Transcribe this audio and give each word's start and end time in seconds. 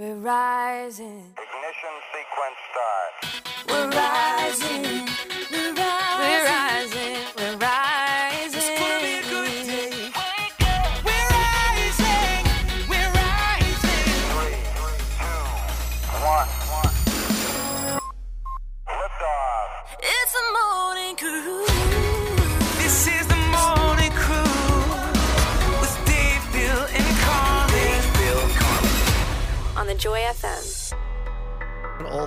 We're 0.00 0.14
rising. 0.14 1.34
Ignition 1.34 1.94
sequence 2.14 2.58
start. 2.70 3.57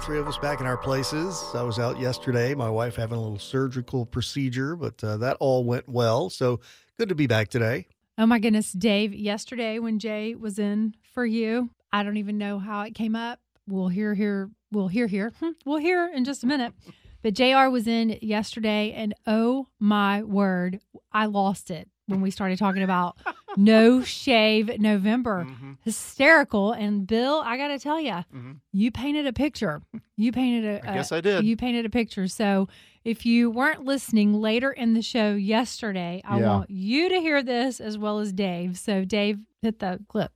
Three 0.02 0.20
of 0.20 0.28
us 0.28 0.38
back 0.38 0.60
in 0.60 0.66
our 0.66 0.78
places. 0.78 1.44
I 1.54 1.62
was 1.62 1.78
out 1.78 2.00
yesterday. 2.00 2.56
My 2.56 2.70
wife 2.70 2.96
having 2.96 3.18
a 3.18 3.22
little 3.22 3.38
surgical 3.40 4.06
procedure, 4.06 4.76
but 4.76 5.02
uh, 5.04 5.18
that 5.18 5.38
all 5.40 5.64
went 5.64 5.88
well. 5.88 6.30
So 6.30 6.60
good 6.98 7.10
to 7.10 7.16
be 7.16 7.28
back 7.28 7.50
today. 7.50 7.88
Oh 8.18 8.26
my 8.26 8.40
goodness, 8.40 8.72
Dave, 8.72 9.14
yesterday 9.14 9.80
when 9.80 10.00
Jay 10.00 10.36
was 10.36 10.58
in 10.60 10.96
for 11.14 11.26
you, 11.26 11.70
I 11.94 12.04
don't 12.04 12.18
even 12.18 12.38
know 12.38 12.60
how 12.60 12.82
it 12.82 12.96
came 12.96 13.16
up. 13.16 13.40
We'll 13.68 13.88
hear 13.90 14.14
here, 14.16 14.50
we'll 14.72 14.88
hear 14.88 15.08
here. 15.08 15.34
Hmm, 15.40 15.52
We'll 15.66 15.78
hear 15.78 16.10
in 16.14 16.26
just 16.26 16.44
a 16.44 16.48
minute. 16.48 16.74
But 17.22 17.36
JR 17.36 17.70
was 17.70 17.88
in 17.88 18.18
yesterday 18.22 18.94
and 18.94 19.14
oh 19.28 19.68
my 19.80 20.24
word, 20.24 20.80
I 21.14 21.28
lost 21.28 21.70
it 21.70 21.88
when 22.08 22.22
we 22.22 22.32
started 22.32 22.58
talking 22.58 22.82
about 22.84 23.18
no 23.58 24.04
shave 24.04 24.80
November. 24.80 25.46
Mm-hmm. 25.50 25.74
Hysterical. 25.84 26.72
And 26.72 27.06
Bill, 27.08 27.42
I 27.46 27.58
got 27.58 27.70
to 27.70 27.80
tell 27.80 28.00
you, 28.00 28.12
mm-hmm. 28.12 28.52
you 28.72 28.92
painted 28.92 29.28
a 29.28 29.34
picture. 29.34 29.82
You 30.16 30.32
painted 30.32 30.66
a 30.66 30.90
I 30.90 30.94
guess 30.94 31.12
I 31.12 31.22
did. 31.22 31.46
You 31.46 31.58
painted 31.58 31.86
a 31.86 31.90
picture. 31.90 32.28
So 32.28 32.68
if 33.04 33.26
you 33.26 33.50
weren't 33.50 33.86
listening 33.86 34.34
later 34.40 34.72
in 34.72 34.94
the 34.94 35.02
show 35.02 35.34
yesterday, 35.34 36.22
I 36.24 36.40
Yeah. 36.40 36.48
want 36.48 36.70
you 36.70 37.10
to 37.10 37.20
hear 37.20 37.42
this 37.42 37.80
as 37.80 37.98
well 37.98 38.20
as 38.20 38.32
Dave. 38.32 38.78
So 38.78 39.04
Dave, 39.06 39.40
hit 39.62 39.80
the 39.80 40.00
clip. 40.08 40.32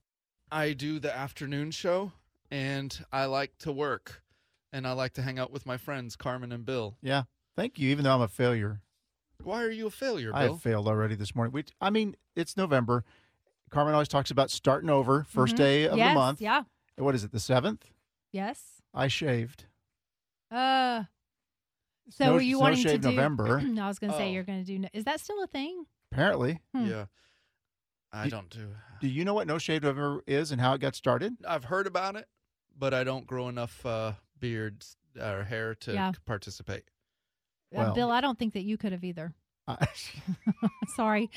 I 0.51 0.73
do 0.73 0.99
the 0.99 1.15
afternoon 1.15 1.71
show 1.71 2.11
and 2.49 3.05
I 3.11 3.25
like 3.25 3.57
to 3.59 3.71
work 3.71 4.23
and 4.71 4.87
I 4.87 4.93
like 4.93 5.13
to 5.13 5.21
hang 5.21 5.39
out 5.39 5.51
with 5.51 5.65
my 5.65 5.77
friends 5.77 6.15
Carmen 6.15 6.51
and 6.51 6.65
Bill. 6.65 6.97
Yeah. 7.01 7.23
Thank 7.55 7.79
you. 7.79 7.89
Even 7.89 8.03
though 8.03 8.13
I'm 8.15 8.21
a 8.21 8.27
failure, 8.27 8.81
Why 9.43 9.63
are 9.63 9.69
you 9.71 9.87
a 9.87 9.91
failure, 9.91 10.31
I 10.33 10.43
have 10.43 10.61
failed 10.61 10.87
already 10.87 11.15
this 11.15 11.35
morning. 11.35 11.51
We, 11.53 11.65
I 11.81 11.89
mean, 11.89 12.15
it's 12.35 12.57
November. 12.57 13.03
Carmen 13.69 13.93
always 13.93 14.07
talks 14.07 14.31
about 14.31 14.49
starting 14.49 14.89
over, 14.89 15.23
1st 15.23 15.53
Mhm. 15.53 15.57
day 15.57 15.87
of 15.87 15.97
yes, 15.97 16.09
the 16.11 16.13
month. 16.15 16.41
Yeah. 16.41 16.63
What 16.97 17.13
is 17.15 17.23
it? 17.23 17.31
The 17.31 17.39
seventh? 17.39 17.85
Yes. 18.31 18.81
I 18.93 19.07
shaved. 19.07 19.65
Uh 20.51 21.03
so 22.09 22.25
No- 22.25 22.35
are 22.35 22.41
you 22.41 22.55
no 22.57 22.59
wanting 22.61 22.83
to 22.83 22.89
shave 22.89 23.01
do 23.01 23.09
November. 23.09 23.59
no, 23.61 23.83
I 23.83 23.87
was 23.87 23.99
gonna 23.99 24.13
say 24.13 24.29
Oh. 24.29 24.31
you're 24.31 24.43
gonna 24.43 24.63
do 24.63 24.79
no- 24.79 24.89
is 24.93 25.03
that 25.05 25.19
still 25.19 25.41
a 25.43 25.47
thing? 25.47 25.85
Apparently. 26.11 26.61
Hmm. 26.73 26.85
Yeah. 26.85 27.05
I 28.13 28.25
Do- 28.25 28.29
don't 28.29 28.49
do. 28.49 28.75
Do 29.01 29.07
you 29.07 29.25
know 29.25 29.33
what 29.33 29.47
No 29.47 29.57
Shave 29.57 29.83
November 29.83 30.23
is 30.25 30.51
and 30.51 30.61
how 30.61 30.73
it 30.73 30.79
got 30.79 30.95
started? 30.95 31.35
I've 31.45 31.65
heard 31.65 31.85
about 31.87 32.15
it, 32.15 32.29
but 32.77 32.93
I 32.93 33.03
don't 33.03 33.27
grow 33.27 33.49
enough 33.49 33.85
uh, 33.85 34.13
beards 34.39 34.95
or 35.19 35.43
hair 35.43 35.75
to 35.75 35.93
Yeah. 35.93 36.11
participate. 36.25 36.85
Uh, 37.75 37.79
Well- 37.79 37.93
Bill, 37.95 38.11
I 38.11 38.21
don't 38.21 38.37
think 38.39 38.53
that 38.53 38.63
you 38.63 38.77
could 38.77 38.91
have 38.91 39.03
either. 39.03 39.33
I, 39.67 39.87
Sorry. 40.95 41.29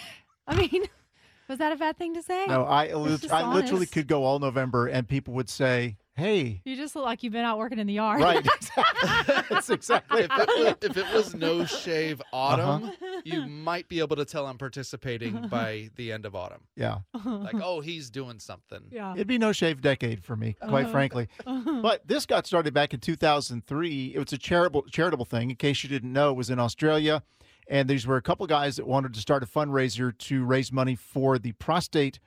I 0.47 0.55
mean, 0.56 0.84
was 1.48 1.58
that 1.58 1.72
a 1.72 1.77
bad 1.77 1.97
thing 1.98 2.14
to 2.14 2.22
say? 2.22 2.47
no, 2.47 2.64
I, 2.64 2.86
I 2.89 2.94
literally 2.94 3.77
honest. 3.77 3.92
could 3.92 4.06
go 4.06 4.25
all 4.25 4.39
November 4.39 4.86
and 4.86 5.09
people 5.09 5.34
would 5.34 5.48
say, 5.48 5.97
hey, 6.19 6.61
You 6.65 6.77
just 6.77 6.95
look 6.97 7.05
like 7.05 7.23
you've 7.23 7.33
been 7.33 7.45
out 7.45 7.59
working 7.59 7.79
in 7.79 7.87
the 7.87 7.93
yard. 7.95 8.21
right. 8.21 8.47
That's 9.49 9.71
exactly 9.71 10.23
If 10.23 10.31
it, 10.33 10.49
was, 10.49 10.75
if 10.83 10.97
it 10.97 11.15
was 11.15 11.35
no 11.35 11.65
shave 11.65 12.21
autumn, 12.33 12.85
Uh-huh. 12.91 13.21
you 13.25 13.47
might 13.47 13.89
be 13.89 14.01
able 14.01 14.17
to 14.17 14.25
tell 14.25 14.47
I'm 14.47 14.59
participating 14.59 15.47
by 15.51 15.91
the 15.97 16.12
end 16.12 16.27
of 16.27 16.34
autumn. 16.34 16.62
Yeah. 16.77 16.99
Like, 17.25 17.55
oh, 17.62 17.81
he's 17.81 18.11
doing 18.11 18.39
something. 18.41 18.81
yeah. 18.91 19.15
It'd 19.15 19.27
be 19.28 19.39
no 19.39 19.53
shave 19.53 19.81
decade 19.81 20.23
for 20.25 20.37
me, 20.37 20.55
quite 20.61 20.84
Uh-huh. 20.84 20.93
frankly. 20.93 21.28
But 21.47 22.07
this 22.07 22.27
got 22.27 22.47
started 22.47 22.75
back 22.75 22.93
in 22.93 23.01
2003. 23.01 24.12
It 24.15 24.19
was 24.19 24.33
a 24.33 24.39
charitable 24.39 24.83
charitable 24.91 25.25
thing. 25.25 25.51
In 25.51 25.57
case 25.57 25.83
you 25.83 25.89
didn't 25.89 26.12
know, 26.12 26.31
it 26.31 26.37
was 26.37 26.51
in 26.51 26.59
Australia, 26.59 27.23
and 27.69 27.89
these 27.89 28.07
were 28.07 28.17
a 28.17 28.23
couple 28.23 28.47
guys 28.47 28.77
that 28.77 28.87
wanted 28.87 29.15
to 29.15 29.21
start 29.21 29.43
a 29.43 29.47
fundraiser 29.47 30.17
to 30.19 30.45
raise 30.45 30.73
money 30.73 30.95
for 30.97 31.39
the 31.39 31.53
Prostate 31.53 32.19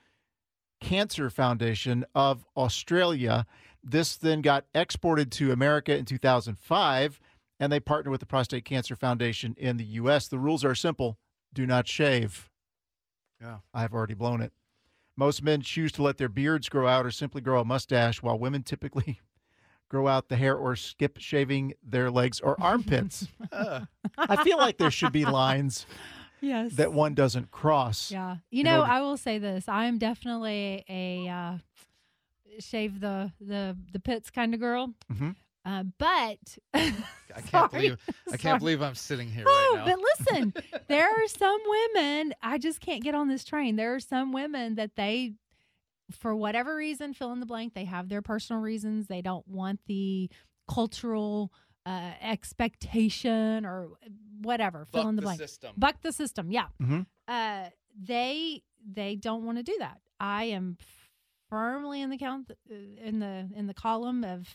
Cancer 0.79 1.29
Foundation 1.29 2.05
of 2.15 2.45
Australia. 2.57 3.45
This 3.83 4.15
then 4.15 4.41
got 4.41 4.65
exported 4.75 5.31
to 5.33 5.51
America 5.51 5.97
in 5.97 6.05
2005, 6.05 7.19
and 7.59 7.71
they 7.71 7.79
partnered 7.79 8.11
with 8.11 8.19
the 8.19 8.25
Prostate 8.25 8.65
Cancer 8.65 8.95
Foundation 8.95 9.55
in 9.57 9.77
the 9.77 9.83
U.S. 9.85 10.27
The 10.27 10.39
rules 10.39 10.63
are 10.63 10.75
simple: 10.75 11.17
do 11.53 11.65
not 11.65 11.87
shave. 11.87 12.49
Yeah. 13.41 13.57
I've 13.73 13.93
already 13.93 14.13
blown 14.13 14.41
it. 14.41 14.51
Most 15.17 15.41
men 15.43 15.61
choose 15.61 15.91
to 15.93 16.03
let 16.03 16.17
their 16.17 16.29
beards 16.29 16.69
grow 16.69 16.87
out 16.87 17.05
or 17.05 17.11
simply 17.11 17.41
grow 17.41 17.59
a 17.61 17.65
mustache, 17.65 18.21
while 18.21 18.37
women 18.37 18.61
typically 18.63 19.19
grow 19.89 20.07
out 20.07 20.29
the 20.29 20.37
hair 20.37 20.55
or 20.55 20.75
skip 20.75 21.17
shaving 21.19 21.73
their 21.83 22.09
legs 22.11 22.39
or 22.39 22.59
armpits. 22.61 23.27
Uh, 23.51 23.81
I 24.17 24.41
feel 24.45 24.57
like 24.57 24.77
there 24.77 24.89
should 24.91 25.11
be 25.11 25.25
lines 25.25 25.85
Yes. 26.41 26.73
that 26.75 26.93
one 26.93 27.13
doesn't 27.13 27.51
cross. 27.51 28.09
Yeah. 28.09 28.37
You 28.49 28.63
know, 28.63 28.79
order- 28.79 28.91
I 28.91 29.01
will 29.01 29.17
say 29.17 29.37
this. 29.39 29.67
I 29.67 29.85
am 29.85 29.97
definitely 29.97 30.85
a 30.89 31.27
uh, 31.27 31.57
shave 32.59 32.99
the 32.99 33.31
the 33.39 33.77
the 33.91 33.99
pits 33.99 34.29
kind 34.29 34.53
of 34.53 34.59
girl. 34.59 34.93
Mhm. 35.11 35.35
Uh, 35.63 35.83
but 35.99 36.57
I 36.73 36.93
can't 37.45 37.49
Sorry. 37.51 37.69
believe 37.71 37.97
I 38.33 38.37
can't 38.37 38.59
believe 38.59 38.81
I'm 38.81 38.95
sitting 38.95 39.29
here 39.29 39.43
Oh, 39.47 39.75
right 39.75 39.85
now. 39.87 39.95
but 39.95 40.03
listen, 40.19 40.53
there 40.87 41.07
are 41.07 41.27
some 41.27 41.59
women, 41.67 42.33
I 42.41 42.57
just 42.57 42.79
can't 42.81 43.03
get 43.03 43.13
on 43.13 43.27
this 43.29 43.43
train. 43.43 43.75
There 43.75 43.93
are 43.93 43.99
some 43.99 44.33
women 44.33 44.73
that 44.75 44.95
they, 44.95 45.33
for 46.11 46.35
whatever 46.35 46.75
reason, 46.75 47.13
fill 47.13 47.31
in 47.31 47.39
the 47.39 47.45
blank, 47.45 47.75
they 47.75 47.85
have 47.85 48.09
their 48.09 48.23
personal 48.23 48.61
reasons. 48.61 49.05
They 49.05 49.21
don't 49.21 49.47
want 49.47 49.81
the 49.85 50.31
cultural 50.67 51.53
uh, 51.85 52.11
expectation 52.21 53.65
or 53.65 53.89
whatever, 54.41 54.85
fill 54.85 55.03
Buck 55.03 55.09
in 55.09 55.15
the, 55.15 55.21
the 55.21 55.25
blank. 55.25 55.39
system. 55.39 55.73
Buck 55.77 56.01
the 56.01 56.11
system, 56.11 56.51
yeah. 56.51 56.67
Mhm. 56.81 57.05
Uh, 57.27 57.69
they 58.01 58.63
they 58.83 59.15
don't 59.15 59.45
want 59.45 59.57
to 59.57 59.63
do 59.63 59.75
that. 59.79 59.99
I 60.19 60.45
am 60.45 60.77
firmly 61.55 62.01
in 62.01 62.09
the 62.09 62.17
count 62.17 62.49
uh, 62.49 62.73
in 63.03 63.19
the 63.19 63.47
in 63.55 63.67
the 63.67 63.73
column 63.75 64.23
of 64.23 64.47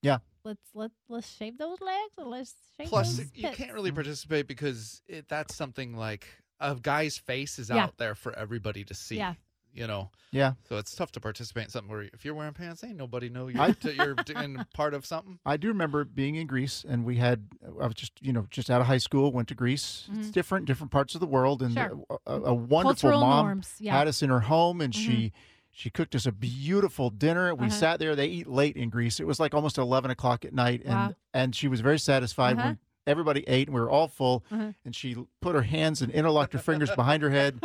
Yeah. 0.00 0.18
Let's 0.44 0.62
let 0.74 0.90
let's 1.08 1.28
shave 1.30 1.58
those 1.58 1.80
legs 1.80 2.12
and 2.16 2.28
let's 2.28 2.54
shave 2.78 2.88
Plus, 2.88 3.16
those 3.18 3.26
you 3.34 3.42
pits. 3.48 3.56
can't 3.58 3.72
really 3.74 3.92
participate 3.92 4.46
because 4.46 5.02
it, 5.06 5.28
that's 5.28 5.54
something 5.54 5.96
like 5.96 6.26
a 6.60 6.74
guy's 6.76 7.18
face 7.18 7.58
is 7.58 7.68
Yeah. 7.68 7.84
out 7.84 7.96
there 7.98 8.14
for 8.14 8.32
everybody 8.38 8.84
to 8.84 8.94
see. 8.94 9.16
Yeah. 9.16 9.34
You 9.72 9.88
know, 9.88 10.10
Yeah. 10.30 10.52
so 10.68 10.76
it's 10.76 10.94
tough 10.94 11.10
to 11.12 11.20
participate 11.20 11.64
in 11.64 11.70
something 11.70 11.90
where 11.90 12.02
if 12.12 12.24
you're 12.24 12.34
wearing 12.34 12.52
pants, 12.54 12.84
ain't 12.84 12.96
nobody 12.96 13.28
know 13.28 13.48
you're, 13.48 13.60
I- 13.60 13.72
t- 13.72 13.90
you're 13.94 14.14
doing 14.14 14.64
part 14.72 14.94
of 14.94 15.04
something. 15.04 15.40
I 15.44 15.56
do 15.56 15.66
remember 15.66 16.04
being 16.04 16.36
in 16.36 16.46
Greece, 16.46 16.84
and 16.88 17.04
we 17.04 17.16
had 17.16 17.48
I 17.80 17.86
was 17.86 17.96
just 17.96 18.12
you 18.22 18.32
know 18.32 18.46
just 18.50 18.70
out 18.70 18.80
of 18.80 18.86
high 18.86 18.98
school, 18.98 19.32
went 19.32 19.48
to 19.48 19.56
Greece. 19.56 20.08
It's 20.12 20.28
Mhm. 20.28 20.32
different, 20.32 20.66
different 20.66 20.92
parts 20.92 21.14
of 21.16 21.20
the 21.20 21.26
world, 21.26 21.60
and 21.60 21.74
Sure. 21.74 22.04
a, 22.08 22.32
a, 22.32 22.40
a 22.42 22.54
wonderful 22.54 23.10
Cultural 23.10 23.20
mom 23.22 23.46
norms, 23.46 23.74
yeah. 23.80 23.98
had 23.98 24.06
us 24.06 24.22
in 24.22 24.28
her 24.30 24.40
home, 24.40 24.80
and 24.80 24.94
she 24.94 25.10
Mhm. 25.10 25.32
She 25.74 25.90
cooked 25.90 26.14
us 26.14 26.24
a 26.26 26.32
beautiful 26.32 27.10
dinner. 27.10 27.54
We 27.54 27.66
Uh-huh. 27.66 27.74
sat 27.76 27.98
there. 27.98 28.14
They 28.16 28.26
eat 28.28 28.46
late 28.46 28.76
in 28.76 28.88
Greece. 28.90 29.18
It 29.20 29.26
was 29.26 29.40
like 29.40 29.52
almost 29.54 29.76
eleven 29.76 30.10
o'clock 30.10 30.44
at 30.44 30.52
night, 30.54 30.82
and 30.84 30.94
Wow. 30.94 31.14
and 31.34 31.54
she 31.54 31.68
was 31.68 31.80
very 31.80 31.98
satisfied 31.98 32.56
Uh-huh. 32.58 32.68
when 32.68 32.78
everybody 33.06 33.44
ate 33.48 33.68
and 33.68 33.74
we 33.74 33.80
were 33.80 33.90
all 33.90 34.08
full. 34.08 34.44
Uh-huh. 34.50 34.72
And 34.84 34.94
she 34.94 35.16
put 35.42 35.54
her 35.54 35.62
hands 35.62 36.00
and 36.00 36.10
interlocked 36.12 36.52
her 36.52 36.58
fingers 36.58 36.90
behind 36.94 37.22
her 37.22 37.30
head, 37.30 37.58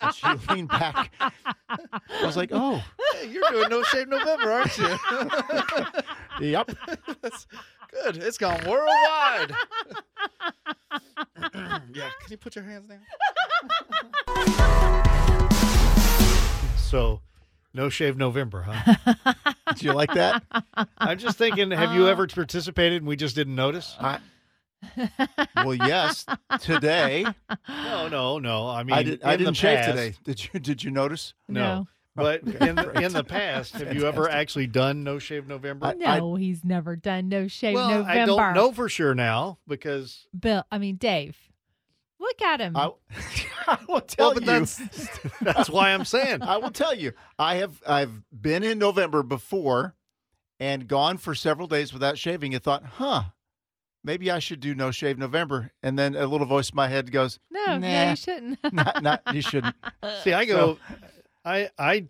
and 0.00 0.14
she 0.14 0.26
leaned 0.50 0.68
back. 0.68 1.12
I 1.18 1.30
was 2.24 2.36
like, 2.36 2.50
oh, 2.52 2.82
Hey, 3.14 3.28
you're 3.30 3.48
doing 3.50 3.70
No 3.70 3.82
Shave 3.84 4.08
November, 4.08 4.52
aren't 4.52 4.76
you? 4.78 4.98
yep. 6.50 6.70
That's 7.22 7.46
good. 7.90 8.18
It's 8.18 8.38
gone 8.38 8.60
worldwide. 8.66 9.52
yeah. 11.94 12.10
Can 12.20 12.30
you 12.30 12.36
put 12.36 12.54
your 12.56 12.64
hands 12.64 12.88
down? 12.88 13.00
So 16.76 17.20
no 17.74 17.88
shave 17.88 18.16
November, 18.16 18.62
huh? 18.68 19.14
Do 19.76 19.84
you 19.86 19.92
like 19.92 20.14
that? 20.14 20.42
I'm 20.98 21.18
just 21.18 21.36
thinking, 21.36 21.70
have 21.72 21.94
you 21.94 22.08
ever 22.08 22.26
participated 22.26 22.98
and 23.02 23.06
we 23.08 23.16
just 23.16 23.34
didn't 23.34 23.54
notice? 23.56 23.96
I, 24.00 24.18
well, 25.56 25.74
yes. 25.74 26.24
Today, 26.60 27.24
No, 27.68 28.08
no, 28.08 28.38
no. 28.38 28.68
I 28.68 28.82
mean, 28.84 28.94
I, 28.94 29.02
did, 29.02 29.22
I 29.24 29.32
in 29.34 29.38
the 29.40 29.44
didn't 29.46 29.56
shave 29.56 29.78
past- 29.78 29.90
today. 29.90 30.14
Did 30.24 30.44
you? 30.54 30.60
Did 30.60 30.84
you 30.84 30.90
notice? 30.90 31.34
No. 31.48 31.86
But 32.16 32.42
in 32.42 32.76
the, 32.76 32.92
in 33.04 33.12
the 33.12 33.24
past, 33.24 33.74
have 33.74 33.92
you 33.92 34.06
ever 34.06 34.30
actually 34.30 34.68
done 34.68 35.02
no 35.02 35.18
shave 35.18 35.48
November? 35.48 35.86
I- 35.86 35.94
no, 35.94 36.36
he's 36.36 36.64
never 36.64 36.94
done 36.94 37.28
no 37.28 37.48
shave 37.48 37.74
well, 37.74 37.88
November. 37.88 38.10
I 38.12 38.24
don't 38.26 38.54
know 38.54 38.72
for 38.72 38.88
sure 38.88 39.14
now 39.16 39.58
because 39.66 40.26
Bill, 40.38 40.64
I 40.70 40.78
mean 40.78 40.94
Dave. 40.96 41.36
Look 42.20 42.42
at 42.42 42.60
him. 42.60 42.76
I, 42.76 42.90
I 43.66 43.78
will 43.88 44.00
tell 44.00 44.28
well, 44.28 44.34
but 44.34 44.42
you. 44.42 44.46
that's 44.46 44.80
that's 45.42 45.70
why 45.70 45.90
I'm 45.92 46.04
saying. 46.04 46.42
I 46.42 46.56
will 46.58 46.70
tell 46.70 46.94
you. 46.94 47.12
I 47.38 47.56
have 47.56 47.82
I've 47.86 48.22
been 48.30 48.62
in 48.62 48.78
November 48.78 49.22
before, 49.22 49.94
and 50.60 50.86
gone 50.88 51.18
for 51.18 51.34
several 51.34 51.66
days 51.66 51.92
without 51.92 52.16
shaving 52.18 52.54
and 52.54 52.62
thought, 52.62 52.84
huh, 52.84 53.24
maybe 54.02 54.30
I 54.30 54.38
should 54.38 54.60
do 54.60 54.74
no 54.74 54.90
shave 54.90 55.18
November. 55.18 55.72
And 55.82 55.98
then 55.98 56.14
a 56.14 56.26
little 56.26 56.46
voice 56.46 56.70
in 56.70 56.76
my 56.76 56.88
head 56.88 57.10
goes, 57.10 57.38
No, 57.50 57.76
no, 57.76 57.78
Nah. 57.78 58.10
you 58.10 58.16
shouldn't. 58.16 58.58
not, 58.72 59.02
not 59.02 59.22
you 59.32 59.40
shouldn't. 59.42 59.74
See, 60.22 60.32
I 60.32 60.44
go, 60.44 60.78
I, 61.44 61.68
I, 61.78 62.06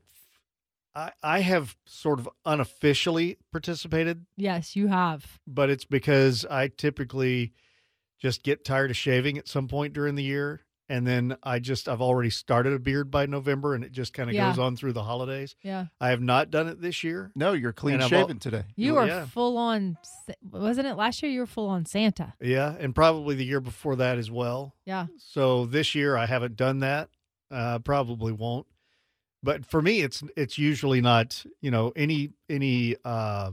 I, 0.94 1.12
I 1.22 1.40
have 1.40 1.76
sort 1.86 2.20
of 2.20 2.28
unofficially 2.44 3.38
participated, 3.50 4.26
yes, 4.36 4.76
you 4.76 4.88
have. 4.88 5.38
but 5.46 5.70
it's 5.70 5.84
because 5.84 6.44
I 6.48 6.68
typically 6.68 7.52
just 8.24 8.42
get 8.42 8.64
tired 8.64 8.90
of 8.90 8.96
shaving 8.96 9.36
at 9.36 9.46
some 9.46 9.68
point 9.68 9.92
during 9.92 10.14
the 10.14 10.22
year. 10.22 10.62
And 10.88 11.06
then 11.06 11.36
I 11.42 11.58
just, 11.58 11.90
I've 11.90 12.00
already 12.00 12.30
started 12.30 12.72
a 12.72 12.78
beard 12.78 13.10
by 13.10 13.26
November 13.26 13.74
and 13.74 13.84
it 13.84 13.92
just 13.92 14.14
kind 14.14 14.30
of 14.30 14.34
Yeah. 14.34 14.48
goes 14.48 14.58
on 14.58 14.76
through 14.76 14.94
the 14.94 15.02
holidays. 15.02 15.54
Yeah. 15.62 15.86
I 16.00 16.08
have 16.08 16.22
not 16.22 16.50
done 16.50 16.66
it 16.68 16.80
this 16.80 17.04
year. 17.04 17.30
No, 17.34 17.52
you're 17.52 17.74
clean 17.74 17.96
And 17.96 18.04
I've 18.04 18.08
shaven 18.08 18.38
today. 18.38 18.64
You 18.76 18.94
Well, 18.94 19.02
were 19.02 19.08
yeah. 19.08 19.26
full 19.26 19.58
on, 19.58 19.98
wasn't 20.42 20.86
it 20.86 20.94
last 20.94 21.22
year? 21.22 21.30
You 21.30 21.40
were 21.40 21.46
full 21.46 21.68
on 21.68 21.84
Santa. 21.84 22.32
Yeah. 22.40 22.74
And 22.78 22.94
probably 22.94 23.34
the 23.34 23.44
year 23.44 23.60
before 23.60 23.96
that 23.96 24.16
as 24.16 24.30
well. 24.30 24.74
Yeah. 24.86 25.06
So 25.18 25.66
this 25.66 25.94
year 25.94 26.16
I 26.16 26.24
haven't 26.24 26.56
done 26.56 26.78
that. 26.80 27.10
Uh, 27.50 27.78
probably 27.80 28.32
won't. 28.32 28.66
But 29.42 29.66
for 29.66 29.82
me, 29.82 30.00
it's 30.00 30.24
it's 30.38 30.56
usually 30.56 31.02
not 31.02 31.44
you 31.60 31.70
know 31.70 31.92
any 31.94 32.30
any 32.48 32.96
uh, 33.04 33.50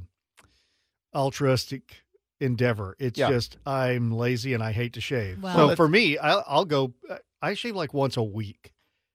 altruistic 1.13 1.97
endeavor. 2.41 2.95
It's 2.99 3.17
Yeah. 3.19 3.29
just 3.29 3.57
I'm 3.65 4.11
lazy 4.11 4.53
and 4.53 4.61
I 4.63 4.71
hate 4.73 4.93
to 4.93 5.01
shave. 5.01 5.41
Well- 5.41 5.55
so 5.55 5.67
Well, 5.67 5.75
for 5.77 5.87
me, 5.87 6.17
I'll, 6.17 6.43
I'll 6.47 6.65
go. 6.65 6.93
I 7.41 7.53
shave 7.53 7.75
like 7.75 7.93
once 7.93 8.17
a 8.17 8.23
week, 8.23 8.73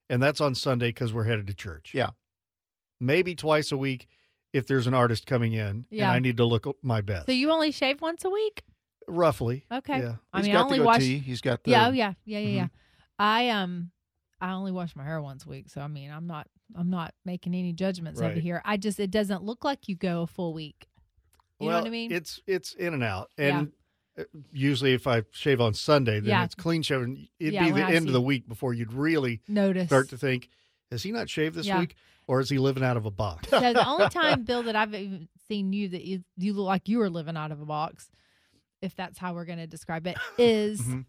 and 0.09 0.21
that's 0.23 0.41
on 0.41 0.55
Sunday 0.55 0.87
because 0.89 1.13
we're 1.13 1.25
headed 1.25 1.47
to 1.47 1.53
church. 1.53 1.91
Yeah. 1.93 2.09
maybe 2.99 3.35
twice 3.35 3.71
a 3.71 3.77
week 3.77 4.07
if 4.53 4.65
there's 4.65 4.87
an 4.87 4.93
artist 4.95 5.27
coming 5.27 5.53
in 5.53 5.85
Yeah. 5.91 6.05
and 6.05 6.13
I 6.13 6.19
need 6.19 6.37
to 6.37 6.45
look 6.45 6.65
my 6.81 7.01
best. 7.01 7.27
So 7.27 7.31
you 7.31 7.51
only 7.51 7.71
shave 7.71 8.01
once 8.01 8.25
a 8.25 8.29
week? 8.29 8.63
roughly. 9.09 9.65
Okay. 9.71 9.99
Yeah. 9.99 10.15
I 10.33 10.37
He's 10.39 10.47
mean, 10.47 10.53
got 10.55 10.59
I 10.59 10.63
only 10.65 10.77
the 10.79 10.83
wash. 10.83 11.01
He's 11.01 11.39
got 11.41 11.63
the 11.63 11.71
Yeah, 11.71 11.87
oh 11.87 11.91
yeah, 11.91 12.13
yeah, 12.25 12.39
yeah, 12.39 12.47
Mhm. 12.49 12.55
yeah. 12.55 12.67
I 13.19 13.49
um, 13.49 13.91
I 14.41 14.51
only 14.51 14.71
wash 14.73 14.95
my 14.97 15.03
hair 15.05 15.21
once 15.21 15.45
a 15.45 15.49
week, 15.49 15.69
so 15.69 15.79
I 15.79 15.87
mean, 15.87 16.11
I'm 16.11 16.27
not, 16.27 16.47
I'm 16.75 16.89
not 16.89 17.13
making 17.23 17.53
any 17.55 17.71
judgments 17.71 18.19
over 18.19 18.33
here. 18.39 18.61
I 18.65 18.75
just, 18.77 18.99
it 18.99 19.09
doesn't 19.11 19.43
look 19.43 19.63
like 19.63 19.87
you 19.87 19.95
go 19.95 20.23
a 20.23 20.27
full 20.27 20.53
week. 20.53 20.87
You 21.59 21.67
well, 21.67 21.77
know 21.77 21.81
what 21.83 21.87
I 21.87 21.91
mean? 21.91 22.11
It's 22.11 22.39
it's 22.47 22.73
in 22.73 22.93
and 22.93 23.03
out, 23.03 23.29
and 23.37 23.71
uh 24.19 24.23
usually 24.51 24.93
if 24.93 25.07
I 25.07 25.23
shave 25.31 25.59
on 25.61 25.73
Sunday, 25.73 26.19
then 26.19 26.29
Yeah. 26.29 26.43
it's 26.43 26.55
clean 26.55 26.81
shaven. 26.81 27.27
It'd 27.39 27.53
Yeah, 27.53 27.65
be 27.65 27.71
the 27.71 27.85
I 27.85 27.91
end 27.93 28.07
of 28.07 28.13
the 28.13 28.21
week 28.21 28.47
before 28.47 28.73
you'd 28.73 28.93
really 28.93 29.41
Notice. 29.47 29.87
start 29.87 30.09
to 30.09 30.17
think, 30.17 30.49
has 30.91 31.03
he 31.03 31.11
not 31.11 31.29
shaved 31.29 31.55
this 31.55 31.67
Yeah. 31.67 31.79
week, 31.79 31.95
or 32.27 32.39
is 32.39 32.49
he 32.49 32.57
living 32.59 32.83
out 32.83 32.97
of 32.97 33.05
a 33.05 33.11
box? 33.11 33.49
so 33.49 33.73
the 33.73 33.87
only 33.87 34.09
time, 34.09 34.43
Bill, 34.43 34.63
that 34.63 34.75
I've 34.75 34.93
even 34.93 35.27
seen 35.47 35.71
you 35.73 35.89
that 35.89 36.03
you, 36.03 36.23
you 36.35 36.53
look 36.53 36.65
like 36.65 36.87
you 36.89 36.97
were 36.99 37.09
living 37.09 37.37
out 37.37 37.51
of 37.51 37.61
a 37.61 37.65
box, 37.65 38.09
if 38.81 38.95
that's 38.95 39.17
how 39.17 39.33
we're 39.33 39.45
going 39.45 39.59
to 39.59 39.67
describe 39.67 40.05
it, 40.07 40.17
is 40.37 40.81
Mhm. 40.81 41.05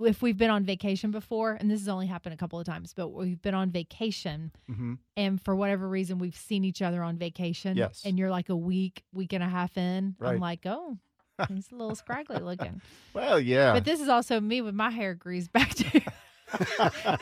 If 0.00 0.22
we've 0.22 0.36
been 0.36 0.50
on 0.50 0.64
vacation 0.64 1.10
before, 1.10 1.52
and 1.52 1.70
this 1.70 1.80
has 1.80 1.88
only 1.88 2.06
happened 2.06 2.34
a 2.34 2.36
couple 2.36 2.58
of 2.58 2.66
times, 2.66 2.92
but 2.94 3.08
we've 3.08 3.40
been 3.42 3.54
on 3.54 3.70
vacation 3.70 4.52
hmm 4.66 4.94
and 5.16 5.40
for 5.42 5.54
whatever 5.56 5.88
reason 5.88 6.18
we've 6.18 6.36
seen 6.36 6.64
each 6.64 6.80
other 6.82 7.02
on 7.02 7.16
vacation. 7.16 7.76
Yes. 7.76 8.02
And 8.04 8.18
you're 8.18 8.30
like 8.30 8.48
a 8.48 8.56
week, 8.56 9.02
week 9.12 9.32
and 9.32 9.42
a 9.42 9.48
half 9.48 9.76
in. 9.76 10.14
I'm 10.20 10.38
like, 10.40 10.60
oh, 10.66 10.96
he's 11.48 11.70
a 11.72 11.74
little 11.76 11.94
scraggly 11.96 12.38
looking. 12.40 12.80
Well, 13.14 13.38
yeah. 13.40 13.72
But 13.72 13.84
this 13.84 14.00
is 14.00 14.08
also 14.08 14.40
me 14.40 14.60
with 14.62 14.74
my 14.74 14.90
hair 14.90 15.14
greased 15.14 15.52
back 15.52 15.74
to, 15.74 16.00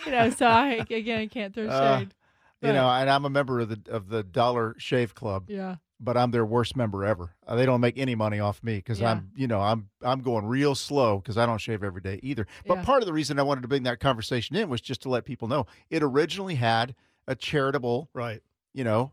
you 0.06 0.10
know, 0.12 0.30
so 0.30 0.46
I, 0.46 0.84
again, 0.90 1.28
can't 1.28 1.54
throw 1.54 1.66
Uh, 1.68 1.98
shade. 1.98 2.14
you 2.62 2.72
know, 2.72 2.88
and 2.88 3.08
I'm 3.10 3.24
a 3.24 3.30
member 3.30 3.60
of 3.60 3.68
the 3.68 3.80
of 3.90 4.08
the 4.08 4.22
Dollar 4.22 4.74
Shave 4.78 5.14
Club, 5.14 5.44
Yeah. 5.48 5.76
But 5.98 6.16
I'm 6.16 6.30
their 6.30 6.44
worst 6.44 6.76
member 6.76 7.04
ever. 7.04 7.34
Uh, 7.46 7.56
they 7.56 7.64
don't 7.66 7.80
make 7.80 7.96
any 7.98 8.14
money 8.14 8.38
off 8.40 8.62
me 8.62 8.76
because 8.76 9.00
Yeah. 9.00 9.12
I'm, 9.12 9.30
you 9.34 9.46
know, 9.46 9.60
I'm 9.60 9.88
I'm 10.02 10.20
going 10.20 10.46
real 10.46 10.74
slow 10.74 11.18
because 11.18 11.38
I 11.38 11.46
don't 11.46 11.58
shave 11.58 11.82
every 11.82 12.00
day 12.02 12.20
either. 12.22 12.46
But 12.66 12.78
Yeah. 12.78 12.84
part 12.84 13.02
of 13.02 13.06
the 13.06 13.12
reason 13.12 13.38
I 13.38 13.42
wanted 13.42 13.62
to 13.62 13.68
bring 13.68 13.84
that 13.84 14.00
conversation 14.00 14.56
in 14.56 14.68
was 14.68 14.80
just 14.80 15.02
to 15.02 15.08
let 15.08 15.24
people 15.24 15.48
know 15.48 15.66
it 15.90 16.02
originally 16.02 16.56
had 16.56 16.94
a 17.26 17.34
charitable, 17.34 18.08
right. 18.14 18.42
you 18.74 18.84
know, 18.84 19.12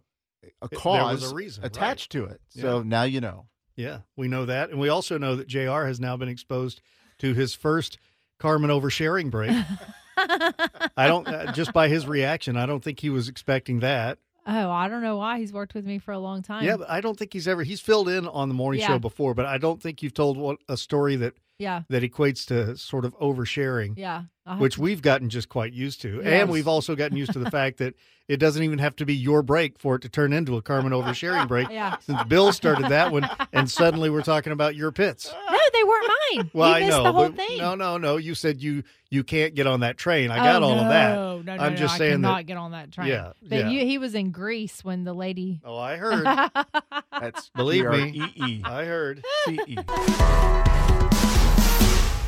a 0.62 0.70
cause 0.70 1.32
a 1.32 1.36
reason, 1.36 1.64
right. 1.64 1.72
attached 1.76 2.12
to 2.12 2.26
it. 2.26 2.42
So 2.50 2.84
now 2.84 3.04
you 3.04 3.22
know. 3.22 3.48
Yeah, 3.76 4.00
we 4.16 4.28
know 4.28 4.46
that, 4.46 4.70
and 4.70 4.80
we 4.80 4.90
also 4.90 5.18
know 5.18 5.36
that 5.36 5.48
Jr. 5.48 5.86
has 5.86 6.00
now 6.00 6.16
been 6.16 6.30
exposed 6.30 6.80
to 7.18 7.34
his 7.34 7.56
first 7.56 7.98
Carmen 8.38 8.70
oversharing 8.70 9.32
break. 9.32 9.50
I 10.18 11.08
don't 11.08 11.28
uh, 11.28 11.52
just 11.54 11.74
by 11.74 11.88
his 11.88 12.06
reaction, 12.06 12.56
I 12.56 12.68
don't 12.68 12.84
think 12.84 13.00
he 13.00 13.10
was 13.10 13.28
expecting 13.28 13.80
that. 13.80 14.20
Oh, 14.46 14.70
I 14.72 14.90
don't 14.90 15.02
know 15.02 15.18
why 15.18 15.40
he's 15.40 15.54
worked 15.54 15.74
with 15.74 15.86
me 15.86 16.00
for 16.00 16.12
a 16.12 16.20
long 16.20 16.42
time. 16.42 16.64
Yeah, 16.66 16.78
but 16.78 16.90
I 16.90 17.00
don't 17.02 17.18
think 17.18 17.32
he's 17.34 17.48
ever 17.48 17.64
he's 17.64 17.80
filled 17.80 18.10
in 18.10 18.28
on 18.28 18.50
the 18.50 18.54
morning 18.54 18.82
Yeah. 18.82 18.88
show 18.88 19.00
before, 19.00 19.34
but 19.34 19.46
I 19.46 19.58
don't 19.58 19.82
think 19.82 20.04
you've 20.04 20.14
told 20.14 20.38
what 20.38 20.58
a 20.68 20.76
story 20.78 21.16
that 21.18 21.34
yeah, 21.64 21.84
that 21.90 22.04
equates 22.04 22.46
to 22.48 22.78
sort 22.78 23.06
of 23.06 23.18
oversharing, 23.20 23.98
yeah. 23.98 24.24
I'll 24.46 24.54
have 24.54 24.62
which 24.62 24.78
we've 24.78 25.02
gotten 25.02 25.30
just 25.30 25.50
quite 25.50 25.74
used 25.74 26.02
to. 26.02 26.18
Yes. 26.18 26.26
And 26.26 26.50
we've 26.50 26.68
also 26.68 26.96
gotten 26.96 27.18
used 27.18 27.34
to 27.34 27.40
the 27.40 27.50
fact 27.50 27.78
that 27.78 27.96
it 28.28 28.38
doesn't 28.38 28.64
even 28.64 28.80
have 28.80 28.96
to 28.98 29.06
be 29.06 29.14
your 29.16 29.42
break 29.42 29.80
for 29.80 29.96
it 29.96 30.02
to 30.04 30.10
turn 30.10 30.34
into 30.34 30.56
a 30.58 30.62
Carmen 30.62 30.92
oversharing 30.92 31.48
break. 31.48 31.70
Yeah. 31.70 31.98
Since 32.00 32.24
Bill 32.26 32.52
started 32.54 32.90
that 32.90 33.12
one, 33.12 33.30
and 33.52 33.70
suddenly 33.70 34.10
we're 34.10 34.22
talking 34.22 34.54
about 34.54 34.76
your 34.76 34.92
pits. 34.92 35.34
No, 35.34 35.58
they 35.74 35.84
weren't 35.84 36.08
mine. 36.08 36.52
Well, 36.54 36.70
you 36.70 36.76
I 36.76 36.80
missed 36.82 36.92
know, 36.92 37.04
the 37.04 37.12
whole 37.12 37.30
thing. 37.30 37.58
no, 37.58 37.76
no, 37.76 37.98
no. 37.98 38.18
You 38.18 38.36
said 38.36 38.62
you 38.62 38.84
you 39.10 39.24
can't 39.24 39.56
get 39.56 39.68
on 39.68 39.82
that 39.82 39.98
train. 39.98 40.32
I 40.32 40.38
got 40.38 40.64
oh, 40.64 40.68
all 40.68 40.76
no, 40.76 40.82
of 40.84 40.90
that. 40.90 41.16
No, 41.16 41.42
no, 41.42 41.52
I'm 41.54 41.74
no, 41.74 41.78
just 41.78 41.96
I 41.96 41.98
saying 41.98 42.22
that- 42.22 42.28
cannot 42.28 42.46
get 42.46 42.58
on 42.58 42.72
that 42.72 42.92
train. 42.92 43.08
Yeah, 43.08 43.34
but 43.42 43.60
yeah. 43.60 43.70
You, 43.70 43.86
he 43.86 43.98
was 43.98 44.16
in 44.16 44.32
Greece 44.32 44.84
when 44.84 45.04
the 45.04 45.14
lady. 45.14 45.62
Oh, 45.74 45.78
I 45.78 45.96
heard. 45.96 46.26
That's 47.12 47.50
Believe 47.50 47.86
me. 47.86 48.62
I 48.64 48.86
heard. 48.86 49.24
C-E. 49.46 49.78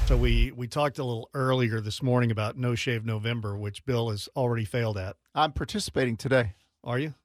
So 0.08 0.16
we 0.16 0.52
we 0.52 0.68
talked 0.68 1.00
a 1.00 1.04
little 1.04 1.32
earlier 1.34 1.82
this 1.82 2.04
morning 2.04 2.30
about 2.30 2.56
No 2.56 2.76
Shave 2.76 3.06
November, 3.06 3.58
which 3.58 3.84
Bill 3.86 4.12
has 4.12 4.30
already 4.36 4.64
failed 4.64 5.00
at. 5.00 5.16
I'm 5.34 5.52
participating 5.52 6.16
today. 6.16 6.54
Are 6.84 7.00
you? 7.00 7.16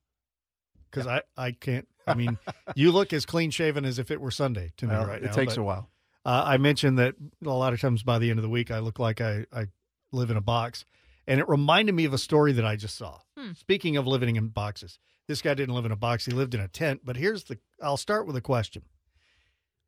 Because 0.91 1.07
I 1.07 1.21
I 1.37 1.53
can't. 1.53 1.87
I 2.07 2.15
mean, 2.15 2.39
you 2.75 2.91
look 2.91 3.13
as 3.13 3.27
clean 3.27 3.51
shaven 3.51 3.85
as 3.85 3.99
if 3.99 4.11
it 4.11 4.19
were 4.19 4.31
Sunday 4.31 4.73
to 4.79 4.87
me 4.87 4.95
Well, 4.95 5.07
right 5.07 5.23
it 5.23 5.27
now. 5.27 5.33
takes 5.33 5.57
but, 5.57 5.61
a 5.61 5.65
while. 5.65 5.91
Uh, 6.25 6.43
I 6.47 6.57
mentioned 6.57 6.99
that 6.99 7.17
a 7.45 7.51
lot 7.51 7.75
of 7.75 7.81
times 7.83 8.03
by 8.03 8.19
the 8.19 8.31
end 8.31 8.39
of 8.39 8.43
the 8.43 8.49
week, 8.49 8.71
I 8.71 8.79
look 8.79 8.99
like 8.99 9.21
I, 9.21 9.45
I 9.53 9.67
live 10.11 10.31
in 10.31 10.39
a 10.39 10.43
box. 10.43 10.87
And 11.27 11.39
it 11.39 11.49
reminded 11.49 11.95
me 11.95 12.07
of 12.07 12.15
a 12.15 12.19
story 12.19 12.53
that 12.53 12.65
I 12.65 12.77
just 12.77 12.97
saw. 12.97 13.19
Hmm. 13.37 13.53
Speaking 13.53 13.99
of 13.99 14.07
living 14.07 14.37
in 14.37 14.49
boxes, 14.49 14.99
this 15.29 15.43
guy 15.43 15.53
didn't 15.53 15.75
live 15.75 15.85
in 15.85 15.93
a 15.93 15.97
box, 15.97 16.25
he 16.25 16.33
lived 16.33 16.55
in 16.55 16.61
a 16.61 16.69
tent. 16.69 17.03
But 17.05 17.17
here's 17.19 17.45
the 17.45 17.59
I'll 17.83 17.99
start 17.99 18.27
with 18.27 18.37
a 18.37 18.41
question 18.41 18.85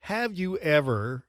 Have 0.01 0.35
you 0.35 0.59
ever, 0.59 1.25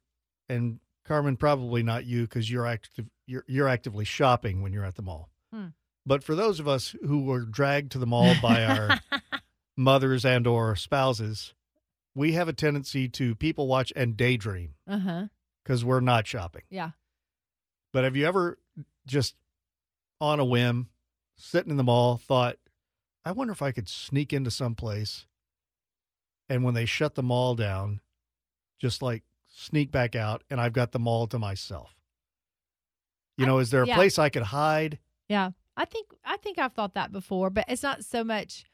and 0.50 0.82
Carmen, 1.06 1.38
probably 1.38 1.84
not 1.84 2.06
you 2.06 2.22
because 2.22 2.50
you're, 2.50 2.66
active, 2.66 3.06
you're, 3.28 3.44
you're 3.48 3.68
actively 3.68 4.06
shopping 4.06 4.62
when 4.62 4.72
you're 4.74 4.86
at 4.86 4.96
the 4.96 5.02
mall. 5.02 5.30
Hmm. 5.54 5.68
But 6.06 6.24
for 6.24 6.36
those 6.36 6.60
of 6.60 6.68
us 6.68 6.96
who 7.06 7.24
were 7.24 7.42
dragged 7.42 7.92
to 7.94 7.98
the 7.98 8.06
mall 8.06 8.34
by 8.42 8.64
our 8.66 9.00
mothers 9.78 10.26
and 10.26 10.46
or 10.48 10.76
spouses, 10.76 11.54
we 12.16 12.34
have 12.34 12.48
a 12.48 12.54
tendency 12.54 13.08
to 13.10 13.36
people 13.36 13.68
watch 13.68 13.92
and 13.96 14.18
daydream 14.18 14.76
because 15.64 15.84
we're 15.86 16.00
not 16.00 16.28
shopping. 16.28 16.64
Yeah. 16.70 16.92
But 17.92 18.04
have 18.04 18.16
you 18.16 18.26
ever 18.26 18.58
just 19.06 19.36
on 20.20 20.40
a 20.40 20.46
whim, 20.46 20.90
sitting 21.36 21.72
in 21.72 21.78
the 21.78 21.84
mall, 21.84 22.18
thought, 22.18 22.58
I 23.26 23.32
wonder 23.32 23.54
if 23.54 23.62
I 23.62 23.72
could 23.72 23.88
sneak 23.88 24.34
into 24.34 24.52
some 24.52 24.76
place 24.76 25.26
and 26.50 26.64
when 26.64 26.74
they 26.74 26.86
shut 26.86 27.16
the 27.16 27.24
mall 27.24 27.56
down, 27.56 28.02
just 28.80 29.02
like 29.02 29.24
sneak 29.56 29.92
back 29.92 30.16
out 30.16 30.44
and 30.50 30.60
I've 30.60 30.74
got 30.74 30.92
the 30.92 31.00
mall 31.00 31.28
to 31.28 31.40
myself? 31.40 31.96
You 33.38 33.46
I- 33.46 33.48
know, 33.48 33.60
is 33.60 33.70
there 33.72 33.84
a 33.84 33.88
yeah. 33.88 33.96
place 33.96 34.20
I 34.20 34.30
could 34.30 34.44
hide? 34.44 35.00
Yeah. 35.30 35.52
I 35.76 35.86
think 35.86 36.08
I 36.24 36.38
think 36.38 36.60
I've 36.60 36.74
thought 36.74 36.94
that 36.94 37.12
before, 37.12 37.50
but 37.50 37.66
it's 37.68 37.82
not 37.84 38.04
so 38.04 38.24
much. 38.24 38.66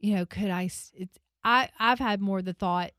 You 0.00 0.16
know, 0.16 0.26
could 0.26 0.50
I? 0.50 0.62
It's 0.94 1.18
I 1.44 1.68
I've 1.78 2.00
had 2.00 2.20
more 2.20 2.42
the 2.42 2.52
thought 2.52 2.90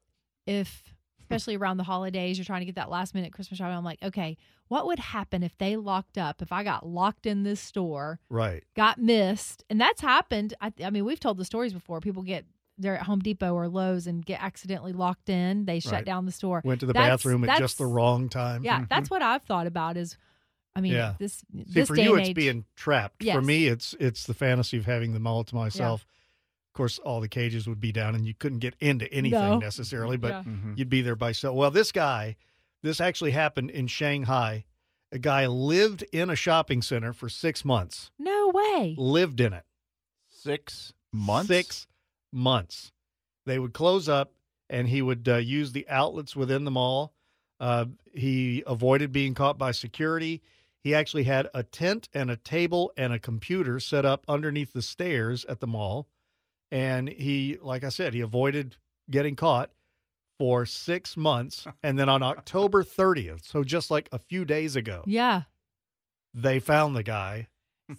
if, 0.47 0.93
especially 1.19 1.57
around 1.57 1.77
the 1.77 1.83
holidays, 1.83 2.37
you're 2.37 2.45
trying 2.45 2.61
to 2.61 2.65
get 2.65 2.75
that 2.75 2.89
last 2.89 3.13
minute 3.13 3.33
Christmas 3.33 3.57
shopping. 3.57 3.75
I'm 3.75 3.83
like, 3.83 4.01
okay, 4.01 4.37
what 4.69 4.85
would 4.85 4.99
happen 4.99 5.43
if 5.43 5.57
they 5.57 5.75
locked 5.75 6.17
up? 6.17 6.41
If 6.41 6.53
I 6.53 6.63
got 6.63 6.87
locked 6.87 7.25
in 7.25 7.43
this 7.43 7.59
store, 7.59 8.19
Right. 8.29 8.63
got 8.75 8.99
missed, 8.99 9.63
and 9.69 9.81
that's 9.81 9.99
happened. 10.01 10.53
I, 10.61 10.71
I 10.83 10.89
mean, 10.89 11.03
we've 11.03 11.19
told 11.19 11.37
the 11.37 11.45
stories 11.45 11.73
before. 11.73 11.99
People 11.99 12.23
get 12.23 12.45
they're 12.77 12.95
at 12.97 13.03
Home 13.03 13.19
Depot 13.19 13.53
or 13.53 13.67
Lowe's 13.67 14.05
and 14.07 14.25
get 14.25 14.41
accidentally 14.43 14.91
locked 14.93 15.29
in. 15.29 15.65
They 15.65 15.79
shut 15.79 15.91
Right. 15.93 16.05
down 16.05 16.25
the 16.25 16.31
store. 16.31 16.61
Went 16.65 16.81
to 16.81 16.85
the 16.85 16.93
That's- 16.93 17.09
bathroom 17.23 17.47
at 17.49 17.57
just 17.57 17.77
the 17.77 17.85
wrong 17.85 18.27
time. 18.29 18.63
Yeah, 18.63 18.85
that's 18.89 19.09
what 19.09 19.21
I've 19.21 19.43
thought 19.43 19.67
about. 19.67 19.97
Is 19.97 20.17
I 20.77 20.81
mean, 20.81 20.91
Yeah. 20.93 21.13
this 21.19 21.35
See, 21.53 21.63
this 21.67 21.87
for 21.87 21.95
day 21.95 22.03
you, 22.03 22.11
and 22.13 22.19
it's 22.21 22.29
age, 22.31 22.35
being 22.35 22.65
trapped. 22.75 23.23
For 23.23 23.41
me, 23.41 23.67
it's 23.67 23.95
it's 23.99 24.25
the 24.25 24.33
fantasy 24.33 24.77
of 24.77 24.85
having 24.85 25.13
them 25.13 25.25
all 25.25 25.43
to 25.45 25.55
myself. 25.55 26.05
Of 26.67 26.73
course, 26.73 26.99
all 26.99 27.21
the 27.21 27.29
cages 27.29 27.65
would 27.65 27.79
be 27.79 27.93
down, 27.93 28.13
and 28.13 28.27
you 28.27 28.33
couldn't 28.33 28.59
get 28.59 28.75
into 28.81 29.09
anything 29.13 29.39
No. 29.39 29.57
necessarily. 29.59 30.17
But 30.17 30.29
Yeah. 30.31 30.43
Mhm. 30.43 30.77
you'd 30.77 30.89
be 30.89 31.01
there 31.01 31.15
by 31.15 31.31
so. 31.31 31.53
Well, 31.53 31.71
this 31.71 31.93
guy, 31.93 32.35
this 32.81 32.99
actually 32.99 33.31
happened 33.31 33.69
in 33.71 33.87
Shanghai. 33.87 34.65
A 35.13 35.17
guy 35.19 35.47
lived 35.47 36.03
in 36.11 36.29
a 36.29 36.35
shopping 36.35 36.81
center 36.81 37.13
for 37.13 37.29
six 37.29 37.63
months. 37.63 38.11
no 38.19 38.49
way. 38.49 38.95
Lived 38.97 39.39
in 39.39 39.53
it 39.53 39.63
Six 40.29 40.91
months. 41.13 41.47
Six 41.47 41.87
months. 42.35 42.91
They 43.45 43.57
would 43.57 43.73
close 43.73 44.07
up, 44.09 44.33
and 44.69 44.87
he 44.87 45.01
would 45.01 45.27
uh, 45.27 45.37
use 45.37 45.71
the 45.71 45.87
outlets 45.89 46.35
within 46.35 46.65
the 46.65 46.71
mall. 46.71 47.13
Uh, 47.59 47.85
he 48.13 48.63
avoided 48.67 49.11
being 49.11 49.33
caught 49.33 49.57
by 49.57 49.71
security. 49.71 50.41
He 50.83 50.93
actually 50.93 51.23
had 51.23 51.47
a 51.53 51.63
tent 51.63 52.09
and 52.13 52.29
a 52.29 52.35
table 52.37 52.91
and 52.97 53.13
a 53.13 53.19
computer 53.19 53.79
set 53.79 54.05
up 54.05 54.25
underneath 54.27 54.73
the 54.73 54.81
stairs 54.81 55.45
at 55.45 55.59
the 55.59 55.67
mall. 55.67 56.07
And 56.71 57.07
he, 57.09 57.57
like 57.61 57.83
I 57.83 57.89
said, 57.89 58.13
he 58.13 58.21
avoided 58.21 58.75
getting 59.09 59.35
caught 59.35 59.71
for 60.37 60.65
six 60.65 61.15
months. 61.15 61.65
And 61.83 61.97
then 61.97 62.09
on 62.09 62.21
October 62.23 62.83
30th, 62.83 63.45
so 63.45 63.63
just 63.63 63.89
like 63.89 64.09
a 64.11 64.19
few 64.19 64.43
days 64.45 64.75
ago, 64.75 65.03
Yeah. 65.07 65.43
they 66.33 66.59
found 66.59 66.95
the 66.95 67.03
guy. 67.03 67.47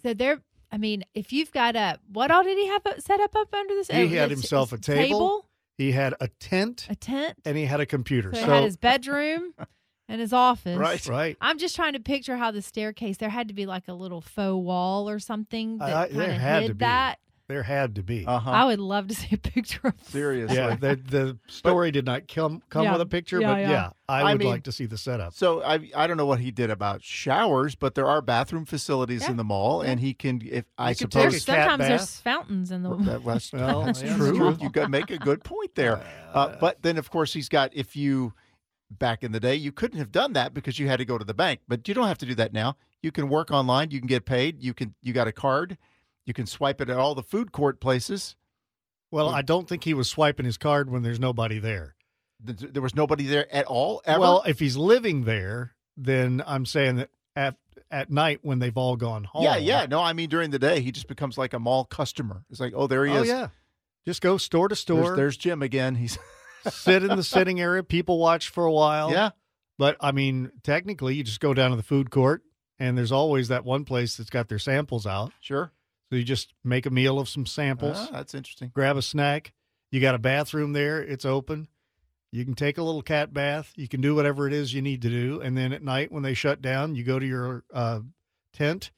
So 0.03 0.13
there, 0.13 0.41
I 0.71 0.77
mean, 0.77 1.03
if 1.13 1.31
you've 1.31 1.51
got 1.51 1.75
a, 1.75 1.99
what 2.11 2.29
all 2.31 2.43
did 2.43 2.57
he 2.57 2.67
have 2.67 2.81
set 2.99 3.19
up 3.19 3.35
up 3.35 3.53
under 3.53 3.75
this? 3.75 3.87
He 3.87 4.17
uh, 4.17 4.21
had 4.21 4.31
himself 4.31 4.71
a 4.71 4.75
it's 4.75 4.87
table, 4.87 5.47
He 5.77 5.91
had 5.91 6.13
a 6.19 6.27
tent 6.27 6.87
a 6.89 6.95
tent. 6.95 7.35
and 7.45 7.57
he 7.57 7.65
had 7.65 7.79
a 7.79 7.85
computer. 7.85 8.33
So, 8.33 8.41
So, 8.41 8.45
he 8.45 8.51
had 8.51 8.63
his 8.63 8.77
bedroom 8.77 9.53
and 10.09 10.19
his 10.21 10.33
office. 10.33 10.77
Right. 10.77 11.05
right. 11.07 11.37
I'm 11.41 11.57
just 11.57 11.75
trying 11.75 11.93
to 11.93 11.99
picture 11.99 12.35
how 12.37 12.51
the 12.51 12.61
staircase. 12.61 13.17
There 13.17 13.29
had 13.29 13.47
to 13.47 13.53
be 13.53 13.65
like 13.65 13.87
a 13.87 13.93
little 13.93 14.21
faux 14.21 14.63
wall 14.63 15.09
or 15.09 15.19
something 15.19 15.77
that 15.77 15.93
I- 15.93 16.07
there 16.09 16.27
kind 16.27 16.35
of 16.35 16.61
hid 16.63 16.79
that. 16.79 17.19
There 17.49 17.63
had 17.63 17.95
to 17.95 18.03
be. 18.03 18.25
Uh 18.25 18.39
huh. 18.39 18.51
I 18.51 18.65
would 18.65 18.79
love 18.79 19.07
to 19.07 19.15
see 19.15 19.29
a 19.31 19.37
picture 19.37 19.79
of 19.87 19.93
Seriously. 20.03 20.57
yeah, 20.57 20.75
the 20.75 20.95
the 20.97 21.37
story 21.47 21.91
did 21.91 22.03
not 22.05 22.27
come 22.27 22.61
come 22.69 22.83
Yeah. 22.83 22.91
with 22.91 23.01
a 23.01 23.05
picture, 23.05 23.39
Yeah, 23.39 23.53
but 23.53 23.59
yeah. 23.61 23.69
yeah, 23.69 23.89
I 24.09 24.19
I 24.21 24.31
would 24.33 24.39
mean- 24.39 24.49
like 24.49 24.63
to 24.63 24.71
see 24.73 24.85
the 24.85 24.97
setup. 24.97 25.33
So 25.33 25.63
I 25.63 25.89
I 25.95 26.07
don't 26.07 26.17
know 26.17 26.25
what 26.25 26.41
he 26.41 26.51
did 26.51 26.69
about 26.69 27.03
showers, 27.03 27.73
but 27.75 27.95
there 27.95 28.05
are 28.05 28.21
bathroom 28.21 28.65
facilities 28.65 29.21
Yeah. 29.23 29.31
in 29.31 29.37
the 29.37 29.45
mall, 29.45 29.81
and 29.81 30.01
he 30.01 30.13
can. 30.13 30.41
If 30.43 30.65
I 30.77 30.89
You 30.89 30.95
could 30.97 31.11
take 31.11 31.23
suppose 31.31 31.43
a 31.43 31.45
cat 31.45 31.69
Sometimes 31.69 31.87
there's 31.87 32.15
fountains 32.19 32.71
in 32.71 32.83
the. 32.83 32.95
That 32.97 33.23
was, 33.23 33.49
Well, 33.53 33.83
that's 33.85 34.01
that's 34.01 34.15
true. 34.15 34.35
true. 34.37 34.57
You 34.59 34.69
got 34.69 34.89
make 34.91 35.09
a 35.09 35.17
good 35.17 35.45
point 35.45 35.73
there. 35.75 36.01
Uh, 36.33 36.57
but 36.59 36.81
then, 36.81 36.97
of 36.97 37.09
course, 37.09 37.31
he's 37.33 37.47
got. 37.47 37.71
If 37.73 37.95
you 37.95 38.33
back 38.91 39.23
in 39.23 39.31
the 39.31 39.39
day, 39.39 39.55
you 39.55 39.71
couldn't 39.71 39.99
have 39.99 40.11
done 40.11 40.33
that 40.33 40.53
because 40.53 40.79
you 40.79 40.87
had 40.89 40.97
to 40.97 41.05
go 41.05 41.17
to 41.17 41.23
the 41.25 41.33
bank. 41.33 41.61
But 41.67 41.87
you 41.87 41.93
don't 41.93 42.07
have 42.07 42.17
to 42.19 42.25
do 42.25 42.35
that 42.35 42.51
now. 42.51 42.75
You 43.01 43.11
can 43.13 43.29
work 43.29 43.51
online. 43.51 43.91
You 43.91 43.99
can 43.99 44.07
get 44.07 44.25
paid. 44.25 44.61
You 44.61 44.73
can. 44.73 44.95
You 45.01 45.13
got 45.13 45.27
a 45.29 45.31
card. 45.31 45.77
You 46.27 46.33
can 46.35 46.45
swipe 46.45 46.79
it 46.81 46.89
at 46.91 46.97
all 46.97 47.15
the 47.15 47.23
food 47.23 47.51
court 47.51 47.79
places. 47.79 48.35
Well, 49.09 49.29
I 49.29 49.41
don't 49.41 49.67
think 49.67 49.83
he 49.85 49.93
was 49.95 50.09
swiping 50.09 50.45
his 50.45 50.57
card 50.57 50.89
when 50.91 51.01
there's 51.01 51.19
nobody 51.19 51.57
there. 51.57 51.95
Th- 52.45 52.71
There 52.71 52.81
was 52.83 52.93
nobody 52.93 53.25
there 53.25 53.47
at 53.51 53.65
all. 53.65 54.01
Ever. 54.05 54.19
Well, 54.19 54.43
if 54.45 54.59
he's 54.59 54.75
living 54.77 55.23
there, 55.23 55.73
then 55.95 56.43
I'm 56.45 56.65
saying 56.65 56.97
that 56.97 57.09
at 57.35 57.55
at 57.89 58.11
night 58.11 58.39
when 58.41 58.59
they've 58.59 58.77
all 58.77 58.97
gone 58.97 59.23
home. 59.23 59.43
yeah, 59.45 59.55
yeah. 59.55 59.85
No, 59.89 60.01
I 60.01 60.11
mean 60.13 60.27
during 60.29 60.51
the 60.51 60.59
day, 60.59 60.81
he 60.81 60.91
just 60.91 61.07
becomes 61.07 61.37
like 61.37 61.53
a 61.53 61.59
mall 61.59 61.85
customer. 61.85 62.43
It's 62.51 62.59
like, 62.59 62.73
oh, 62.75 62.85
there 62.87 63.05
he 63.05 63.13
Oh 63.13 63.21
is. 63.21 63.27
yeah. 63.29 63.47
Just 64.05 64.21
go 64.21 64.37
store 64.37 64.67
to 64.67 64.73
There's, 64.73 64.79
store. 64.81 65.15
there's 65.15 65.37
Jim 65.37 65.61
again. 65.61 65.95
He's 65.95 66.17
sit 66.69 67.03
in 67.03 67.15
the 67.15 67.23
sitting 67.23 67.61
area. 67.61 67.83
People 67.83 68.19
watch 68.19 68.49
for 68.49 68.65
a 68.65 68.71
while. 68.71 69.11
yeah. 69.11 69.29
But 69.77 69.95
I 70.01 70.11
mean, 70.11 70.51
technically, 70.63 71.15
you 71.15 71.23
just 71.23 71.39
go 71.39 71.53
down 71.53 71.69
to 71.71 71.77
the 71.77 71.83
food 71.83 72.09
court, 72.11 72.41
and 72.79 72.97
there's 72.97 73.11
always 73.13 73.47
that 73.47 73.63
one 73.63 73.85
place 73.85 74.17
that's 74.17 74.29
got 74.29 74.49
their 74.49 74.59
samples 74.59 75.07
out. 75.07 75.31
Sure. 75.39 75.71
So 76.09 76.15
you 76.15 76.23
just 76.23 76.53
make 76.63 76.85
a 76.85 76.89
meal 76.89 77.19
of 77.19 77.27
some 77.27 77.45
samples, 77.45 77.97
Ah, 77.99 78.09
that's 78.11 78.33
interesting. 78.33 78.71
grab 78.73 78.95
a 78.97 79.01
snack. 79.01 79.53
You 79.91 79.99
got 80.01 80.15
a 80.15 80.19
bathroom 80.19 80.73
there; 80.73 81.01
it's 81.01 81.25
open. 81.25 81.67
You 82.31 82.43
can 82.45 82.53
take 82.55 82.77
a 82.77 82.83
little 82.83 83.01
cat 83.01 83.33
bath. 83.33 83.71
You 83.75 83.87
can 83.87 84.01
do 84.01 84.13
whatever 84.15 84.47
it 84.47 84.53
is 84.53 84.73
you 84.73 84.81
need 84.81 85.01
to 85.03 85.09
do, 85.09 85.41
and 85.41 85.57
then 85.57 85.71
at 85.73 85.83
night 85.83 86.11
when 86.11 86.23
they 86.23 86.33
shut 86.33 86.61
down, 86.61 86.95
you 86.95 87.03
go 87.03 87.19
to 87.19 87.25
your 87.25 87.63
uh, 87.73 88.01
tent. 88.53 88.91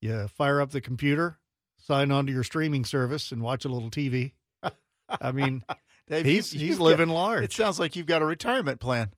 You 0.00 0.28
fire 0.28 0.60
up 0.60 0.70
the 0.70 0.80
computer, 0.80 1.38
sign 1.76 2.10
on 2.12 2.26
to 2.26 2.32
your 2.32 2.44
streaming 2.44 2.84
service, 2.84 3.32
and 3.32 3.42
watch 3.42 3.64
a 3.64 3.68
little 3.68 3.90
TV. 3.90 4.32
I 5.08 5.32
mean, 5.32 5.64
Dave, 6.08 6.24
he's 6.24 6.50
he's 6.52 6.78
living 6.78 7.08
got- 7.08 7.14
large. 7.14 7.44
It 7.44 7.52
sounds 7.52 7.78
like 7.80 7.96
you've 7.96 8.06
got 8.06 8.22
a 8.22 8.26
retirement 8.26 8.78
plan. 8.80 9.12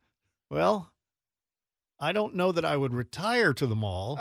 Well, 0.50 0.90
I 2.02 2.12
don't 2.12 2.34
know 2.34 2.50
that 2.50 2.64
I 2.64 2.78
would 2.78 2.94
retire 2.94 3.52
to 3.52 3.66
the 3.66 3.76
mall, 3.76 4.18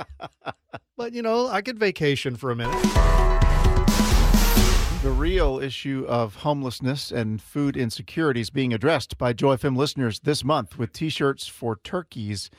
but 0.97 1.13
you 1.13 1.21
know, 1.21 1.47
I 1.47 1.61
could 1.61 1.79
vacation 1.79 2.35
for 2.35 2.51
a 2.51 2.55
minute. 2.55 2.81
The 5.01 5.11
real 5.11 5.59
issue 5.59 6.05
of 6.09 6.35
homelessness 6.35 7.09
and 7.09 7.41
food 7.41 7.77
insecurity 7.77 8.41
is 8.41 8.49
being 8.49 8.73
addressed 8.73 9.17
by 9.17 9.31
Joy 9.31 9.55
FM 9.55 9.77
listeners 9.77 10.19
this 10.19 10.43
month 10.43 10.77
with 10.77 10.91
T-shirts 10.91 11.47
for 11.47 11.77
turkeys, 11.77 12.49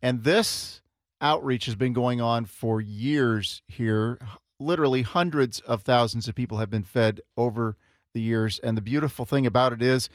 and 0.00 0.24
this 0.24 0.80
outreach 1.20 1.66
has 1.66 1.74
been 1.74 1.92
going 1.92 2.22
on 2.22 2.46
for 2.46 2.80
years 2.80 3.60
here. 3.68 4.18
Literally, 4.58 5.02
hundreds 5.02 5.60
of 5.60 5.82
thousands 5.82 6.26
of 6.26 6.34
people 6.34 6.56
have 6.56 6.70
been 6.70 6.84
fed 6.84 7.20
over 7.36 7.76
the 8.14 8.22
years, 8.22 8.58
and 8.60 8.78
the 8.78 8.82
beautiful 8.82 9.26
thing 9.26 9.44
about 9.44 9.74
it 9.74 9.82
is, 9.82 10.08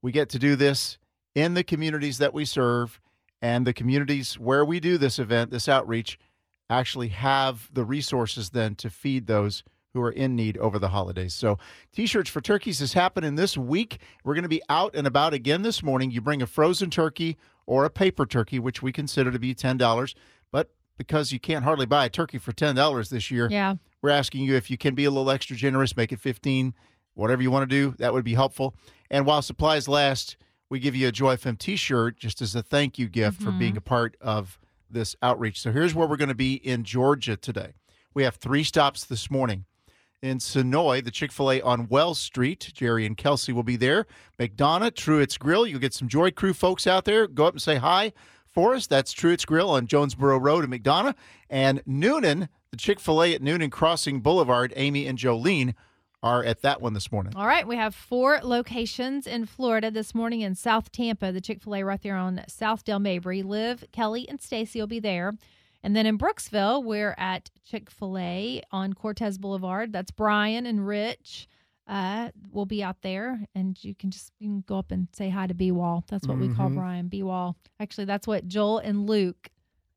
we 0.00 0.10
get 0.10 0.30
to 0.30 0.38
do 0.38 0.56
this 0.56 0.96
in 1.34 1.52
the 1.52 1.62
communities 1.62 2.16
that 2.16 2.32
we 2.32 2.46
serve, 2.46 2.98
and 3.42 3.66
the 3.66 3.72
communities 3.72 4.38
where 4.38 4.64
we 4.64 4.80
do 4.80 4.98
this 4.98 5.18
event, 5.18 5.50
this 5.50 5.68
outreach, 5.68 6.18
actually 6.68 7.08
have 7.08 7.68
the 7.72 7.84
resources 7.84 8.50
then 8.50 8.74
to 8.76 8.90
feed 8.90 9.26
those 9.26 9.62
who 9.94 10.00
are 10.02 10.10
in 10.10 10.34
need 10.36 10.58
over 10.58 10.78
the 10.78 10.88
holidays. 10.88 11.32
So, 11.32 11.58
T-shirts 11.92 12.28
for 12.28 12.40
turkeys 12.40 12.80
is 12.80 12.92
happening 12.92 13.36
this 13.36 13.56
week. 13.56 13.98
We're 14.24 14.34
going 14.34 14.42
to 14.42 14.48
be 14.48 14.62
out 14.68 14.94
and 14.94 15.06
about 15.06 15.32
again 15.32 15.62
this 15.62 15.82
morning. 15.82 16.10
You 16.10 16.20
bring 16.20 16.42
a 16.42 16.46
frozen 16.46 16.90
turkey 16.90 17.36
or 17.66 17.84
a 17.84 17.90
paper 17.90 18.26
turkey, 18.26 18.58
which 18.58 18.82
we 18.82 18.92
consider 18.92 19.30
to 19.30 19.38
be 19.38 19.54
ten 19.54 19.76
dollars, 19.78 20.14
but 20.52 20.70
because 20.98 21.32
you 21.32 21.38
can't 21.40 21.64
hardly 21.64 21.86
buy 21.86 22.04
a 22.06 22.10
turkey 22.10 22.38
for 22.38 22.52
ten 22.52 22.74
dollars 22.74 23.08
this 23.10 23.30
year, 23.30 23.48
Yeah. 23.50 23.76
we're 24.02 24.10
asking 24.10 24.44
you 24.44 24.54
if 24.54 24.70
you 24.70 24.76
can 24.76 24.94
be 24.94 25.04
a 25.04 25.10
little 25.10 25.30
extra 25.30 25.56
generous, 25.56 25.96
make 25.96 26.12
it 26.12 26.20
15, 26.20 26.74
whatever 27.14 27.42
you 27.42 27.50
want 27.50 27.62
to 27.68 27.74
do, 27.74 27.94
that 27.98 28.12
would 28.12 28.24
be 28.24 28.34
helpful. 28.34 28.74
And 29.10 29.24
while 29.24 29.40
supplies 29.40 29.88
last, 29.88 30.36
we 30.68 30.78
give 30.78 30.96
you 30.96 31.08
a 31.08 31.12
Joy 31.12 31.36
FM 31.36 31.58
t-shirt 31.58 32.16
just 32.18 32.42
as 32.42 32.54
a 32.54 32.62
thank 32.62 32.98
you 32.98 33.08
gift 33.08 33.40
for 33.40 33.52
being 33.52 33.72
mm-hmm. 33.72 33.78
a 33.78 33.82
part 33.82 34.16
of 34.20 34.58
this 34.90 35.16
outreach. 35.22 35.60
So 35.60 35.72
here's 35.72 35.94
where 35.94 36.06
we're 36.06 36.16
going 36.16 36.28
to 36.28 36.34
be 36.34 36.54
in 36.54 36.84
Georgia 36.84 37.36
today. 37.36 37.74
We 38.14 38.24
have 38.24 38.36
three 38.36 38.64
stops 38.64 39.04
this 39.04 39.30
morning. 39.30 39.64
In 40.22 40.38
Senoia, 40.38 41.04
the 41.04 41.10
Chick 41.10 41.30
fil 41.30 41.52
A 41.52 41.60
on 41.60 41.88
Wells 41.88 42.18
Street. 42.18 42.72
Jerry 42.74 43.04
and 43.04 43.16
Kelsey 43.16 43.52
will 43.52 43.62
be 43.62 43.76
there. 43.76 44.06
McDonough, 44.40 44.94
Truett's 44.94 45.36
Grill. 45.36 45.66
You'll 45.66 45.78
get 45.78 45.92
some 45.92 46.08
Joy 46.08 46.30
Crew 46.30 46.54
folks 46.54 46.86
out 46.86 47.04
there. 47.04 47.26
Go 47.26 47.44
up 47.44 47.54
and 47.54 47.62
say 47.62 47.76
hi 47.76 48.12
for 48.46 48.74
us. 48.74 48.86
That's 48.86 49.12
Truett's 49.12 49.44
Grill 49.44 49.68
on 49.68 49.86
Jonesboro 49.86 50.38
Road 50.38 50.64
in 50.64 50.70
McDonough. 50.70 51.14
And 51.50 51.84
Newnan, 51.84 52.48
the 52.70 52.78
Chick 52.78 52.98
fil 52.98 53.22
A 53.22 53.34
at 53.34 53.42
Newnan 53.42 53.70
Crossing 53.70 54.20
Boulevard. 54.20 54.72
Amy 54.74 55.06
and 55.06 55.18
Jolene 55.18 55.74
are 56.22 56.42
at 56.42 56.62
that 56.62 56.80
one 56.80 56.94
this 56.94 57.12
morning. 57.12 57.32
All 57.36 57.46
right, 57.46 57.66
we 57.66 57.76
have 57.76 57.94
four 57.94 58.40
locations 58.42 59.26
in 59.26 59.46
Florida 59.46 59.90
this 59.90 60.14
morning 60.14 60.40
in 60.40 60.54
South 60.54 60.90
Tampa, 60.90 61.30
the 61.32 61.40
Chick 61.40 61.62
fil 61.62 61.76
A 61.76 61.82
right 61.82 62.02
there 62.02 62.16
on 62.16 62.42
South 62.48 62.84
Dale 62.84 62.98
Mabry. 62.98 63.42
Liv, 63.42 63.84
Kelly, 63.92 64.28
and 64.28 64.40
Stacy 64.40 64.80
will 64.80 64.86
be 64.86 65.00
there. 65.00 65.32
And 65.82 65.94
then 65.94 66.06
in 66.06 66.18
Brooksville, 66.18 66.82
we're 66.82 67.14
at 67.18 67.50
Chick 67.64 67.90
fil 67.90 68.18
A 68.18 68.62
on 68.72 68.94
Cortez 68.94 69.38
Boulevard. 69.38 69.92
That's 69.92 70.10
Brian 70.10 70.66
and 70.66 70.86
Rich. 70.86 71.48
Uh, 71.88 72.30
will 72.50 72.66
be 72.66 72.82
out 72.82 73.00
there, 73.02 73.38
and 73.54 73.78
you 73.84 73.94
can 73.94 74.10
just 74.10 74.32
you 74.40 74.48
can 74.48 74.64
go 74.66 74.76
up 74.76 74.90
and 74.90 75.06
say 75.12 75.28
hi 75.30 75.46
to 75.46 75.54
B 75.54 75.70
Wall. 75.70 76.02
That's 76.08 76.26
what 76.26 76.36
we 76.38 76.48
call 76.52 76.68
Mhm. 76.68 76.74
Brian 76.74 77.06
B 77.06 77.22
Wall. 77.22 77.54
Actually, 77.78 78.06
that's 78.06 78.26
what 78.26 78.48
Joel 78.48 78.78
and 78.78 79.08
Luke 79.08 79.50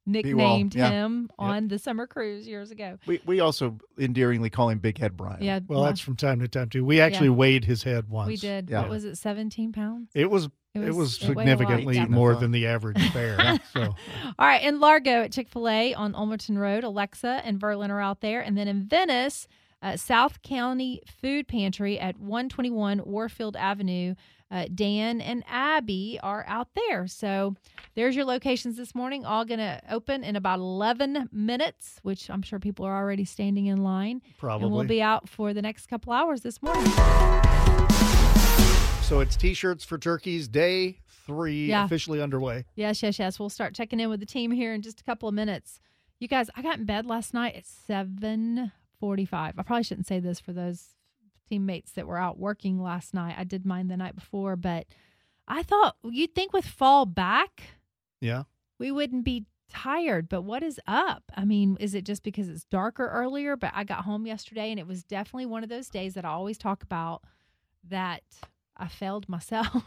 nicknamed 0.05 0.75
yeah. 0.75 0.89
him 0.89 1.29
on 1.37 1.67
the 1.67 1.77
summer 1.79 2.07
cruise 2.07 2.47
years 2.47 2.71
ago. 2.71 2.97
We, 3.05 3.21
we 3.25 3.39
also 3.39 3.77
endearingly 3.97 4.49
call 4.49 4.69
him 4.69 4.79
Big 4.79 4.97
Head 4.97 5.15
Brian. 5.15 5.41
Yeah, 5.43 5.59
Well, 5.67 5.83
that's 5.83 5.99
from 5.99 6.15
time 6.15 6.39
to 6.39 6.47
time 6.47 6.69
too. 6.69 6.83
We 6.83 6.99
actually 7.01 7.29
weighed 7.29 7.65
his 7.65 7.83
head 7.83 8.09
once. 8.09 8.27
we 8.27 8.37
did. 8.37 8.69
Yeah. 8.69 8.81
What 8.81 8.89
was 8.89 9.05
it? 9.05 9.15
Seventeen 9.17 9.71
pounds. 9.71 10.09
It 10.15 10.29
was 10.29 10.45
It 10.73 10.81
it 10.81 10.87
was- 10.87 10.95
was, 10.95 11.23
it 11.23 11.35
weighed 11.35 11.47
a 11.47 11.51
lot. 11.51 11.57
significantly 11.59 11.95
Yeah. 11.95 12.05
more 12.07 12.35
than 12.35 12.51
the 12.51 12.67
average 12.67 13.13
bear. 13.13 13.59
so 13.73 13.81
All 13.83 13.93
right, 14.47 14.63
in 14.63 14.79
Largo 14.79 15.23
at 15.23 15.31
Chick 15.31 15.49
fil 15.49 15.67
A 15.69 15.93
on 15.93 16.13
Ulmerton 16.13 16.57
Road, 16.57 16.83
Alexa 16.83 17.41
and 17.43 17.59
Verlin 17.59 17.89
are 17.89 18.01
out 18.01 18.21
there. 18.21 18.41
And 18.41 18.57
then 18.57 18.67
in 18.67 18.83
Venice, 18.87 19.47
uh, 19.81 19.95
South 19.95 20.41
County 20.41 21.01
Food 21.21 21.47
Pantry 21.47 21.97
at 21.99 22.17
121 22.19 23.01
Warfield 23.05 23.55
Avenue, 23.55 24.13
uh, 24.51 24.65
Dan 24.73 25.21
and 25.21 25.43
Abby 25.47 26.19
are 26.23 26.43
out 26.47 26.69
there. 26.75 27.05
So 27.07 27.55
there's 27.95 28.15
your 28.15 28.25
locations 28.25 28.77
this 28.77 28.95
morning, 28.95 29.25
all 29.25 29.45
going 29.45 29.59
to 29.59 29.79
open 29.91 30.23
in 30.23 30.35
about 30.35 30.59
11 30.59 31.29
minutes, 31.31 31.99
which 32.03 32.29
I'm 32.29 32.41
sure 32.41 32.59
people 32.59 32.85
are 32.85 32.95
already 32.97 33.25
standing 33.25 33.67
in 33.67 33.83
line. 33.83 34.21
probably. 34.37 34.65
And 34.65 34.75
we'll 34.75 34.85
be 34.85 35.01
out 35.01 35.29
for 35.29 35.53
the 35.53 35.61
next 35.61 35.85
couple 35.87 36.11
hours 36.13 36.41
this 36.41 36.61
morning. 36.63 36.91
so 39.03 39.19
it's 39.21 39.35
t-shirts 39.35 39.83
for 39.83 39.97
turkeys 39.97 40.47
day 40.47 40.99
three 41.25 41.67
Yeah. 41.67 41.85
officially 41.85 42.21
underway. 42.21 42.65
Yes, 42.75 43.01
yes, 43.03 43.17
yes. 43.19 43.39
We'll 43.39 43.49
start 43.49 43.73
checking 43.75 43.99
in 43.99 44.09
with 44.09 44.19
the 44.19 44.25
team 44.25 44.51
here 44.51 44.73
in 44.73 44.81
just 44.81 45.01
a 45.01 45.03
couple 45.03 45.27
of 45.29 45.35
minutes. 45.35 45.79
You 46.19 46.27
guys, 46.27 46.49
I 46.55 46.61
got 46.61 46.77
in 46.79 46.85
bed 46.85 47.05
last 47.05 47.33
night 47.33 47.55
at 47.55 47.65
seven 47.65 48.71
forty-five. 48.99 49.53
I 49.57 49.63
probably 49.63 49.83
shouldn't 49.83 50.07
say 50.07 50.19
this 50.19 50.39
for 50.39 50.51
those 50.53 50.95
teammates 51.49 51.91
that 51.93 52.07
were 52.07 52.17
out 52.17 52.37
working 52.37 52.81
last 52.81 53.13
night. 53.13 53.35
I 53.37 53.43
did 53.43 53.65
mine 53.65 53.87
the 53.87 53.97
night 53.97 54.15
before, 54.15 54.55
but 54.55 54.85
I 55.47 55.63
thought 55.63 55.95
you'd 56.03 56.35
think 56.35 56.53
with 56.53 56.65
fall 56.65 57.05
back 57.05 57.63
Yeah. 58.21 58.43
we 58.77 58.91
wouldn't 58.91 59.25
be 59.25 59.45
tired. 59.69 60.29
But 60.29 60.41
what 60.43 60.63
is 60.63 60.79
up? 60.87 61.23
I 61.35 61.45
mean, 61.45 61.77
is 61.79 61.93
it 61.95 62.05
just 62.05 62.23
because 62.23 62.49
it's 62.49 62.65
darker 62.65 63.07
earlier? 63.07 63.55
But 63.55 63.71
I 63.73 63.83
got 63.83 64.03
home 64.05 64.25
yesterday 64.25 64.71
and 64.71 64.79
it 64.79 64.87
was 64.87 65.03
definitely 65.03 65.45
one 65.47 65.63
of 65.63 65.69
those 65.69 65.89
days 65.89 66.13
that 66.15 66.25
I 66.25 66.29
always 66.29 66.57
talk 66.57 66.83
about 66.83 67.23
that 67.87 68.23
I 68.77 68.87
failed 68.87 69.27
myself, 69.27 69.83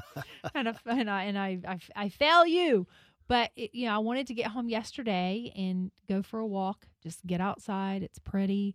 and 0.54 0.68
I 0.68 0.74
and 0.86 1.10
I 1.10 1.24
and 1.24 1.38
I 1.38 1.58
I, 1.68 1.78
I 1.96 2.08
fail 2.08 2.46
you. 2.46 2.86
But 3.28 3.50
it, 3.56 3.74
you 3.74 3.86
know, 3.86 3.94
I 3.94 3.98
wanted 3.98 4.26
to 4.28 4.34
get 4.34 4.46
home 4.48 4.68
yesterday 4.68 5.52
and 5.54 5.90
go 6.08 6.22
for 6.22 6.40
a 6.40 6.46
walk, 6.46 6.86
just 7.02 7.24
get 7.26 7.40
outside. 7.40 8.02
It's 8.02 8.18
pretty, 8.18 8.74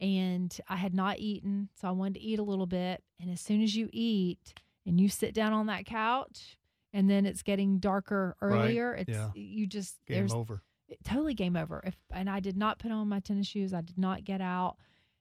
and 0.00 0.56
I 0.68 0.76
had 0.76 0.94
not 0.94 1.18
eaten, 1.18 1.68
so 1.80 1.88
I 1.88 1.90
wanted 1.92 2.14
to 2.14 2.20
eat 2.20 2.38
a 2.38 2.42
little 2.42 2.66
bit. 2.66 3.02
And 3.20 3.30
as 3.30 3.40
soon 3.40 3.62
as 3.62 3.74
you 3.74 3.88
eat 3.92 4.54
and 4.86 5.00
you 5.00 5.08
sit 5.08 5.34
down 5.34 5.52
on 5.52 5.66
that 5.66 5.86
couch, 5.86 6.56
and 6.92 7.08
then 7.10 7.26
it's 7.26 7.42
getting 7.42 7.78
darker 7.78 8.36
Right, 8.40 8.52
earlier, 8.64 8.94
it's 8.94 9.10
yeah. 9.10 9.30
you 9.34 9.66
just 9.66 9.96
Game 10.06 10.18
there's 10.18 10.32
over. 10.32 10.62
totally 11.04 11.34
game 11.34 11.56
over. 11.56 11.82
If 11.84 11.96
and 12.12 12.30
I 12.30 12.40
did 12.40 12.56
not 12.56 12.78
put 12.78 12.90
on 12.90 13.08
my 13.08 13.20
tennis 13.20 13.46
shoes, 13.46 13.74
I 13.74 13.80
did 13.82 13.98
not 13.98 14.24
get 14.24 14.40
out. 14.40 14.76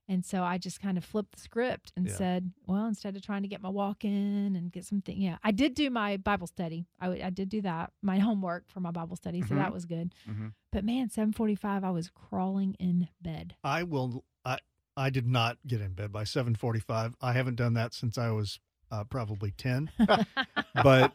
And 0.10 0.24
so 0.24 0.42
I 0.44 0.58
just 0.58 0.80
kind 0.82 0.98
of 0.98 1.04
flipped 1.04 1.34
the 1.34 1.42
script 1.42 1.92
and 1.98 2.08
Yeah. 2.08 2.16
said, 2.16 2.52
well, 2.66 2.86
instead 2.86 3.16
of 3.18 3.22
trying 3.22 3.42
to 3.42 3.48
get 3.50 3.62
my 3.62 3.70
walk 3.70 4.06
in 4.06 4.56
and 4.56 4.72
get 4.72 4.86
something, 4.86 5.20
yeah, 5.20 5.38
I 5.44 5.52
did 5.52 5.74
do 5.76 5.90
my 5.90 6.16
Bible 6.18 6.48
study. 6.48 6.88
I, 7.00 7.06
w- 7.08 7.24
I 7.24 7.30
did 7.30 7.50
do 7.50 7.62
that, 7.64 7.92
my 8.02 8.18
homework 8.20 8.70
for 8.70 8.80
my 8.80 8.92
Bible 8.92 9.18
study. 9.18 9.42
So 9.42 9.56
that 9.56 9.74
was 9.74 9.86
good. 9.86 10.16
Mhm. 10.30 10.54
But 10.72 10.86
man, 10.86 11.10
745, 11.10 11.84
I 11.84 11.90
was 11.92 12.10
crawling 12.10 12.76
in 12.80 13.10
bed. 13.22 13.56
I 13.64 13.84
will. 13.84 14.24
I 14.46 14.60
I 14.96 15.10
did 15.10 15.28
not 15.28 15.58
get 15.68 15.82
in 15.82 15.94
bed 15.94 16.12
by 16.12 16.24
seven 16.24 16.56
forty 16.56 16.80
five. 16.80 17.16
I 17.22 17.34
haven't 17.34 17.56
done 17.56 17.74
that 17.74 17.94
since 17.94 18.18
I 18.18 18.32
was 18.32 18.60
uh, 18.90 19.04
probably 19.04 19.52
ten. 19.52 19.92
but 20.84 21.14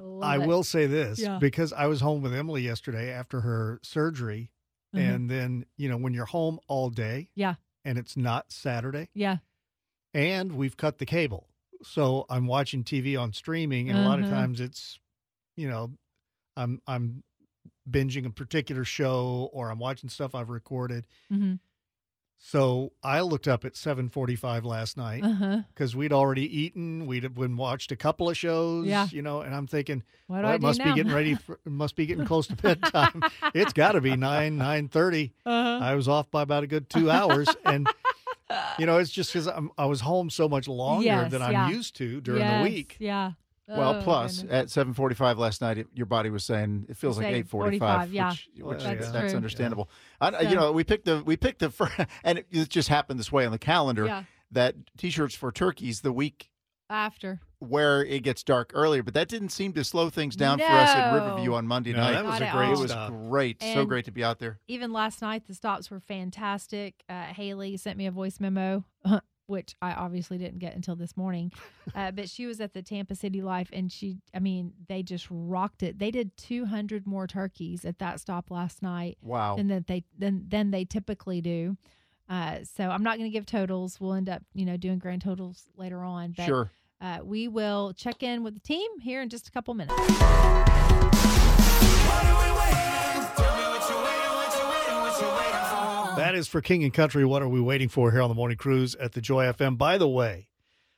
Love 0.00 0.22
I 0.22 0.36
it. 0.42 0.46
will 0.46 0.64
say 0.64 0.86
this 0.86 1.18
Yeah. 1.20 1.38
because 1.38 1.72
I 1.72 1.86
was 1.86 2.00
home 2.00 2.22
with 2.22 2.34
Emily 2.34 2.62
yesterday 2.62 3.10
after 3.10 3.40
her 3.42 3.80
surgery, 3.82 4.50
Mhm. 4.94 5.14
and 5.14 5.30
then 5.30 5.64
you 5.76 5.88
know 5.88 5.96
when 5.96 6.12
you're 6.14 6.26
home 6.26 6.58
all 6.68 6.90
day, 6.90 7.28
Yeah. 7.34 7.54
And 7.88 7.96
it's 7.98 8.16
not 8.18 8.52
Saturday, 8.52 9.08
Yeah. 9.14 9.38
and 10.12 10.52
we've 10.52 10.76
cut 10.76 10.98
the 10.98 11.06
cable, 11.06 11.48
so 11.82 12.26
I'm 12.28 12.46
watching 12.46 12.84
TV 12.84 13.16
on 13.16 13.32
streaming, 13.32 13.88
and 13.88 13.98
a 13.98 14.02
lot 14.02 14.18
of 14.18 14.26
Uh-huh. 14.26 14.34
times 14.36 14.60
it's, 14.60 14.98
you 15.56 15.68
know, 15.68 15.92
I'm 16.56 16.82
I'm 16.86 17.24
binging 17.88 18.26
a 18.26 18.30
particular 18.30 18.84
show 18.84 19.48
or 19.54 19.70
I'm 19.70 19.78
watching 19.78 20.10
stuff 20.10 20.34
I've 20.34 20.50
recorded. 20.50 21.06
hmm 21.30 21.54
So 22.40 22.92
I 23.02 23.20
looked 23.20 23.48
up 23.48 23.64
at 23.64 23.74
7:45 23.74 24.64
last 24.64 24.96
night 24.96 25.22
because 25.74 25.96
we'd 25.96 26.12
already 26.12 26.42
eaten. 26.60 27.06
We'd 27.06 27.24
have 27.24 27.34
been 27.34 27.56
watched 27.56 27.90
a 27.90 27.96
couple 27.96 28.30
of 28.30 28.36
shows, 28.36 28.86
Yeah. 28.86 29.08
you 29.10 29.22
know, 29.22 29.40
and 29.40 29.54
I'm 29.54 29.66
thinking, 29.66 30.04
What 30.28 30.42
well, 30.44 30.52
I 30.52 30.54
it 30.54 30.62
must 30.62 30.78
now? 30.78 30.84
be 30.86 30.94
getting 30.94 31.12
ready. 31.12 31.34
For, 31.34 31.58
it 31.66 31.70
must 31.72 31.96
be 31.96 32.06
getting 32.06 32.24
close 32.26 32.46
to 32.46 32.54
bedtime. 32.62 33.22
it's 33.54 33.72
got 33.72 33.92
to 33.92 34.00
be 34.00 34.16
nine 34.16 34.56
nine 34.56 34.88
thirty. 34.88 35.32
Uh-huh. 35.44 35.84
I 35.84 35.94
was 35.94 36.06
off 36.08 36.30
by 36.30 36.42
about 36.42 36.62
a 36.62 36.68
good 36.68 36.88
two 36.88 37.10
hours, 37.10 37.48
and 37.64 37.88
you 38.78 38.86
know, 38.86 38.98
it's 38.98 39.10
just 39.10 39.32
because 39.32 39.48
I 39.76 39.84
was 39.86 40.00
home 40.00 40.30
so 40.30 40.48
much 40.48 40.68
longer 40.68 41.04
Yes, 41.04 41.30
than 41.32 41.42
I'm 41.42 41.52
yeah. 41.52 41.68
used 41.70 41.96
to 41.96 42.20
during 42.20 42.40
Yes, 42.42 42.64
the 42.64 42.70
week. 42.70 42.96
Yeah. 43.00 43.32
Well, 43.68 43.96
Oh, 43.96 44.02
plus 44.02 44.38
goodness. 44.38 44.52
at 44.54 44.70
seven 44.70 44.94
forty-five 44.94 45.38
last 45.38 45.60
night, 45.60 45.78
it, 45.78 45.86
your 45.94 46.06
body 46.06 46.30
was 46.30 46.44
saying 46.44 46.86
it 46.88 46.96
feels 46.96 47.18
It's 47.18 47.24
like 47.24 47.34
eight 47.34 47.48
forty-five. 47.48 48.12
yeah. 48.12 48.30
which, 48.30 48.48
which 48.62 48.82
That's 48.82 49.10
that's, 49.10 49.32
true. 49.32 49.36
understandable. 49.36 49.90
I, 50.20 50.30
So- 50.30 50.40
you 50.48 50.56
know, 50.56 50.72
we 50.72 50.84
picked 50.84 51.04
the 51.04 51.22
we 51.24 51.36
picked 51.36 51.58
the 51.58 51.70
fir- 51.78 52.06
and 52.24 52.38
it, 52.38 52.46
it 52.50 52.68
just 52.70 52.88
happened 52.88 53.20
this 53.20 53.30
way 53.30 53.44
on 53.44 53.52
the 53.52 53.58
calendar 53.58 54.06
yeah. 54.06 54.24
that 54.52 54.74
t-shirts 54.96 55.34
for 55.34 55.52
turkeys 55.52 56.00
the 56.00 56.12
week 56.12 56.50
After. 56.88 57.40
where 57.58 58.02
it 58.04 58.22
gets 58.22 58.42
dark 58.42 58.70
earlier, 58.74 59.02
but 59.02 59.12
that 59.14 59.28
didn't 59.28 59.50
seem 59.50 59.74
to 59.74 59.84
slow 59.84 60.08
things 60.08 60.34
down 60.34 60.58
for 60.58 60.64
us 60.64 60.88
at 60.88 61.12
Riverview 61.12 61.52
on 61.52 61.66
Monday 61.66 61.92
No, 61.92 61.98
night. 61.98 62.12
that 62.12 62.24
was 62.24 62.40
Not 62.40 62.48
a 62.48 62.56
great 62.56 62.70
it 62.70 62.78
was 62.78 62.90
stop. 62.92 63.10
great, 63.10 63.62
so 63.62 63.84
great 63.84 64.06
to 64.06 64.12
be 64.12 64.24
out 64.24 64.38
there. 64.38 64.58
even 64.68 64.92
last 64.94 65.20
night 65.20 65.46
the 65.46 65.52
stops 65.54 65.90
were 65.90 66.00
fantastic 66.00 66.94
uh, 67.10 67.24
haley 67.24 67.76
sent 67.76 67.98
me 67.98 68.06
a 68.06 68.10
voice 68.10 68.40
memo 68.40 68.84
which 69.48 69.74
i 69.82 69.92
obviously 69.92 70.38
didn't 70.38 70.58
get 70.60 70.74
until 70.76 70.94
this 70.94 71.16
morning 71.16 71.50
uh, 71.94 72.10
but 72.12 72.28
she 72.28 72.46
was 72.46 72.60
at 72.60 72.72
the 72.74 72.82
tampa 72.82 73.14
city 73.14 73.42
life 73.42 73.68
and 73.72 73.90
she 73.90 74.18
i 74.34 74.38
mean 74.38 74.72
they 74.88 75.02
just 75.02 75.26
rocked 75.30 75.82
it. 75.82 75.98
They 75.98 76.10
did 76.10 76.36
200 76.36 77.06
more 77.06 77.26
turkeys 77.26 77.84
at 77.84 77.98
that 77.98 78.20
stop 78.20 78.50
last 78.50 78.82
night 78.82 79.18
Wow. 79.22 79.56
than 79.56 79.68
that 79.68 79.86
they 79.86 80.04
than, 80.16 80.44
than 80.48 80.70
they 80.70 80.84
typically 80.84 81.40
do. 81.40 81.76
Uh, 82.28 82.58
so 82.62 82.84
i'm 82.90 83.02
not 83.02 83.16
going 83.18 83.30
to 83.30 83.32
give 83.36 83.46
totals. 83.46 83.98
We'll 84.00 84.12
end 84.14 84.28
up 84.28 84.42
you 84.54 84.64
know 84.66 84.76
doing 84.76 84.98
grand 84.98 85.22
totals 85.22 85.64
later 85.76 86.02
on 86.04 86.34
but 86.36 86.44
Sure. 86.46 86.70
uh, 87.00 87.18
we 87.24 87.48
will 87.48 87.92
check 87.94 88.22
in 88.22 88.44
with 88.44 88.54
the 88.54 88.60
team 88.60 89.00
here 89.00 89.22
in 89.22 89.28
just 89.30 89.48
a 89.48 89.50
couple 89.50 89.72
minutes 89.74 89.94
That 96.18 96.34
is 96.34 96.48
for 96.48 96.60
King 96.60 96.84
and 96.84 96.92
Country. 96.92 97.24
What 97.24 97.42
are 97.42 97.48
we 97.48 97.60
waiting 97.60 97.88
for 97.88 98.10
here 98.12 98.22
on 98.22 98.28
the 98.28 98.34
Morning 98.34 98.56
Cruise 98.56 98.94
at 98.96 99.12
the 99.12 99.20
Joy 99.20 99.44
FM? 99.46 99.78
By 99.78 99.98
the 99.98 100.08
way, 100.08 100.48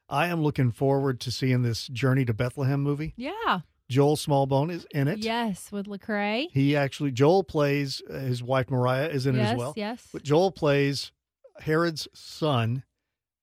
I 0.09 0.26
am 0.28 0.42
looking 0.42 0.70
forward 0.72 1.20
to 1.20 1.30
seeing 1.30 1.62
this 1.62 1.87
Journey 1.88 2.24
to 2.24 2.35
Bethlehem 2.35 2.80
movie. 2.80 3.14
yeah 3.16 3.61
Joel 3.88 4.16
Smallbone 4.16 4.70
is 4.70 4.87
in 4.92 5.09
it. 5.09 5.18
yes 5.18 5.72
with 5.72 5.87
lecrae 5.87 6.46
He 6.52 6.76
actually 6.76 7.11
Joel 7.11 7.42
plays 7.42 8.00
uh, 8.09 8.18
his 8.20 8.40
wife 8.40 8.70
Moriah 8.70 9.09
is 9.09 9.26
in 9.26 9.35
it 9.37 9.42
as 9.42 9.56
well. 9.59 9.74
yes 9.76 10.06
But 10.12 10.22
Joel 10.22 10.52
plays 10.52 11.11
Herod's 11.61 12.06
son, 12.14 12.85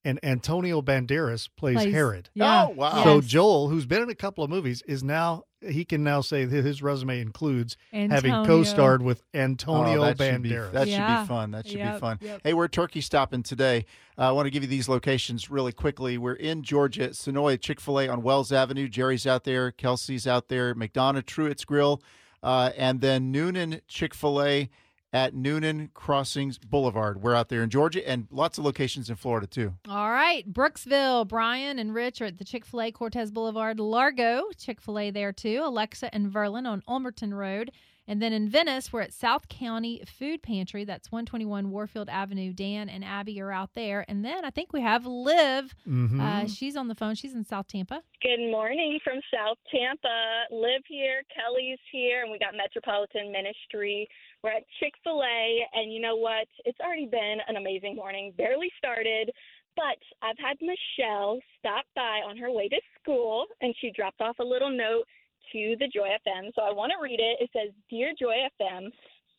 and 0.05 0.19
Antonio 0.23 0.81
Banderas 0.81 1.49
plays, 1.57 1.75
Plays- 1.75 1.93
Herod. 1.93 2.29
yeah, 2.33 2.67
Oh, 2.67 2.69
wow. 2.69 3.03
So. 3.03 3.21
Joel, 3.21 3.67
who's 3.69 3.85
been 3.85 4.01
in 4.03 4.09
a 4.09 4.15
couple 4.15 4.43
of 4.43 4.49
movies, 4.49 4.81
is 4.87 5.03
now 5.03 5.43
he 5.61 5.85
can 5.85 6.03
now 6.03 6.21
say 6.21 6.45
that 6.45 6.65
his 6.65 6.81
resume 6.83 7.19
includes 7.19 7.77
having 7.91 8.31
co-starred 8.45 9.01
with 9.01 9.23
Antonio 9.33 10.01
Oh, 10.03 10.13
that 10.13 10.17
should 10.17 10.41
be- 10.43 10.49
Banderas. 10.51 10.71
that 10.73 10.87
should 10.87 11.21
be 11.21 11.27
fun. 11.27 11.51
That 11.51 11.67
should 11.67 11.77
be 11.93 11.99
fun. 11.99 12.19
yep. 12.21 12.41
Hey, 12.43 12.53
we're 12.53 12.67
turkey 12.67 13.01
stopping 13.01 13.43
today. 13.43 13.85
Uh, 14.17 14.29
I 14.29 14.31
want 14.31 14.45
to 14.45 14.51
give 14.51 14.63
you 14.63 14.69
these 14.69 14.87
locations 14.89 15.49
really 15.49 15.71
quickly. 15.71 16.17
We're 16.17 16.33
in 16.33 16.63
Georgia, 16.63 17.09
Senoia 17.09 17.59
Chick 17.59 17.79
fil 17.79 17.99
A 18.01 18.07
on 18.07 18.21
Wells 18.21 18.51
Avenue. 18.51 18.87
Jerry's 18.87 19.25
out 19.27 19.43
there, 19.45 19.71
Kelsey's 19.71 20.27
out 20.27 20.47
there, 20.47 20.75
McDonough 20.75 21.25
Truett's 21.25 21.65
Grill, 21.65 22.01
uh, 22.43 22.71
and 22.77 23.01
then 23.01 23.33
Newnan 23.33 23.81
Chick 23.87 24.13
fil 24.13 24.41
A 24.43 24.69
at 25.13 25.33
Newnan 25.33 25.93
Crossings 25.93 26.57
Boulevard. 26.57 27.21
We're 27.21 27.35
out 27.35 27.49
there 27.49 27.63
in 27.63 27.69
Georgia 27.69 28.07
and 28.07 28.27
lots 28.31 28.57
of 28.57 28.65
locations 28.65 29.09
in 29.09 29.15
Florida, 29.15 29.47
too. 29.47 29.73
All 29.89 30.11
right, 30.11 30.51
Brooksville, 30.51 31.27
Brian 31.27 31.79
and 31.79 31.93
Rich 31.93 32.21
are 32.21 32.25
at 32.25 32.37
the 32.37 32.45
Chick 32.45 32.65
fil 32.65 32.81
A 32.81 32.91
Cortez 32.91 33.31
Boulevard, 33.31 33.79
Largo, 33.79 34.43
Chick 34.57 34.81
fil 34.81 34.99
A 34.99 35.11
there 35.11 35.31
too, 35.31 35.61
Alexa 35.63 36.13
and 36.13 36.31
Verlin 36.31 36.67
on 36.67 36.81
Ulmerton 36.87 37.33
Road. 37.33 37.71
And 38.09 38.21
then 38.21 38.31
in 38.31 38.47
Venice, 38.47 38.93
we're 38.93 39.01
at 39.01 39.11
South 39.11 39.49
County 39.49 40.01
Food 40.07 40.41
Pantry. 40.41 40.85
That's 40.85 41.11
121 41.11 41.71
Warfield 41.71 42.07
Avenue. 42.07 42.53
Dan 42.53 42.87
and 42.87 43.03
Abby 43.03 43.41
are 43.41 43.51
out 43.51 43.71
there. 43.73 44.05
And 44.07 44.23
then 44.23 44.45
I 44.45 44.49
think 44.49 44.71
we 44.71 44.79
have 44.79 45.05
Liv. 45.05 45.75
Mhm. 45.85 46.21
Uh, 46.21 46.47
she's 46.47 46.77
on 46.77 46.87
the 46.87 46.95
phone. 46.95 47.15
She's 47.15 47.33
in 47.35 47.43
South 47.43 47.67
Tampa. 47.67 48.01
Good 48.21 48.49
morning 48.49 48.97
from 49.03 49.19
South 49.33 49.57
Tampa. 49.69 50.43
Liv 50.51 50.83
here, 50.87 51.23
Kelly's 51.35 51.79
here, 51.91 52.23
and 52.23 52.31
we 52.31 52.39
got 52.39 52.55
Metropolitan 52.55 53.29
Ministry. 53.29 54.07
We're 54.43 54.51
at 54.51 54.63
Chick 54.79 54.93
fil 55.03 55.21
A, 55.23 55.59
and 55.73 55.93
you 55.93 56.01
know 56.01 56.15
what? 56.15 56.47
It's 56.65 56.79
already 56.79 57.07
been 57.07 57.37
an 57.47 57.57
amazing 57.57 57.95
morning. 57.95 58.33
Barely 58.37 58.69
started, 58.77 59.31
but 59.75 59.97
I've 60.21 60.37
had 60.37 60.57
Michelle 60.61 61.39
stop 61.59 61.85
by 61.95 62.21
on 62.27 62.37
her 62.37 62.51
way 62.51 62.67
to 62.69 62.81
school, 63.01 63.45
and 63.61 63.73
she 63.79 63.91
dropped 63.95 64.21
off 64.21 64.39
a 64.39 64.43
little 64.43 64.71
note 64.71 65.05
to 65.53 65.75
the 65.79 65.87
Joy 65.93 66.09
FM. 66.25 66.51
So 66.55 66.61
I 66.61 66.71
want 66.71 66.91
to 66.91 67.01
read 67.01 67.19
it. 67.19 67.37
It 67.41 67.49
says 67.53 67.73
Dear 67.89 68.11
Joy 68.19 68.35
FM 68.61 68.89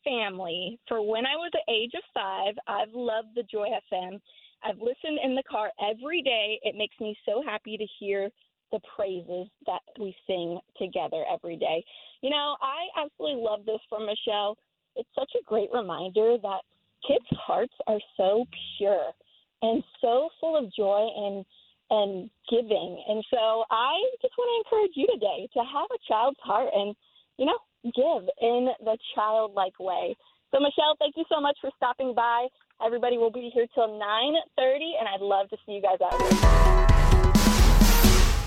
family, 0.03 0.79
for 0.87 1.01
when 1.01 1.25
I 1.25 1.35
was 1.35 1.51
the 1.53 1.71
age 1.73 1.91
of 1.95 2.03
five, 2.13 2.55
I've 2.67 2.93
loved 2.93 3.35
the 3.35 3.43
Joy 3.43 3.67
FM. 3.91 4.19
I've 4.63 4.79
listened 4.79 5.19
in 5.23 5.35
the 5.35 5.43
car 5.49 5.71
every 5.79 6.21
day. 6.21 6.59
It 6.63 6.75
makes 6.75 6.95
me 6.99 7.15
so 7.25 7.41
happy 7.45 7.77
to 7.77 7.85
hear 7.99 8.29
the 8.71 8.79
praises 8.95 9.47
that 9.65 9.81
we 9.99 10.15
sing 10.27 10.59
together 10.77 11.23
every 11.31 11.57
day. 11.57 11.83
You 12.21 12.29
know, 12.29 12.55
I 12.61 13.03
absolutely 13.03 13.41
love 13.41 13.65
this 13.65 13.79
from 13.89 14.05
Michelle. 14.05 14.57
It's 14.99 15.09
such 15.15 15.31
a 15.39 15.43
great 15.45 15.69
reminder 15.73 16.35
that 16.43 16.61
kids' 17.07 17.23
hearts 17.31 17.73
are 17.87 17.99
so 18.17 18.43
pure 18.77 19.11
and 19.61 19.81
so 20.01 20.27
full 20.41 20.57
of 20.57 20.65
joy 20.75 21.07
and 21.15 21.45
and 21.89 22.29
giving. 22.51 23.03
And 23.07 23.23
so 23.31 23.63
I 23.71 23.95
just 24.21 24.33
want 24.37 24.49
to 24.51 24.57
encourage 24.61 24.91
you 24.95 25.07
today 25.07 25.47
to 25.53 25.59
have 25.59 25.87
a 25.89 25.97
child's 26.05 26.37
heart 26.43 26.69
and, 26.75 26.93
you 27.37 27.45
know, 27.47 27.57
give 27.83 28.29
in 28.41 28.67
the 28.83 28.95
childlike 29.15 29.79
way. 29.79 30.15
So 30.51 30.59
Michelle, 30.59 30.95
thank 30.99 31.15
you 31.17 31.23
so 31.29 31.41
much 31.41 31.57
for 31.61 31.71
stopping 31.77 32.13
by. 32.13 32.47
Everybody 32.85 33.17
will 33.17 33.31
be 33.31 33.49
here 33.53 33.65
till 33.73 33.87
9:30 33.87 34.99
and 34.99 35.07
I'd 35.07 35.21
love 35.21 35.49
to 35.49 35.57
see 35.65 35.71
you 35.71 35.81
guys 35.81 35.97
out 36.03 36.21
here. 36.21 36.29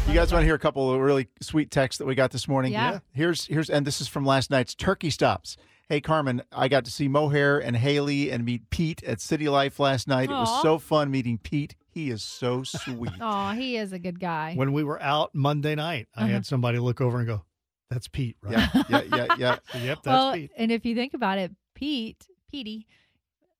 You 0.06 0.14
guys 0.20 0.30
want 0.30 0.42
to 0.42 0.46
hear 0.46 0.54
a 0.54 0.58
couple 0.58 0.92
of 0.92 1.00
really 1.00 1.28
sweet 1.40 1.70
texts 1.70 1.98
that 1.98 2.04
we 2.04 2.14
got 2.14 2.30
this 2.30 2.46
morning? 2.46 2.72
Yeah. 2.72 2.98
Here's 3.12 3.46
here's 3.46 3.70
and 3.70 3.86
this 3.86 4.02
is 4.02 4.08
from 4.08 4.26
last 4.26 4.50
night's 4.50 4.74
turkey 4.74 5.08
stops. 5.08 5.56
Hey 5.92 6.00
Carmen, 6.00 6.40
I 6.50 6.68
got 6.68 6.86
to 6.86 6.90
see 6.90 7.06
Mohair 7.06 7.58
and 7.58 7.76
Haley 7.76 8.30
and 8.30 8.46
meet 8.46 8.70
Pete 8.70 9.04
at 9.04 9.20
City 9.20 9.46
Life 9.50 9.78
last 9.78 10.08
night. 10.08 10.30
It 10.30 10.32
was 10.32 10.62
so 10.62 10.78
fun 10.78 11.10
meeting 11.10 11.36
Pete. 11.36 11.76
He 11.90 12.08
is 12.08 12.22
so 12.22 12.62
sweet. 12.62 13.12
Oh, 13.20 13.50
he 13.50 13.76
is 13.76 13.92
a 13.92 13.98
good 13.98 14.18
guy. 14.18 14.54
when 14.54 14.72
we 14.72 14.84
were 14.84 14.98
out 15.02 15.34
Monday 15.34 15.74
night, 15.74 16.08
I 16.16 16.22
Uh-huh. 16.22 16.32
had 16.32 16.46
somebody 16.46 16.78
look 16.78 17.02
over 17.02 17.18
and 17.18 17.26
go, 17.26 17.44
"That's 17.90 18.08
Pete, 18.08 18.38
right?" 18.42 18.52
yeah, 18.52 18.82
yeah, 18.88 19.02
yeah, 19.02 19.26
yeah. 19.38 19.56
yep, 19.82 19.98
that's 20.02 20.06
well, 20.06 20.32
Pete. 20.32 20.50
and 20.56 20.72
if 20.72 20.86
you 20.86 20.94
think 20.94 21.12
about 21.12 21.36
it, 21.36 21.52
Pete, 21.74 22.26
Petey, 22.50 22.86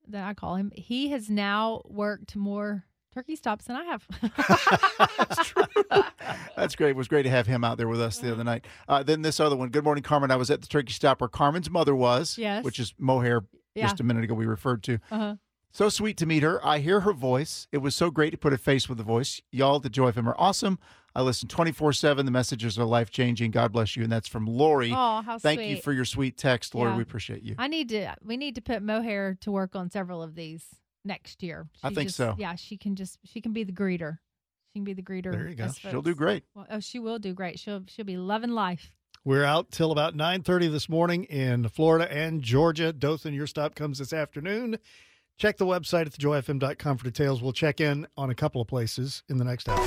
that 0.09 0.27
I 0.27 0.33
call 0.33 0.55
him, 0.55 0.73
he 0.75 1.11
has 1.11 1.29
now 1.29 1.83
worked 1.85 2.35
more 2.35 2.87
turkey 3.13 3.37
stops 3.37 3.67
than 3.67 3.77
I 3.77 3.85
have. 3.85 4.07
That's 5.19 5.49
true. 5.49 5.65
That's 6.57 6.75
great. 6.77 6.91
It 6.91 6.97
was 6.97 7.09
great 7.09 7.23
to 7.25 7.31
have 7.31 7.47
him 7.47 7.65
out 7.65 7.79
there 7.79 7.89
with 7.89 8.01
us 8.01 8.19
the 8.19 8.33
other 8.33 8.45
night. 8.45 8.65
Uh, 8.89 9.03
then 9.03 9.23
this 9.23 9.41
other 9.41 9.57
one. 9.57 9.69
Good 9.71 9.85
morning, 9.85 10.03
Carmen. 10.03 10.31
I 10.31 10.37
was 10.37 10.51
at 10.51 10.61
the 10.61 10.69
turkey 10.69 10.93
stop 10.93 11.21
where 11.21 11.29
Carmen's 11.29 11.71
mother 11.71 11.95
was, 11.95 12.39
Yes. 12.39 12.65
which 12.65 12.79
is 12.79 12.95
mohair. 12.99 13.43
Yeah. 13.75 13.87
Just 13.87 14.01
a 14.01 14.05
minute 14.05 14.25
ago, 14.25 14.35
we 14.35 14.47
referred 14.47 14.83
to. 14.85 14.99
uh-huh. 15.11 15.37
So 15.75 15.89
sweet 15.89 16.19
to 16.19 16.27
meet 16.27 16.43
her. 16.43 16.61
I 16.63 16.81
hear 16.81 17.01
her 17.01 17.15
voice. 17.15 17.67
It 17.73 17.79
was 17.79 17.97
so 17.97 18.11
great 18.11 18.29
to 18.33 18.37
put 18.37 18.53
a 18.53 18.59
face 18.59 18.91
with 18.91 18.99
the 18.99 19.05
voice. 19.05 19.41
Y'all, 19.51 19.81
the 19.81 19.89
Joy 19.89 20.09
of 20.09 20.17
FM 20.17 20.27
are 20.27 20.35
awesome. 20.39 20.79
I 21.15 21.23
listen 21.23 21.49
24 21.49 21.95
7. 21.95 22.27
The 22.27 22.31
messages 22.33 22.79
are 22.79 22.85
life 22.85 23.11
changing. 23.11 23.53
God 23.53 23.73
bless 23.73 23.97
you. 23.97 24.03
And 24.03 24.13
that's 24.13 24.29
from 24.29 24.45
Lori. 24.45 24.93
Oh, 24.93 25.23
how 25.23 25.39
sweet. 25.39 25.43
Thank 25.43 25.63
you 25.71 25.77
for 25.81 25.95
your 25.95 26.05
sweet 26.05 26.37
text, 26.37 26.75
Lori. 26.75 26.91
Yeah. 26.91 26.97
We 26.99 27.03
appreciate 27.03 27.43
you. 27.43 27.55
I 27.57 27.69
need 27.69 27.89
to. 27.89 28.15
We 28.23 28.37
need 28.37 28.55
to 28.57 28.61
put 28.61 28.83
mohair 28.83 29.39
to 29.41 29.51
work 29.51 29.75
on 29.75 29.91
several 29.91 30.23
of 30.23 30.35
these 30.35 30.67
next 31.05 31.43
year. 31.43 31.67
I 31.83 31.89
She 31.91 31.95
think 31.95 32.09
just- 32.09 32.17
so. 32.17 32.35
Yeah, 32.39 32.55
she 32.55 32.77
can 32.77 32.97
just. 32.97 33.19
She 33.25 33.41
can 33.41 33.53
be 33.53 33.65
the 33.65 33.73
greeter. 33.73 34.19
She 34.73 34.79
can 34.79 34.85
be 34.85 34.93
the 34.95 35.03
greeter. 35.03 35.33
There 35.33 35.49
you 35.49 35.55
go. 35.55 35.69
She'll 35.71 36.01
do 36.03 36.15
great. 36.15 36.45
Well, 36.55 36.67
oh, 36.71 36.81
she 36.81 36.99
will 36.99 37.19
do 37.19 37.35
great. 37.35 37.59
She'll 37.59 37.83
she'll 37.89 38.05
be 38.07 38.17
loving 38.17 38.51
life. 38.51 38.93
We're 39.25 39.45
out 39.45 39.71
till 39.71 39.93
about 39.93 40.15
9:30 40.17 40.69
this 40.71 40.89
morning 40.89 41.25
in 41.25 41.69
Florida 41.69 42.11
and 42.13 42.43
Georgia. 42.43 42.93
Dothan, 42.93 43.35
your 43.35 43.47
stop 43.47 43.75
comes 43.75 43.99
this 43.99 44.13
afternoon. 44.13 44.79
Check 45.39 45.59
the 45.59 45.67
website 45.67 46.07
at 46.07 46.13
thejoyfm.com 46.13 46.99
for 46.99 47.05
details. 47.05 47.43
We'll 47.43 47.53
check 47.53 47.81
in 47.81 48.07
on 48.17 48.31
a 48.31 48.35
couple 48.35 48.61
of 48.61 48.69
places 48.69 49.23
in 49.29 49.39
the 49.39 49.45
next 49.45 49.69
hour. 49.69 49.79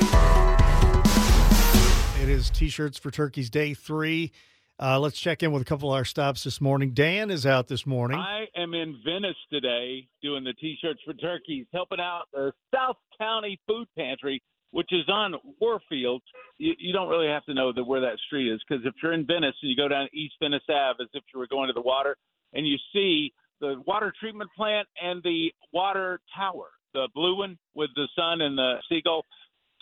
It 2.21 2.30
is 2.30 2.49
T-shirts 2.49 2.97
for 2.97 3.12
Turkeys 3.12 3.49
Day 3.51 3.73
3. 3.75 4.32
Uh, 4.77 4.99
let's 4.99 5.17
check 5.17 5.41
in 5.41 5.53
with 5.53 5.61
a 5.61 5.65
couple 5.65 5.89
of 5.91 5.95
our 5.95 6.03
stops 6.03 6.43
this 6.43 6.59
morning. 6.59 6.91
Dan 6.93 7.31
is 7.31 7.45
out 7.45 7.67
this 7.69 7.85
morning. 7.85 8.19
I 8.19 8.45
am 8.57 8.73
in 8.73 8.99
Venice 9.05 9.38
today 9.49 10.05
doing 10.21 10.43
the 10.43 10.51
T-shirts 10.53 10.99
for 11.05 11.13
turkeys, 11.13 11.65
helping 11.73 12.01
out 12.01 12.23
the 12.33 12.51
South 12.73 12.97
County 13.17 13.57
Food 13.67 13.88
Pantry, 13.97 14.43
which 14.71 14.89
is 14.91 15.07
on 15.07 15.35
Warfield. 15.61 16.21
You, 16.57 16.73
you 16.77 16.91
don't 16.91 17.07
really 17.07 17.27
have 17.29 17.45
to 17.45 17.53
know 17.53 17.71
where 17.85 18.01
that 18.01 18.17
street 18.27 18.51
is 18.51 18.61
because 18.67 18.85
if 18.85 18.93
you're 19.01 19.13
in 19.13 19.25
Venice 19.25 19.55
and 19.61 19.71
you 19.71 19.77
go 19.77 19.88
down 19.88 20.09
East 20.13 20.33
Venice 20.41 20.63
Ave 20.67 21.01
as 21.01 21.09
if 21.13 21.23
you 21.33 21.39
were 21.39 21.47
going 21.47 21.67
to 21.67 21.73
the 21.73 21.81
water, 21.81 22.17
and 22.51 22.67
you 22.67 22.75
see 22.91 23.33
the 23.61 23.81
water 23.88 24.13
treatment 24.19 24.49
plant 24.57 24.89
and 25.01 25.23
the 25.23 25.53
water 25.71 26.19
tower, 26.35 26.67
the 26.93 27.07
blue 27.15 27.38
one 27.38 27.57
with 27.75 27.91
the 27.95 28.09
sun 28.13 28.41
and 28.41 28.57
the 28.57 28.75
seagull, 28.89 29.23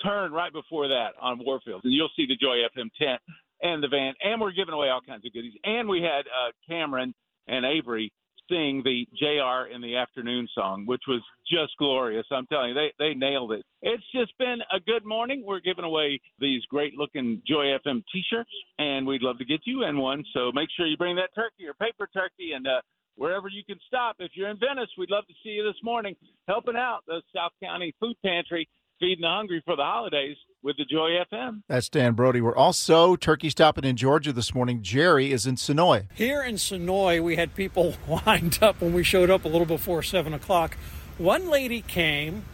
turn 0.03 0.31
right 0.31 0.53
before 0.53 0.87
that 0.87 1.13
on 1.19 1.43
Warfield, 1.43 1.81
and 1.83 1.93
you'll 1.93 2.09
see 2.15 2.27
the 2.27 2.35
Joy 2.35 2.57
FM 2.77 2.89
tent 2.99 3.21
and 3.63 3.81
the 3.81 3.87
van, 3.87 4.13
and 4.23 4.39
we're 4.39 4.51
giving 4.51 4.73
away 4.73 4.89
all 4.89 5.01
kinds 5.01 5.25
of 5.25 5.33
goodies. 5.33 5.53
And 5.63 5.89
we 5.89 6.01
had 6.01 6.27
uh, 6.27 6.51
Cameron 6.69 7.15
and 7.47 7.65
Avery 7.65 8.11
sing 8.49 8.81
the 8.83 9.07
JR 9.17 9.73
in 9.73 9.81
the 9.81 9.95
afternoon 9.95 10.47
song, 10.53 10.85
which 10.85 11.03
was 11.07 11.21
just 11.49 11.71
glorious. 11.79 12.25
I'm 12.29 12.45
telling 12.47 12.69
you, 12.69 12.75
they 12.75 12.93
they 12.99 13.13
nailed 13.13 13.53
it. 13.53 13.65
It's 13.81 14.03
just 14.13 14.37
been 14.37 14.59
a 14.71 14.79
good 14.79 15.05
morning. 15.05 15.43
We're 15.45 15.61
giving 15.61 15.85
away 15.85 16.19
these 16.39 16.61
great 16.69 16.93
looking 16.95 17.41
Joy 17.47 17.75
FM 17.85 18.03
T-shirts, 18.11 18.51
and 18.77 19.07
we'd 19.07 19.21
love 19.21 19.37
to 19.39 19.45
get 19.45 19.61
you 19.65 19.83
in 19.85 19.97
one. 19.97 20.23
So 20.33 20.51
make 20.53 20.69
sure 20.75 20.85
you 20.85 20.97
bring 20.97 21.15
that 21.15 21.29
turkey 21.33 21.67
or 21.67 21.73
paper 21.73 22.09
turkey, 22.13 22.51
and 22.53 22.67
uh, 22.67 22.81
wherever 23.15 23.47
you 23.47 23.63
can 23.63 23.79
stop. 23.87 24.17
If 24.19 24.31
you're 24.35 24.49
in 24.49 24.57
Venice, 24.59 24.89
we'd 24.97 25.11
love 25.11 25.25
to 25.27 25.33
see 25.43 25.51
you 25.51 25.63
this 25.63 25.81
morning 25.83 26.15
helping 26.47 26.75
out 26.75 27.01
the 27.07 27.21
South 27.35 27.51
County 27.61 27.95
Food 27.99 28.15
Pantry, 28.25 28.67
feeding 29.03 29.23
the 29.23 29.27
hungry 29.27 29.61
for 29.65 29.75
the 29.75 29.83
holidays 29.83 30.37
with 30.61 30.77
the 30.77 30.85
Joy 30.85 31.09
FM. 31.29 31.63
That's 31.67 31.89
Dan 31.89 32.13
Brody. 32.13 32.39
We're 32.39 32.55
also 32.55 33.17
turkey 33.17 33.49
stopping 33.49 33.83
in 33.83 33.97
Georgia 33.97 34.31
this 34.31 34.55
morning. 34.55 34.81
Jerry 34.81 35.33
is 35.33 35.45
in 35.45 35.55
Senoia. 35.55 36.05
Here 36.15 36.41
in 36.41 36.55
Senoia, 36.55 37.21
we 37.21 37.35
had 37.35 37.53
people 37.53 37.95
lined 38.25 38.59
up 38.61 38.79
when 38.79 38.93
we 38.93 39.03
showed 39.03 39.29
up 39.29 39.43
a 39.43 39.49
little 39.49 39.65
before 39.65 40.03
7 40.03 40.33
o'clock. 40.33 40.77
One 41.17 41.49
lady 41.49 41.81
came 41.81 42.45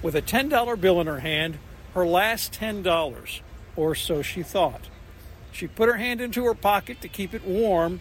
with 0.00 0.14
a 0.14 0.22
$10 0.22 0.80
bill 0.80 1.02
in 1.02 1.06
her 1.06 1.20
hand, 1.20 1.58
her 1.92 2.06
last 2.06 2.54
$10, 2.54 3.40
or 3.76 3.94
so 3.94 4.22
she 4.22 4.42
thought. 4.42 4.88
She 5.52 5.66
put 5.66 5.86
her 5.86 5.96
hand 5.96 6.22
into 6.22 6.46
her 6.46 6.54
pocket 6.54 7.02
to 7.02 7.08
keep 7.08 7.34
it 7.34 7.44
warm 7.44 8.00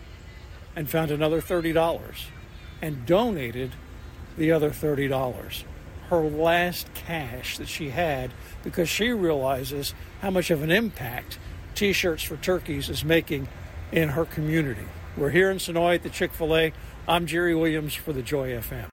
and 0.73 0.89
found 0.89 1.11
another 1.11 1.41
$30 1.41 2.27
and 2.81 3.05
donated 3.05 3.71
the 4.37 4.53
other 4.53 4.69
$30. 4.69 5.63
Her 6.09 6.21
last 6.21 6.93
cash 6.93 7.57
that 7.57 7.67
she 7.67 7.89
had 7.89 8.31
because 8.63 8.89
she 8.89 9.09
realizes 9.09 9.93
how 10.21 10.31
much 10.31 10.49
of 10.49 10.63
an 10.63 10.71
impact 10.71 11.37
T 11.75 11.93
shirts 11.93 12.23
for 12.23 12.35
turkeys 12.37 12.89
is 12.89 13.05
making 13.05 13.47
in 13.91 14.09
her 14.09 14.25
community. 14.25 14.85
We're 15.15 15.29
here 15.29 15.51
in 15.51 15.57
Senoia 15.57 15.95
at 15.95 16.03
the 16.03 16.09
Chick 16.09 16.33
fil 16.33 16.55
A. 16.55 16.73
I'm 17.07 17.25
Jerry 17.25 17.55
Williams 17.55 17.93
for 17.93 18.13
the 18.13 18.21
Joy 18.21 18.49
FM. 18.51 18.89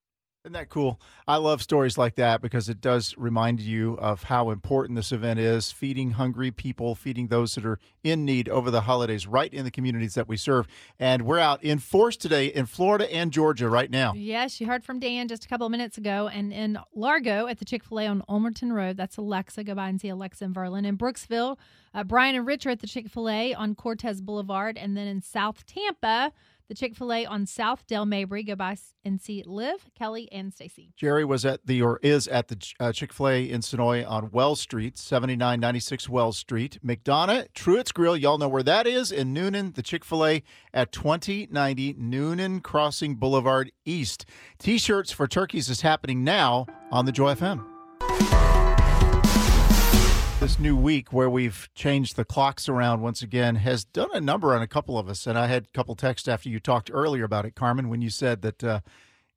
Isn't 0.47 0.53
that 0.53 0.69
cool? 0.69 1.01
I 1.27 1.39
love 1.39 1.61
stories 1.61 1.99
like 1.99 2.15
that 2.15 2.41
because 2.41 2.69
it 2.69 2.81
does 2.81 3.19
remind 3.19 3.59
you 3.59 3.95
of 3.95 4.23
how 4.23 4.51
important 4.51 4.95
this 4.95 5.11
event 5.11 5.41
is 5.41 5.73
feeding 5.73 6.13
hungry 6.13 6.53
people, 6.53 6.95
feeding 6.95 7.27
those 7.27 7.57
that 7.57 7.67
are 7.67 7.81
in 8.05 8.25
need 8.25 8.49
over 8.49 8.71
the 8.71 8.83
holidays, 8.83 9.27
right 9.27 9.53
in 9.53 9.65
the 9.65 9.73
communities 9.73 10.15
that 10.15 10.29
we 10.29 10.37
serve. 10.37 10.69
And 11.01 11.23
we're 11.23 11.41
out 11.41 11.65
in 11.65 11.81
force 11.81 12.17
today 12.17 12.47
in 12.47 12.67
Florida 12.67 13.13
and 13.13 13.33
Georgia 13.33 13.69
right 13.69 13.91
now. 13.91 14.13
Yes, 14.15 14.61
you 14.61 14.69
heard 14.69 14.85
from 14.85 15.01
Dan 15.01 15.27
just 15.27 15.45
a 15.45 15.49
couple 15.49 15.67
of 15.67 15.73
minutes 15.73 15.99
ago. 15.99 16.31
And 16.33 16.53
in 16.53 16.79
Largo 16.95 17.49
at 17.49 17.59
the 17.59 17.65
Chick 17.65 17.83
fil 17.83 17.99
A 17.99 18.07
on 18.07 18.23
Ulmerton 18.29 18.73
Road, 18.73 18.97
that's 18.97 19.17
Alexa. 19.17 19.65
Go 19.65 19.75
by 19.75 19.89
and 19.89 20.01
see 20.01 20.11
Alexa 20.11 20.45
and 20.45 20.55
Verlin. 20.55 20.87
In 20.87 20.97
Brooksville, 20.97 21.59
uh, 21.93 22.05
Brian 22.05 22.37
and 22.37 22.47
Rich 22.47 22.67
are 22.67 22.71
at 22.71 22.79
the 22.79 22.87
Chick 22.87 23.09
fil 23.09 23.29
A 23.29 23.53
on 23.53 23.75
Cortez 23.75 24.21
Boulevard. 24.21 24.79
And 24.79 24.97
then 24.97 25.09
in 25.09 25.23
South 25.23 25.67
Tampa, 25.67 26.33
the 26.69 26.75
Chick 26.75 26.95
fil 26.95 27.13
A 27.13 27.27
on 27.27 27.47
South 27.47 27.87
Dale 27.87 28.07
Mabry. 28.07 28.43
Go 28.43 28.55
by 28.55 28.77
and 29.05 29.21
see 29.21 29.43
Liv, 29.47 29.89
Kelly, 29.95 30.29
and 30.33 30.53
Stacy. 30.53 30.93
Jerry 30.97 31.25
was 31.25 31.45
at 31.45 31.67
the 31.67 31.83
or 31.83 31.99
is 32.03 32.27
at 32.29 32.49
the 32.49 32.73
uh, 32.81 32.93
Chick 32.93 33.13
Fil 33.13 33.29
A 33.29 33.51
in 33.51 33.61
Senoia 33.61 34.09
on 34.09 34.31
Wells 34.31 34.61
Street, 34.61 34.99
seventy 34.99 35.37
nine 35.37 35.61
ninety 35.61 35.81
six 35.81 36.09
Wells 36.09 36.37
Street. 36.37 36.79
McDonough 36.85 37.53
Truett's 37.55 37.93
Grill, 37.93 38.17
y'all 38.17 38.39
know 38.39 38.49
where 38.49 38.63
that 38.63 38.87
is 38.87 39.13
in 39.13 39.35
Newnan. 39.35 39.75
The 39.75 39.83
Chick 39.83 40.05
Fil 40.05 40.27
A 40.27 40.43
at 40.73 40.93
twenty 40.93 41.49
ninety 41.51 41.95
Newnan 41.95 42.63
Crossing 42.63 43.17
Boulevard 43.17 43.71
East. 43.85 44.27
T 44.59 44.79
shirts 44.79 45.13
for 45.13 45.27
turkeys 45.27 45.69
is 45.69 45.83
happening 45.83 46.25
now 46.25 46.67
on 46.91 47.05
the 47.05 47.13
Joy 47.13 47.35
FM. 47.35 48.56
This 50.39 50.59
new 50.59 50.77
week, 50.77 51.15
where 51.15 51.31
we've 51.31 51.67
changed 51.75 52.17
the 52.17 52.25
clocks 52.25 52.69
around 52.69 53.01
once 53.01 53.23
again, 53.23 53.57
has 53.57 53.85
done 53.85 54.11
a 54.13 54.21
number 54.21 54.55
on 54.55 54.61
a 54.61 54.67
couple 54.67 54.99
of 54.99 55.09
us. 55.09 55.27
And 55.27 55.39
I 55.39 55.47
had 55.47 55.65
a 55.65 55.73
couple 55.73 55.95
texts 55.97 56.29
after 56.29 56.51
you 56.51 56.61
talked 56.61 56.91
earlier 56.93 57.25
about 57.25 57.47
it, 57.47 57.55
Carmen, 57.55 57.89
when 57.89 58.03
you 58.03 58.11
said 58.11 58.43
that 58.43 58.63
uh, 58.63 58.81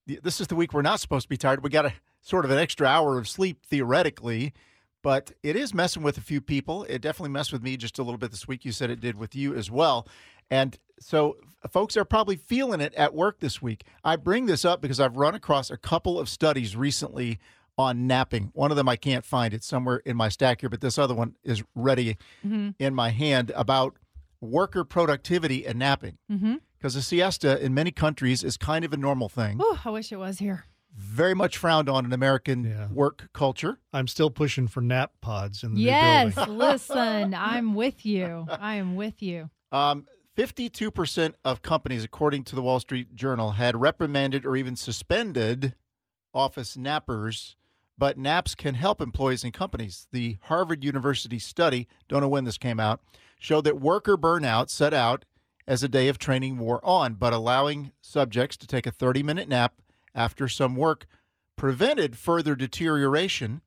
this 0.06 0.42
is 0.42 0.48
the 0.48 0.58
week 0.58 0.74
we're 0.74 0.82
not 0.82 1.00
supposed 1.00 1.24
to 1.24 1.30
be 1.30 1.38
tired. 1.38 1.64
We 1.64 1.70
got 1.70 1.86
a 1.86 1.94
sort 2.22 2.44
of 2.44 2.52
an 2.52 2.58
extra 2.58 2.86
hour 2.86 3.18
of 3.18 3.30
sleep 3.30 3.66
theoretically, 3.66 4.54
but 5.02 5.32
it 5.42 5.56
is 5.56 5.74
messing 5.74 6.04
with 6.04 6.18
a 6.18 6.22
few 6.22 6.42
people. 6.42 6.84
It 6.84 7.02
definitely 7.02 7.32
messed 7.32 7.54
with 7.54 7.64
me 7.64 7.78
just 7.78 7.98
a 7.98 8.04
little 8.04 8.18
bit 8.18 8.32
this 8.32 8.46
week. 8.46 8.66
You 8.66 8.74
said 8.74 8.90
it 8.90 9.00
did 9.00 9.18
with 9.18 9.34
you 9.36 9.56
as 9.56 9.72
well. 9.72 10.06
And 10.52 10.78
so 11.00 11.38
folks 11.72 11.96
are 11.96 12.04
probably 12.04 12.36
feeling 12.36 12.82
it 12.82 12.94
at 12.96 13.14
work 13.14 13.40
this 13.40 13.62
week. 13.62 13.86
I 14.04 14.18
bring 14.18 14.48
this 14.48 14.66
up 14.66 14.82
because 14.82 15.00
I've 15.00 15.16
run 15.16 15.34
across 15.34 15.72
a 15.72 15.78
couple 15.78 16.20
of 16.20 16.28
studies 16.28 16.76
recently 16.76 17.40
on 17.80 18.06
napping. 18.08 18.52
One 18.54 18.72
of 18.72 18.78
them 18.78 18.90
I 18.90 18.98
can't 18.98 19.24
find. 19.26 19.54
It's 19.54 19.66
somewhere 19.66 19.98
in 20.06 20.18
my 20.18 20.28
stack 20.28 20.60
here, 20.60 20.70
but 20.70 20.82
this 20.82 20.98
other 20.98 21.16
one 21.16 21.36
is 21.44 21.64
ready 21.74 22.18
in 22.44 22.94
my 22.94 23.10
hand 23.10 23.52
about 23.56 23.96
worker 24.42 24.84
productivity 24.84 25.66
and 25.66 25.80
napping. 25.80 26.18
Mm-hmm. 26.30 26.56
Because 26.78 26.96
a 26.98 27.02
siesta 27.02 27.58
in 27.64 27.74
many 27.74 27.92
countries 27.92 28.44
is 28.44 28.58
kind 28.58 28.84
of 28.86 28.92
a 28.94 28.98
normal 28.98 29.30
thing 29.30 29.58
Oh, 29.62 29.80
I 29.86 29.90
wish 29.92 30.12
it 30.12 30.18
was 30.18 30.40
here. 30.40 30.66
very 30.94 31.34
much 31.34 31.56
frowned 31.58 31.88
on 31.90 32.04
in 32.06 32.12
American 32.12 32.66
Yeah. 32.66 32.88
work 32.92 33.30
culture. 33.34 33.80
I'm 33.94 34.08
still 34.08 34.30
pushing 34.30 34.68
for 34.68 34.82
nap 34.82 35.14
pods 35.22 35.64
in 35.64 35.74
the 35.76 35.82
Yes, 35.82 36.36
new 36.36 36.46
building. 36.46 36.58
listen, 36.58 37.34
I'm 37.34 37.76
with 37.76 38.06
you. 38.06 38.46
I 38.50 38.76
am 38.76 38.96
with 38.98 39.22
you. 39.22 39.50
Um, 39.72 40.06
52% 40.38 41.34
of 41.46 41.62
companies, 41.62 42.04
according 42.04 42.44
to 42.46 42.56
the 42.56 42.62
Wall 42.62 42.80
Street 42.82 43.16
Journal, 43.16 43.52
had 43.52 43.80
reprimanded 43.80 44.46
or 44.46 44.56
even 44.58 44.76
suspended 44.78 45.76
office 46.34 46.78
nappers, 46.78 47.56
but 48.00 48.18
naps 48.18 48.56
can 48.56 48.76
help 48.76 49.02
employees 49.02 49.44
and 49.44 49.54
companies. 49.54 50.08
The 50.12 50.38
Harvard 50.44 50.84
University 50.84 51.38
study, 51.38 51.88
don't 52.08 52.22
know 52.22 52.30
when 52.30 52.46
this 52.46 52.58
came 52.58 52.80
out, 52.80 53.02
showed 53.38 53.66
that 53.66 53.82
worker 53.82 54.18
burnout 54.18 54.70
set 54.70 54.94
out 54.94 55.26
as 55.68 55.84
a 55.84 55.90
day 55.90 56.08
of 56.08 56.18
training 56.18 56.58
wore 56.58 56.84
on, 56.84 57.14
but 57.16 57.34
allowing 57.34 57.92
subjects 58.02 58.58
to 58.58 58.66
take 58.66 58.88
a 58.88 58.92
30 58.92 59.22
minute 59.22 59.50
nap 59.50 59.74
after 60.16 60.48
some 60.48 60.76
work 60.76 61.06
prevented 61.58 62.18
further 62.18 62.56
deterioration. 62.56 63.62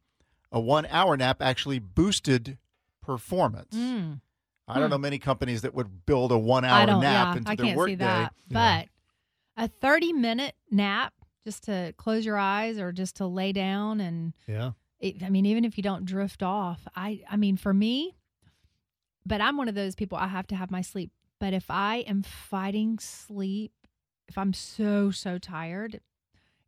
A 0.51 0.61
one 0.61 0.87
hour 0.87 1.17
nap 1.17 1.41
actually 1.41 1.79
boosted 1.79 2.59
performance. 3.03 3.75
Mm. 3.75 4.21
I 4.67 4.79
don't 4.79 4.91
know 4.91 4.99
many 4.99 5.19
companies 5.19 5.63
that 5.63 5.75
would 5.75 6.07
build 6.07 6.33
a 6.33 6.39
one 6.39 6.65
hour 6.65 6.87
nap 6.87 7.03
yeah, 7.03 7.37
into 7.37 7.51
I 7.51 7.57
their 7.57 7.67
can't 7.67 7.77
workday. 7.77 7.93
see 7.93 7.97
that. 7.97 8.33
But 8.51 8.89
a 9.57 9.69
30 9.69 10.15
minute 10.15 10.55
nap 10.71 11.13
just 11.45 11.65
to 11.65 11.93
close 11.97 12.25
your 12.25 12.37
eyes 12.39 12.79
or 12.79 12.93
just 12.93 13.17
to 13.17 13.27
lay 13.27 13.53
down 13.53 14.01
and 14.01 14.33
Yeah. 14.47 14.73
it, 15.01 15.23
I 15.23 15.29
mean, 15.31 15.47
even 15.47 15.65
if 15.65 15.77
you 15.77 15.83
don't 15.83 16.05
drift 16.05 16.43
off, 16.43 16.87
I, 16.95 17.23
I 17.31 17.37
mean, 17.37 17.57
for 17.57 17.75
me, 17.75 18.17
but 19.27 19.41
I'm 19.41 19.57
one 19.57 19.69
of 19.69 19.75
those 19.75 19.95
people. 19.95 20.19
I 20.19 20.27
have 20.29 20.47
to 20.49 20.57
have 20.57 20.71
my 20.71 20.81
sleep. 20.83 21.11
But 21.39 21.53
if 21.53 21.71
I 21.71 21.99
am 22.09 22.23
fighting 22.23 22.99
sleep, 22.99 23.73
if 24.29 24.39
I'm 24.39 24.53
so 24.53 25.11
so 25.11 25.39
tired, 25.39 26.01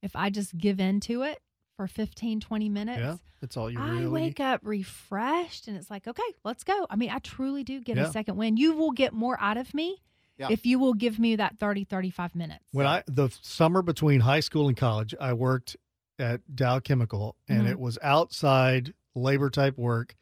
if 0.03 0.15
I 0.17 0.31
just 0.31 0.57
give 0.59 0.81
in 0.81 1.01
to 1.01 1.23
it 1.23 1.41
for 1.77 1.87
15, 1.87 2.41
20 2.41 2.69
minutes. 2.69 2.99
Yeah, 3.01 3.17
that's 3.41 3.57
all 3.57 3.71
you 3.71 3.81
I 3.81 4.01
really. 4.01 4.07
wake 4.09 4.41
up 4.41 4.61
refreshed 4.65 5.67
and 5.69 5.77
it's 5.77 5.91
like, 5.91 6.07
okay, 6.07 6.23
let's 6.45 6.63
go. 6.65 6.87
I 6.91 6.97
mean, 6.97 7.11
I 7.11 7.19
truly 7.21 7.65
do 7.65 7.81
get 7.81 7.97
Yeah. 7.97 8.05
a 8.05 8.13
second 8.13 8.37
win. 8.37 8.57
You 8.57 8.75
will 8.75 8.93
get 8.93 9.13
more 9.13 9.37
out 9.41 9.57
of 9.57 9.73
me 9.75 10.03
Yeah. 10.37 10.49
if 10.51 10.67
you 10.67 10.79
will 10.79 10.95
give 10.95 11.19
me 11.19 11.37
that 11.37 11.59
30, 11.59 11.85
35 11.85 12.35
minutes. 12.35 12.65
When 12.73 12.87
I 12.87 13.03
the 13.07 13.29
summer 13.43 13.83
between 13.83 14.21
high 14.21 14.41
school 14.41 14.67
and 14.69 14.77
college, 14.77 15.15
I 15.21 15.33
worked 15.33 15.77
at 16.19 16.55
Dow 16.57 16.81
Chemical, 16.81 17.37
and 17.49 17.67
Mhm. 17.67 17.71
it 17.71 17.79
was 17.79 17.99
outside 18.03 18.95
labor 19.15 19.49
type 19.51 19.79
work, 19.79 20.15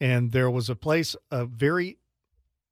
and 0.00 0.32
there 0.32 0.50
was 0.50 0.68
a 0.68 0.76
place, 0.76 1.16
a 1.30 1.46
very 1.46 1.98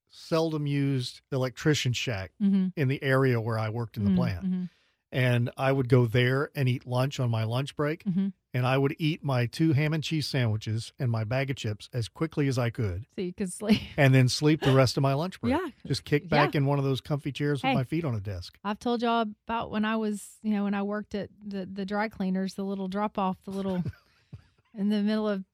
seldom 0.09 0.65
used 0.67 1.21
electrician 1.31 1.91
shack 1.93 2.31
Mhm. 2.41 2.71
in 2.75 2.87
the 2.87 3.01
area 3.03 3.41
where 3.41 3.57
I 3.59 3.69
worked 3.69 3.97
in 3.97 4.03
the 4.05 4.11
Mhm, 4.11 4.15
plant, 4.15 4.45
mhm. 4.45 4.69
And 5.15 5.49
I 5.55 5.71
would 5.71 5.87
go 5.87 6.05
there 6.07 6.49
and 6.55 6.67
eat 6.67 6.85
lunch 6.85 7.19
on 7.21 7.29
my 7.29 7.45
lunch 7.45 7.75
break, 7.77 8.03
Mhm. 8.03 8.33
and 8.53 8.67
I 8.67 8.77
would 8.77 8.95
eat 8.99 9.23
my 9.23 9.45
two 9.45 9.71
ham 9.71 9.93
and 9.93 10.03
cheese 10.03 10.27
sandwiches 10.27 10.91
and 10.99 11.09
my 11.09 11.23
bag 11.23 11.49
of 11.49 11.55
chips 11.55 11.89
as 11.93 12.09
quickly 12.09 12.47
as 12.49 12.57
I 12.59 12.69
could. 12.69 13.05
So 13.15 13.21
you 13.21 13.31
could 13.33 13.51
sleep. 13.53 13.79
And 13.95 14.13
then 14.13 14.27
sleep 14.27 14.59
the 14.61 14.73
rest 14.73 14.97
of 14.97 15.03
my 15.03 15.13
lunch 15.13 15.39
break. 15.39 15.51
Yeah. 15.53 15.67
Just 15.87 16.03
kick 16.03 16.27
back 16.27 16.53
Yeah. 16.53 16.59
in 16.59 16.65
one 16.65 16.79
of 16.79 16.83
those 16.85 16.99
comfy 16.99 17.31
chairs 17.31 17.63
with 17.63 17.69
Hey. 17.69 17.75
my 17.75 17.83
feet 17.85 18.03
on 18.03 18.13
a 18.13 18.19
desk. 18.19 18.57
I've 18.63 18.79
told 18.79 19.01
y'all 19.01 19.21
about 19.47 19.71
when 19.71 19.85
I 19.85 19.95
was, 19.95 20.37
you 20.43 20.51
know, 20.51 20.65
when 20.65 20.73
I 20.73 20.83
worked 20.83 21.15
at 21.15 21.29
the, 21.45 21.65
the 21.65 21.85
dry 21.85 22.09
cleaners, 22.09 22.55
the 22.55 22.63
little 22.65 22.89
drop 22.89 23.17
off, 23.17 23.37
the 23.45 23.51
little 23.51 23.83
in 24.77 24.89
the 24.89 25.01
middle 25.01 25.29
of 25.29 25.45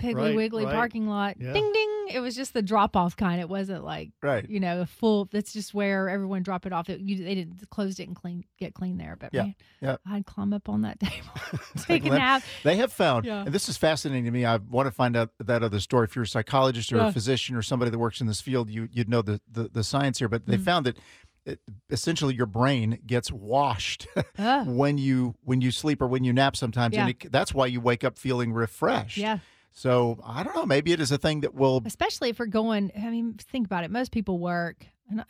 Piggly 0.00 0.14
Right, 0.14 0.34
Wiggly 0.36 0.64
right. 0.64 0.74
parking 0.74 1.08
lot. 1.08 1.36
Yeah. 1.40 1.52
Ding 1.52 1.72
ding. 1.72 1.94
It 2.10 2.20
was 2.20 2.34
just 2.34 2.54
the 2.54 2.62
drop 2.62 2.96
off 2.96 3.16
kind. 3.16 3.40
It 3.40 3.48
wasn't 3.48 3.84
like 3.84 4.10
Right. 4.22 4.48
you 4.48 4.60
know, 4.60 4.80
a 4.80 4.86
full 4.86 5.26
that's 5.30 5.52
just 5.52 5.74
where 5.74 6.08
everyone 6.08 6.42
drop 6.42 6.64
it 6.66 6.72
off. 6.72 6.88
It, 6.88 7.00
you, 7.00 7.22
they 7.22 7.34
didn't 7.34 7.68
closed 7.70 8.00
it 8.00 8.04
and 8.08 8.16
clean 8.16 8.44
get 8.58 8.72
clean 8.74 8.96
there. 8.96 9.16
But 9.18 9.30
Yeah, 9.34 9.42
man, 9.42 9.54
yeah. 9.82 9.96
I'd 10.06 10.24
climb 10.24 10.52
up 10.54 10.68
on 10.68 10.82
that 10.82 11.00
table, 11.00 11.28
Take 11.84 12.06
a 12.06 12.10
nap. 12.10 12.42
They 12.64 12.76
have 12.76 12.92
found, 12.92 13.26
Yeah. 13.26 13.42
and 13.42 13.52
this 13.52 13.68
is 13.68 13.76
fascinating 13.76 14.24
to 14.24 14.30
me. 14.30 14.44
I 14.46 14.56
want 14.56 14.86
to 14.86 14.90
find 14.92 15.16
out 15.16 15.30
that 15.40 15.62
other 15.62 15.80
story. 15.80 16.04
If 16.04 16.14
you're 16.16 16.22
a 16.22 16.28
psychologist 16.28 16.92
or 16.92 16.96
Yeah. 16.96 17.08
a 17.08 17.12
physician 17.12 17.56
or 17.56 17.62
somebody 17.62 17.90
that 17.90 17.98
works 17.98 18.20
in 18.20 18.26
this 18.26 18.40
field, 18.40 18.70
you 18.70 18.88
you'd 18.92 19.08
know 19.08 19.20
the 19.20 19.40
the, 19.50 19.68
the 19.68 19.84
science 19.84 20.18
here. 20.18 20.28
But 20.28 20.46
they 20.46 20.56
Mhm. 20.56 20.64
found 20.64 20.86
that 20.86 20.96
it, 21.44 21.60
essentially 21.90 22.34
your 22.34 22.46
brain 22.46 22.98
gets 23.06 23.30
washed 23.32 24.06
Ah. 24.38 24.64
when 24.66 24.96
you 24.98 25.34
when 25.42 25.60
you 25.60 25.70
sleep 25.70 26.00
or 26.00 26.06
when 26.06 26.24
you 26.24 26.32
nap 26.32 26.56
sometimes, 26.56 26.96
and 26.96 27.08
Yeah. 27.08 27.26
it, 27.26 27.32
that's 27.32 27.52
why 27.52 27.66
you 27.66 27.80
wake 27.82 28.02
up 28.04 28.18
feeling 28.18 28.52
refreshed. 28.54 29.18
Yeah. 29.18 29.38
So 29.78 30.18
I 30.24 30.42
don't 30.42 30.56
know. 30.56 30.66
Maybe 30.66 30.90
it 30.92 30.98
is 31.00 31.12
a 31.12 31.18
thing 31.18 31.42
that 31.42 31.54
will. 31.54 31.82
Especially 31.86 32.30
if 32.30 32.40
we're 32.40 32.46
going. 32.46 32.90
I 33.00 33.10
mean, 33.10 33.34
think 33.34 33.64
about 33.64 33.84
it. 33.84 33.92
Most 33.92 34.10
people 34.10 34.40
work. 34.40 34.84
And 35.08 35.24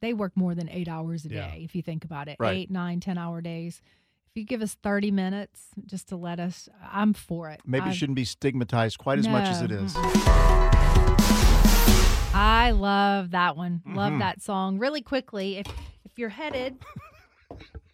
they 0.00 0.14
work 0.14 0.36
more 0.36 0.54
than 0.54 0.68
eight 0.68 0.86
hours 0.86 1.24
a 1.24 1.30
Yeah. 1.30 1.50
day. 1.50 1.62
If 1.64 1.74
you 1.74 1.82
think 1.82 2.04
about 2.04 2.28
it, 2.28 2.36
Right. 2.38 2.56
eight, 2.58 2.70
nine, 2.70 3.00
ten 3.00 3.18
hour 3.18 3.40
days. 3.40 3.80
If 4.28 4.36
you 4.36 4.44
give 4.44 4.62
us 4.62 4.74
thirty 4.84 5.10
minutes 5.10 5.66
just 5.84 6.08
to 6.10 6.16
let 6.16 6.38
us, 6.38 6.68
I'm 6.92 7.12
for 7.12 7.50
it. 7.50 7.60
Maybe 7.66 7.88
it 7.90 7.94
shouldn't 7.94 8.14
be 8.16 8.24
stigmatized 8.24 8.98
quite 8.98 9.18
as 9.18 9.26
much 9.26 9.48
as 9.48 9.60
it 9.62 9.72
is. 9.72 9.92
I 12.34 12.70
love 12.74 13.32
that 13.32 13.56
one. 13.56 13.82
Love 13.84 14.12
Mhm. 14.12 14.18
that 14.20 14.40
song. 14.42 14.78
Really 14.78 15.02
quickly, 15.02 15.56
if 15.58 15.66
if 16.04 16.18
you're 16.18 16.28
headed, 16.28 16.76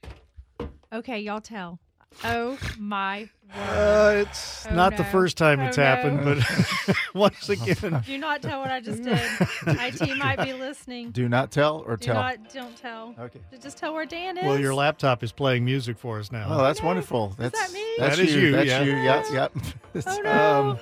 okay, 0.92 1.18
y'all 1.20 1.40
tell. 1.40 1.78
Oh 2.24 2.58
my 2.78 3.28
Uh, 3.54 4.14
it's 4.26 4.66
Oh, 4.70 4.74
not 4.74 4.96
the 4.96 5.04
first 5.04 5.36
time 5.38 5.60
Oh, 5.60 5.66
it's 5.66 5.76
no. 5.78 5.82
happened, 5.84 6.20
but 6.24 6.96
once 7.14 7.48
again, 7.48 8.02
Do 8.06 8.18
not 8.18 8.42
tell 8.42 8.60
what 8.60 8.70
I 8.70 8.80
just 8.80 9.02
did. 9.02 9.18
IT 9.66 10.18
might 10.18 10.42
be 10.42 10.52
listening. 10.52 11.10
Do 11.10 11.28
not 11.28 11.50
tell 11.50 11.82
or 11.86 11.96
Do 11.96 12.06
tell. 12.06 12.14
not. 12.16 12.52
Don't 12.52 12.76
tell. 12.76 13.14
Okay. 13.18 13.40
Just 13.60 13.78
tell 13.78 13.94
where 13.94 14.04
Dan 14.06 14.36
is. 14.36 14.44
well, 14.44 14.58
your 14.58 14.74
laptop 14.74 15.22
is 15.22 15.32
playing 15.32 15.64
music 15.64 15.98
for 15.98 16.18
us 16.18 16.30
now. 16.30 16.46
Oh, 16.50 16.62
that's 16.62 16.82
wonderful. 16.82 17.34
That's 17.38 17.58
that 17.58 17.72
me? 17.72 17.84
That's 17.98 18.16
That 18.16 18.22
is 18.26 18.34
you, 18.34 18.52
That's 18.52 18.68
yeah. 18.68 18.82
you. 18.82 18.92
Yep. 18.96 19.26
Yep. 19.32 19.52
Oh 20.06 20.20
no! 20.22 20.30
Um, 20.30 20.78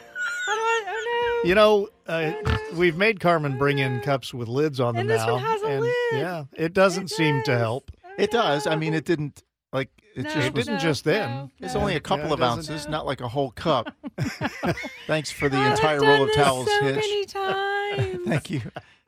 How 0.47 0.55
do 0.55 0.61
I? 0.61 0.85
Oh 0.89 1.41
no! 1.45 1.49
you 1.49 1.55
know, 1.55 1.89
uh, 2.07 2.33
we've 2.75 2.97
made 2.97 3.21
Carmen 3.21 3.57
bring 3.57 3.79
in 3.79 4.01
cups 4.01 4.35
with 4.35 4.49
lids 4.49 4.81
on 4.81 4.95
them 4.95 5.03
And 5.03 5.11
this 5.11 5.25
now. 5.25 5.35
one 5.35 5.43
has 5.43 5.63
a 5.63 5.67
and, 5.67 5.81
lid. 5.83 5.95
Yeah, 6.13 6.45
it 6.55 6.73
doesn't 6.75 7.09
seem 7.11 7.43
to 7.45 7.53
does. 7.53 7.61
help. 7.61 7.91
It 8.19 8.31
does. 8.31 8.67
I 8.67 8.77
mean, 8.77 8.93
it 8.95 9.05
didn't 9.05 9.43
like 9.73 9.91
it 10.15 10.23
No, 10.25 10.31
just 10.33 10.47
It 10.47 10.55
was. 10.55 10.65
didn't 10.67 10.79
no, 10.79 10.89
just 10.89 11.05
then. 11.05 11.31
no, 11.31 11.51
It's 11.61 11.75
no. 11.75 11.81
only 11.81 11.97
a 11.97 12.01
couple 12.01 12.27
Yeah, 12.27 12.33
of 12.35 12.39
doesn't- 12.41 12.73
ounces, 12.73 12.89
not 12.89 13.07
like 13.07 13.21
a 13.21 13.29
whole 13.29 13.51
cup. 13.51 13.95
Thanks 15.07 15.31
for 15.31 15.49
the 15.49 15.57
I've 15.59 15.73
entire 15.73 15.99
done 16.01 16.09
roll 16.09 16.23
of 16.23 16.29
this 16.29 16.37
towels, 16.37 16.67
so 16.69 16.83
Hitch. 16.83 16.97
many 16.97 17.25
times. 17.27 18.19
Thank 18.27 18.51
you. 18.51 18.61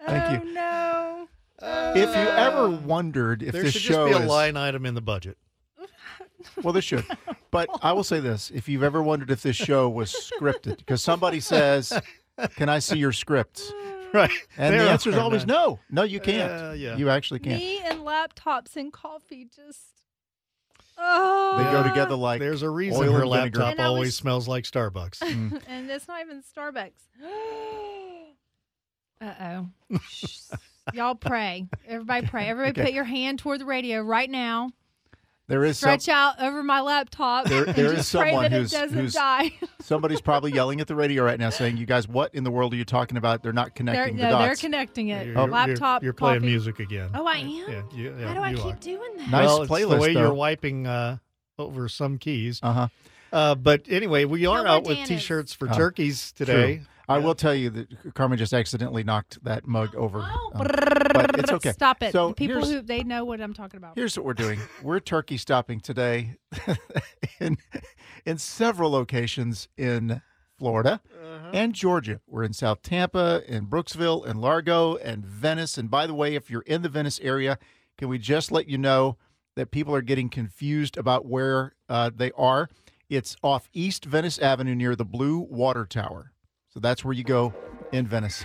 Thank 0.07 0.25
oh, 0.43 0.45
you. 0.45 0.55
no. 0.55 1.29
If 1.61 2.09
you 2.09 2.31
ever 2.31 2.71
wondered 2.71 3.43
if 3.43 3.53
there 3.53 3.63
this 3.65 3.73
should 3.73 3.83
show 3.83 4.07
just 4.09 4.19
be 4.19 4.23
a 4.23 4.25
is 4.27 4.31
line 4.31 4.57
item 4.57 4.87
in 4.87 4.95
the 4.95 5.01
budget. 5.01 5.39
well, 6.63 6.73
there 6.73 6.83
should. 6.83 7.05
But 7.51 7.69
I 7.83 7.93
will 7.93 8.05
say 8.05 8.21
this: 8.21 8.51
if 8.55 8.69
you've 8.69 8.85
ever 8.85 9.03
wondered 9.03 9.31
if 9.33 9.43
this 9.43 9.57
show 9.57 9.89
was 9.89 10.13
scripted, 10.13 10.77
because 10.79 11.03
somebody 11.03 11.41
says, 11.41 11.93
"Can 12.57 12.69
I 12.69 12.79
see 12.79 12.99
your 12.99 13.13
script?" 13.13 13.61
Right. 14.15 14.31
and 14.57 14.73
There 14.73 14.85
the 14.85 14.91
answer 14.91 15.11
is 15.11 15.17
always 15.17 15.47
no. 15.47 15.81
No, 15.91 16.03
you 16.05 16.21
can't. 16.21 16.51
Uh, 16.53 16.73
yeah. 16.77 16.97
You 16.97 17.11
actually 17.11 17.41
can't. 17.41 17.59
Me 17.59 17.81
and 17.81 18.01
laptops 18.01 18.77
and 18.77 18.93
coffee 18.93 19.49
just. 19.55 19.98
Oh. 21.01 21.55
They 21.59 21.65
go 21.71 21.83
together 21.83 22.17
like 22.17 22.41
There's 22.41 22.63
a 22.63 22.71
reason 22.71 23.01
oil 23.03 23.13
her 23.13 23.23
and 23.23 23.31
vinegar. 23.31 23.59
laptop 23.61 23.71
And 23.73 23.81
I 23.81 23.85
always 23.85 24.09
was- 24.09 24.17
smells 24.17 24.49
like 24.49 24.65
Starbucks. 24.65 25.19
Mm. 25.23 25.63
and 25.69 25.91
it's 25.91 26.09
not 26.09 26.21
even 26.23 26.43
Starbucks. 26.43 26.93
uh 29.21 29.35
oh. 29.91 29.99
Y'all 30.95 31.15
pray. 31.15 31.67
Everybody 31.87 32.27
pray. 32.27 32.49
Everybody 32.49 32.71
Okay. 32.81 32.85
put 32.91 32.95
your 32.95 33.05
hand 33.05 33.39
toward 33.41 33.61
the 33.61 33.67
radio 33.67 34.01
right 34.01 34.31
now. 34.31 34.71
There 35.49 35.65
is 35.65 35.79
some, 35.79 35.99
Stretch 35.99 36.15
out 36.15 36.41
over 36.43 36.63
my 36.63 36.81
laptop. 36.83 37.47
There- 37.47 37.65
and 37.65 37.75
there 37.75 37.87
is 37.87 37.97
just 37.97 38.13
pray 38.15 38.31
someone 38.31 38.51
that 38.51 38.53
who's- 38.53 38.73
it 38.75 38.91
who's- 38.91 39.15
die. 39.15 39.51
somebody's 39.81 40.21
probably 40.21 40.53
yelling 40.53 40.81
at 40.81 40.87
the 40.87 40.95
radio 40.95 41.25
right 41.25 41.39
now, 41.41 41.49
saying, 41.51 41.79
"You 41.79 41.87
guys, 41.87 42.07
what 42.07 42.35
in 42.35 42.45
the 42.45 42.51
world 42.51 42.75
are 42.75 42.77
you 42.77 42.85
talking 42.85 43.17
about? 43.17 43.43
They're 43.43 43.53
not 43.55 43.69
They're, 43.69 43.73
connecting 43.73 44.17
the 44.19 44.23
no, 44.31 44.39
they're 44.41 44.55
connecting 44.57 45.09
it. 45.09 45.27
You're, 45.27 45.35
you're- 45.37 45.51
laptop. 45.51 46.03
You're, 46.03 46.13
playing 46.13 46.41
coffee. 46.41 46.47
music 46.51 46.79
again. 46.81 47.11
Oh, 47.15 47.27
I 47.27 47.37
am. 47.39 47.49
Yeah, 47.49 47.83
you, 47.95 48.17
yeah, 48.19 48.29
How 48.29 48.35
do 48.35 48.41
I 48.41 48.53
keep 48.55 48.65
are. 48.67 48.73
doing 48.75 49.17
that? 49.17 49.31
Nice 49.31 49.47
well, 49.47 49.63
it's 49.63 49.71
playlist, 49.73 49.89
the 49.91 49.97
way 49.97 50.15
though. 50.15 50.21
you're 50.21 50.35
wiping 50.35 50.87
uh, 50.87 51.17
over 51.59 51.89
some 51.89 52.19
keys. 52.19 52.61
Uh 52.63 52.73
huh. 52.73 52.89
Uh, 53.33 53.55
but 53.55 53.83
anyway, 53.89 54.25
we 54.27 54.45
are 54.47 54.59
where 54.63 54.69
out 54.69 54.85
with 54.87 54.99
T-shirts 55.07 55.53
for 55.55 55.69
Oh, 55.71 55.75
turkeys 55.75 56.33
today. 56.33 56.83
I 57.09 57.19
will 57.19 57.35
tell 57.35 57.55
you 57.55 57.71
that 57.71 58.15
Carmen 58.15 58.39
just 58.39 58.53
accidentally 58.53 59.03
knocked 59.03 59.43
that 59.45 59.67
mug 59.67 59.95
over. 59.97 60.21
Oh, 60.23 60.51
um, 60.55 60.67
but 61.15 61.39
it's 61.39 61.51
okay. 61.53 61.73
Stop 61.73 62.03
it. 62.03 62.13
So 62.13 62.29
The 62.29 62.35
people 62.35 62.65
who 62.67 62.81
they 62.83 63.03
know 63.03 63.25
what 63.25 63.41
I'm 63.41 63.55
talking 63.55 63.79
about. 63.79 63.95
Here's 63.95 64.17
what 64.17 64.25
we're 64.27 64.35
doing. 64.35 64.61
We're 64.83 65.01
turkey 65.01 65.37
stopping 65.39 65.81
today 65.81 66.37
in 67.41 67.57
in 68.25 68.39
several 68.39 68.91
locations 68.91 69.69
in 69.77 70.21
Florida 70.59 71.01
Uh-huh. 71.23 71.51
and 71.55 71.73
Georgia. 71.75 72.21
We're 72.27 72.43
in 72.43 72.53
South 72.53 72.83
Tampa, 72.83 73.43
in 73.47 73.67
Brooksville, 73.67 74.27
in 74.27 74.41
Largo, 74.41 74.97
and 74.97 75.25
Venice. 75.25 75.79
And 75.79 75.91
by 75.91 76.07
the 76.07 76.15
way, 76.15 76.35
if 76.35 76.51
you're 76.51 76.63
in 76.63 76.83
the 76.83 76.89
Venice 76.89 77.21
area, 77.23 77.59
can 77.97 78.09
we 78.09 78.19
just 78.19 78.51
let 78.53 78.69
you 78.69 78.77
know 78.77 79.17
that 79.57 79.71
people 79.71 79.95
are 79.95 80.03
getting 80.03 80.29
confused 80.29 80.97
about 80.99 81.27
where 81.27 81.75
uh, 81.89 82.11
they 82.15 82.33
are? 82.37 82.69
It's 83.09 83.37
off 83.43 83.71
East 83.73 84.05
Venice 84.05 84.39
Avenue 84.39 84.75
near 84.75 84.95
the 84.95 85.05
Blue 85.05 85.39
Water 85.39 85.87
Tower. 85.87 86.33
So 86.73 86.81
that's 86.81 87.05
where 87.05 87.15
you 87.15 87.25
go 87.25 87.55
in 87.93 88.07
Venice. 88.07 88.45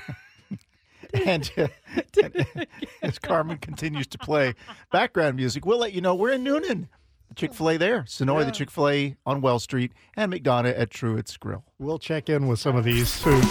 and, 1.25 1.51
uh, 1.57 1.67
and 2.23 2.67
as 3.01 3.19
Carmen 3.19 3.57
continues 3.57 4.07
to 4.07 4.17
play 4.17 4.55
background 4.91 5.35
music, 5.35 5.65
we'll 5.65 5.79
let 5.79 5.93
you 5.93 6.01
know 6.01 6.15
we're 6.15 6.31
in 6.31 6.43
Newnan. 6.43 6.87
The 7.29 7.35
Chick 7.35 7.53
fil 7.53 7.71
A 7.71 7.77
there, 7.77 8.03
Senoia, 8.03 8.45
the 8.45 8.51
Chick 8.51 8.69
fil 8.69 8.89
A 8.89 9.15
on 9.25 9.41
Well 9.41 9.59
Street, 9.59 9.91
and 10.15 10.31
McDonough 10.31 10.77
at 10.77 10.89
Truett's 10.89 11.35
Grill. 11.37 11.63
We'll 11.79 11.99
check 11.99 12.29
in 12.29 12.47
with 12.47 12.59
some 12.59 12.75
of 12.75 12.83
these 12.83 13.09
soon. 13.09 13.41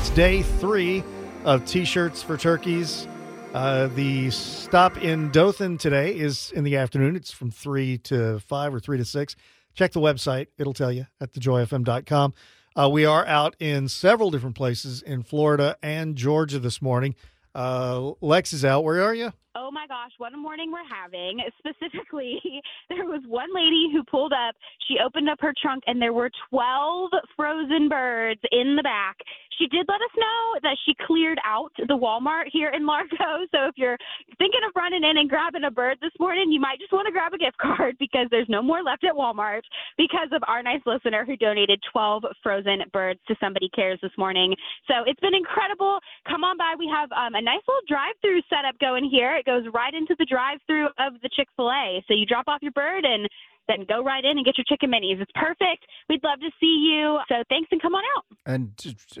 It's 0.00 0.10
day 0.10 0.42
three 0.42 1.04
of 1.44 1.64
T-shirts 1.66 2.22
for 2.22 2.36
turkeys. 2.36 3.06
Uh, 3.52 3.86
the 3.88 4.30
stop 4.30 4.96
in 4.96 5.30
Dothan 5.30 5.78
today 5.78 6.16
is 6.16 6.50
in 6.56 6.64
the 6.64 6.76
afternoon. 6.76 7.14
It's 7.14 7.30
from 7.30 7.50
three 7.52 7.98
to 7.98 8.40
five 8.40 8.74
or 8.74 8.80
three 8.80 8.98
to 8.98 9.04
six. 9.04 9.36
Check 9.74 9.92
the 9.92 10.00
website; 10.00 10.48
it'll 10.58 10.72
tell 10.72 10.90
you 10.90 11.06
at 11.20 11.32
thejoyfm.com. 11.32 12.34
Uh, 12.76 12.88
we 12.88 13.04
are 13.04 13.24
out 13.26 13.54
in 13.60 13.88
several 13.88 14.32
different 14.32 14.56
places 14.56 15.00
in 15.00 15.22
Florida 15.22 15.76
and 15.80 16.16
Georgia 16.16 16.58
this 16.58 16.82
morning. 16.82 17.14
Uh, 17.54 18.12
Lex 18.20 18.52
is 18.52 18.64
out. 18.64 18.82
Where 18.82 19.00
are 19.04 19.14
you? 19.14 19.32
Oh 19.56 19.70
my 19.70 19.86
gosh, 19.86 20.10
what 20.18 20.34
a 20.34 20.36
morning 20.36 20.72
we're 20.72 20.82
having. 20.84 21.38
Specifically, 21.58 22.40
there 22.88 23.04
was 23.04 23.22
one 23.28 23.54
lady 23.54 23.86
who 23.92 24.02
pulled 24.02 24.32
up. 24.32 24.56
She 24.88 24.96
opened 25.04 25.30
up 25.30 25.38
her 25.40 25.54
trunk 25.62 25.84
and 25.86 26.02
there 26.02 26.12
were 26.12 26.30
12 26.50 27.10
frozen 27.36 27.88
birds 27.88 28.40
in 28.50 28.74
the 28.74 28.82
back. 28.82 29.18
She 29.58 29.66
did 29.68 29.86
let 29.88 30.00
us 30.00 30.14
know 30.16 30.40
that 30.62 30.76
she 30.84 30.94
cleared 31.06 31.38
out 31.44 31.72
the 31.76 31.96
Walmart 31.96 32.50
here 32.52 32.70
in 32.70 32.86
Largo. 32.86 33.14
So 33.54 33.68
if 33.70 33.74
you're 33.76 33.98
thinking 34.38 34.60
of 34.66 34.74
running 34.74 35.04
in 35.04 35.18
and 35.18 35.30
grabbing 35.30 35.64
a 35.64 35.70
bird 35.70 35.98
this 36.00 36.12
morning, 36.18 36.50
you 36.50 36.58
might 36.58 36.80
just 36.80 36.92
want 36.92 37.06
to 37.06 37.12
grab 37.12 37.34
a 37.34 37.38
gift 37.38 37.56
card 37.58 37.94
because 38.02 38.26
there's 38.30 38.48
no 38.48 38.62
more 38.62 38.82
left 38.82 39.04
at 39.04 39.14
Walmart 39.14 39.62
because 39.96 40.28
of 40.32 40.42
our 40.48 40.62
nice 40.62 40.82
listener 40.86 41.24
who 41.24 41.36
donated 41.36 41.80
12 41.92 42.24
frozen 42.42 42.82
birds 42.92 43.20
to 43.28 43.36
Somebody 43.38 43.68
Cares 43.74 43.98
this 44.02 44.10
morning. 44.18 44.54
So 44.88 45.06
it's 45.06 45.20
been 45.20 45.34
incredible 45.34 46.00
come 46.26 46.42
on 46.44 46.56
by. 46.56 46.74
We 46.78 46.90
have 46.92 47.10
um, 47.12 47.34
a 47.34 47.42
nice 47.42 47.62
little 47.68 47.86
drive-through 47.88 48.42
setup 48.50 48.78
going 48.80 49.08
here. 49.08 49.36
It 49.36 49.46
goes 49.46 49.64
right 49.72 49.94
into 49.94 50.16
the 50.18 50.26
drive-through 50.26 50.88
of 50.98 51.20
the 51.22 51.30
Chick 51.30 51.48
Fil 51.56 51.70
A. 51.70 52.02
So 52.08 52.14
you 52.14 52.26
drop 52.26 52.48
off 52.48 52.62
your 52.62 52.72
bird 52.72 53.04
and 53.04 53.28
then 53.68 53.86
go 53.88 54.02
right 54.02 54.24
in 54.24 54.36
and 54.36 54.44
get 54.44 54.58
your 54.58 54.64
chicken 54.68 54.90
minis. 54.90 55.20
It's 55.20 55.30
perfect. 55.34 55.86
We'd 56.08 56.22
love 56.22 56.40
to 56.40 56.50
see 56.60 56.90
you. 56.90 57.18
So 57.28 57.42
thanks 57.48 57.68
and 57.72 57.80
come 57.80 57.94
on 57.94 58.02
out. 58.16 58.24
And 58.46 58.72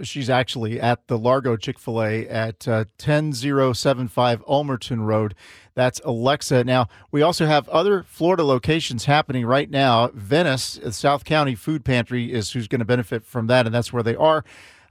she's 0.02 0.28
actually 0.28 0.80
at 0.80 1.06
the 1.08 1.18
Largo 1.18 1.56
Chick 1.56 1.78
fil 1.78 2.02
A 2.02 2.28
at 2.28 2.68
uh, 2.68 2.84
10075 2.98 4.44
Ulmerton 4.46 5.06
Road. 5.06 5.34
That's 5.74 6.00
Alexa. 6.04 6.64
Now, 6.64 6.88
we 7.10 7.22
also 7.22 7.46
have 7.46 7.68
other 7.68 8.04
Florida 8.04 8.44
locations 8.44 9.06
happening 9.06 9.44
right 9.46 9.68
now. 9.70 10.08
Venice, 10.14 10.74
the 10.74 10.92
South 10.92 11.24
County 11.24 11.54
Food 11.54 11.84
Pantry, 11.84 12.32
is 12.32 12.52
who's 12.52 12.68
going 12.68 12.78
to 12.78 12.84
benefit 12.84 13.24
from 13.24 13.48
that, 13.48 13.66
and 13.66 13.74
that's 13.74 13.92
where 13.92 14.02
they 14.02 14.14
are. 14.14 14.44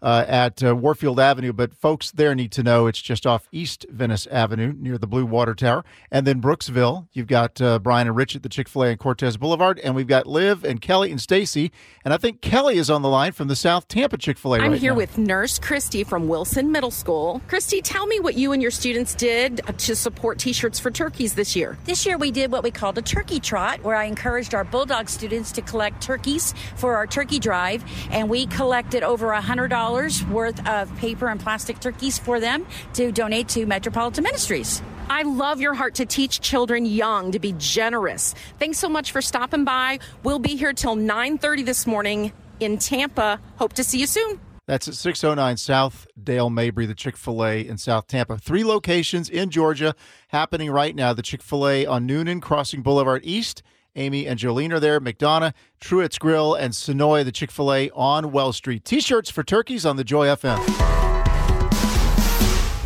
Uh, 0.03 0.25
at 0.27 0.61
uh, 0.61 0.75
Warfield 0.75 1.17
Avenue, 1.17 1.53
but 1.53 1.73
folks 1.73 2.11
there 2.11 2.35
need 2.35 2.51
to 2.51 2.61
know 2.61 2.87
it's 2.87 3.01
just 3.01 3.25
off 3.25 3.47
East 3.53 3.85
Venice 3.89 4.27
Avenue 4.27 4.73
near 4.77 4.97
the 4.97 5.07
Blue 5.07 5.25
Water 5.25 5.55
Tower. 5.55 5.85
And 6.11 6.27
then 6.27 6.41
Brooksville, 6.41 7.07
you've 7.13 7.27
got 7.27 7.61
uh, 7.61 7.79
Brian 7.79 8.07
and 8.07 8.15
Rich 8.17 8.35
at 8.35 8.43
the 8.43 8.49
Chick 8.49 8.67
fil 8.67 8.83
A 8.83 8.87
and 8.89 8.99
Cortez 8.99 9.37
Boulevard, 9.37 9.79
and 9.79 9.95
we've 9.95 10.05
got 10.05 10.27
Liv 10.27 10.65
and 10.65 10.81
Kelly 10.81 11.09
and 11.09 11.21
Stacy. 11.21 11.71
And 12.03 12.13
I 12.13 12.17
think 12.17 12.41
Kelly 12.41 12.75
is 12.75 12.89
on 12.89 13.01
the 13.01 13.07
line 13.07 13.31
from 13.31 13.47
the 13.47 13.55
South 13.55 13.87
Tampa 13.87 14.17
Chick 14.17 14.37
fil 14.37 14.55
A 14.55 14.59
I'm 14.59 14.71
right 14.73 14.81
here 14.81 14.91
now. 14.91 14.97
with 14.97 15.17
Nurse 15.17 15.57
Christy 15.57 16.03
from 16.03 16.27
Wilson 16.27 16.69
Middle 16.69 16.91
School. 16.91 17.41
Christy, 17.47 17.81
tell 17.81 18.05
me 18.05 18.19
what 18.19 18.35
you 18.35 18.51
and 18.51 18.61
your 18.61 18.71
students 18.71 19.15
did 19.15 19.61
to 19.77 19.95
support 19.95 20.37
T 20.37 20.51
shirts 20.51 20.79
for 20.81 20.91
turkeys 20.91 21.33
this 21.33 21.55
year. 21.55 21.77
This 21.85 22.05
year 22.05 22.17
we 22.17 22.29
did 22.29 22.51
what 22.51 22.61
we 22.61 22.71
called 22.71 22.97
a 22.97 23.01
turkey 23.01 23.39
trot, 23.39 23.81
where 23.83 23.95
I 23.95 24.03
encouraged 24.03 24.53
our 24.53 24.65
Bulldog 24.65 25.07
students 25.07 25.53
to 25.53 25.61
collect 25.61 26.01
turkeys 26.01 26.53
for 26.75 26.97
our 26.97 27.07
turkey 27.07 27.39
drive, 27.39 27.85
and 28.11 28.29
we 28.29 28.47
collected 28.47 29.01
over 29.01 29.27
$100 29.27 29.92
worth 29.93 30.67
of 30.67 30.95
paper 30.97 31.27
and 31.27 31.39
plastic 31.39 31.79
turkeys 31.79 32.17
for 32.17 32.39
them 32.39 32.65
to 32.93 33.11
donate 33.11 33.47
to 33.49 33.65
Metropolitan 33.65 34.23
Ministries. 34.23 34.81
I 35.09 35.21
love 35.21 35.61
your 35.61 35.73
heart 35.73 35.95
to 35.95 36.05
teach 36.05 36.41
children 36.41 36.85
young 36.85 37.31
to 37.31 37.39
be 37.39 37.53
generous. 37.57 38.33
Thanks 38.57 38.79
so 38.79 38.89
much 38.89 39.11
for 39.11 39.21
stopping 39.21 39.63
by. 39.63 39.99
We'll 40.23 40.39
be 40.39 40.55
here 40.55 40.73
till 40.73 40.95
9:30 40.95 41.63
this 41.63 41.85
morning 41.85 42.31
in 42.59 42.77
Tampa. 42.77 43.39
Hope 43.57 43.73
to 43.73 43.83
see 43.83 43.99
you 43.99 44.07
soon. 44.07 44.39
That's 44.65 44.87
at 44.87 44.95
609 44.95 45.57
South 45.57 46.07
Dale 46.21 46.49
Mabry, 46.49 46.85
the 46.85 46.95
Chick 46.95 47.17
fil 47.17 47.45
A 47.45 47.67
in 47.67 47.77
South 47.77 48.07
Tampa. 48.07 48.37
Three 48.37 48.63
locations 48.63 49.29
in 49.29 49.49
Georgia 49.49 49.93
happening 50.29 50.71
right 50.71 50.95
now. 50.95 51.13
The 51.13 51.21
Chick 51.21 51.43
fil 51.43 51.67
A 51.67 51.85
on 51.85 52.07
Newnan, 52.07 52.41
Crossing 52.41 52.81
Boulevard 52.81 53.21
East. 53.25 53.61
Amy 53.95 54.25
and 54.27 54.39
Jolene 54.39 54.71
are 54.71 54.79
there. 54.79 54.99
McDonough, 54.99 55.53
Truett's 55.79 56.17
Grill, 56.17 56.55
and 56.55 56.73
Senoia, 56.73 57.23
the 57.23 57.31
Chick 57.31 57.51
fil 57.51 57.71
A 57.73 57.89
on 57.91 58.31
Well 58.31 58.53
Street. 58.53 58.83
T 58.85 58.99
shirts 58.99 59.29
for 59.29 59.43
turkeys 59.43 59.85
on 59.85 59.97
the 59.97 60.03
Joy 60.03 60.27
FM. 60.27 60.59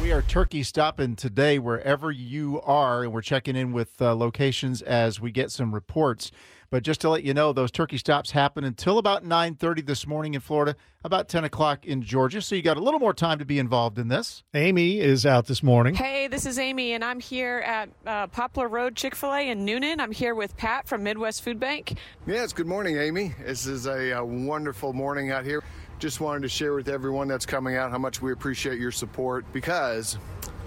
We 0.01 0.11
are 0.11 0.21
turkey 0.21 0.63
stopping 0.63 1.15
today 1.15 1.59
wherever 1.59 2.11
you 2.11 2.61
are, 2.61 3.03
and 3.03 3.13
we're 3.13 3.21
checking 3.21 3.55
in 3.55 3.71
with 3.71 4.01
uh, 4.01 4.15
locations 4.15 4.81
as 4.81 5.19
we 5.19 5.31
get 5.31 5.51
some 5.51 5.73
reports. 5.73 6.31
But 6.69 6.83
just 6.83 6.99
to 7.01 7.09
let 7.09 7.23
you 7.23 7.33
know, 7.33 7.53
those 7.53 7.71
turkey 7.71 7.97
stops 7.97 8.31
happen 8.31 8.63
until 8.63 8.97
about 8.97 9.23
9.30 9.23 9.85
this 9.85 10.05
morning 10.05 10.33
in 10.33 10.41
Florida, 10.41 10.75
about 11.03 11.29
10 11.29 11.45
o'clock 11.45 11.85
in 11.85 12.01
Georgia. 12.01 12.41
So 12.41 12.55
you 12.55 12.61
got 12.61 12.77
a 12.77 12.81
little 12.81 12.99
more 12.99 13.13
time 13.13 13.39
to 13.39 13.45
be 13.45 13.57
involved 13.57 13.97
in 13.97 14.09
this. 14.09 14.43
Amy 14.53 14.99
is 14.99 15.25
out 15.25 15.47
this 15.47 15.63
morning. 15.63 15.95
Hey, 15.95 16.27
this 16.27 16.45
is 16.45 16.59
Amy, 16.59 16.91
and 16.91 17.03
I'm 17.03 17.19
here 17.19 17.59
at 17.59 17.89
uh, 18.05 18.27
Poplar 18.27 18.67
Road 18.67 18.95
Chick 18.95 19.15
fil 19.15 19.33
A 19.33 19.49
in 19.49 19.65
Newnan. 19.65 19.99
I'm 19.99 20.11
here 20.11 20.35
with 20.35 20.57
Pat 20.57 20.87
from 20.87 21.03
Midwest 21.03 21.41
Food 21.43 21.59
Bank. 21.59 21.97
Yes, 22.25 22.51
good 22.51 22.67
morning, 22.67 22.97
Amy. 22.97 23.33
This 23.45 23.65
is 23.65 23.85
a, 23.85 24.19
uh 24.19 24.23
wonderful 24.23 24.93
morning 24.93 25.31
out 25.31 25.45
here. 25.45 25.63
Just 25.99 26.19
wanted 26.21 26.41
to 26.43 26.49
share 26.49 26.73
with 26.73 26.89
everyone 26.89 27.27
that's 27.27 27.45
coming 27.45 27.75
out 27.75 27.91
how 27.91 27.97
much 27.97 28.21
we 28.21 28.31
appreciate 28.31 28.79
your 28.79 28.91
support 28.91 29.45
because, 29.53 30.17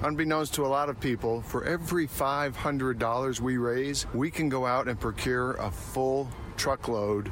unbeknownst 0.03 0.55
to 0.55 0.65
a 0.65 0.69
lot 0.69 0.89
of 0.89 0.99
people, 1.01 1.43
for 1.43 1.65
every 1.65 2.07
$500 2.07 3.41
we 3.41 3.57
raise, 3.57 4.07
we 4.15 4.31
can 4.31 4.49
go 4.49 4.67
out 4.67 4.89
and 4.89 4.99
procure 4.99 5.53
a 5.55 5.71
full 5.71 6.29
truckload 6.57 7.31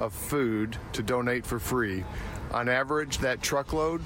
of 0.00 0.12
food 0.12 0.76
to 0.92 1.02
donate 1.02 1.46
for 1.46 1.58
free. 1.58 2.04
On 2.52 2.68
average, 2.68 3.18
that 3.18 3.42
truckload 3.42 4.02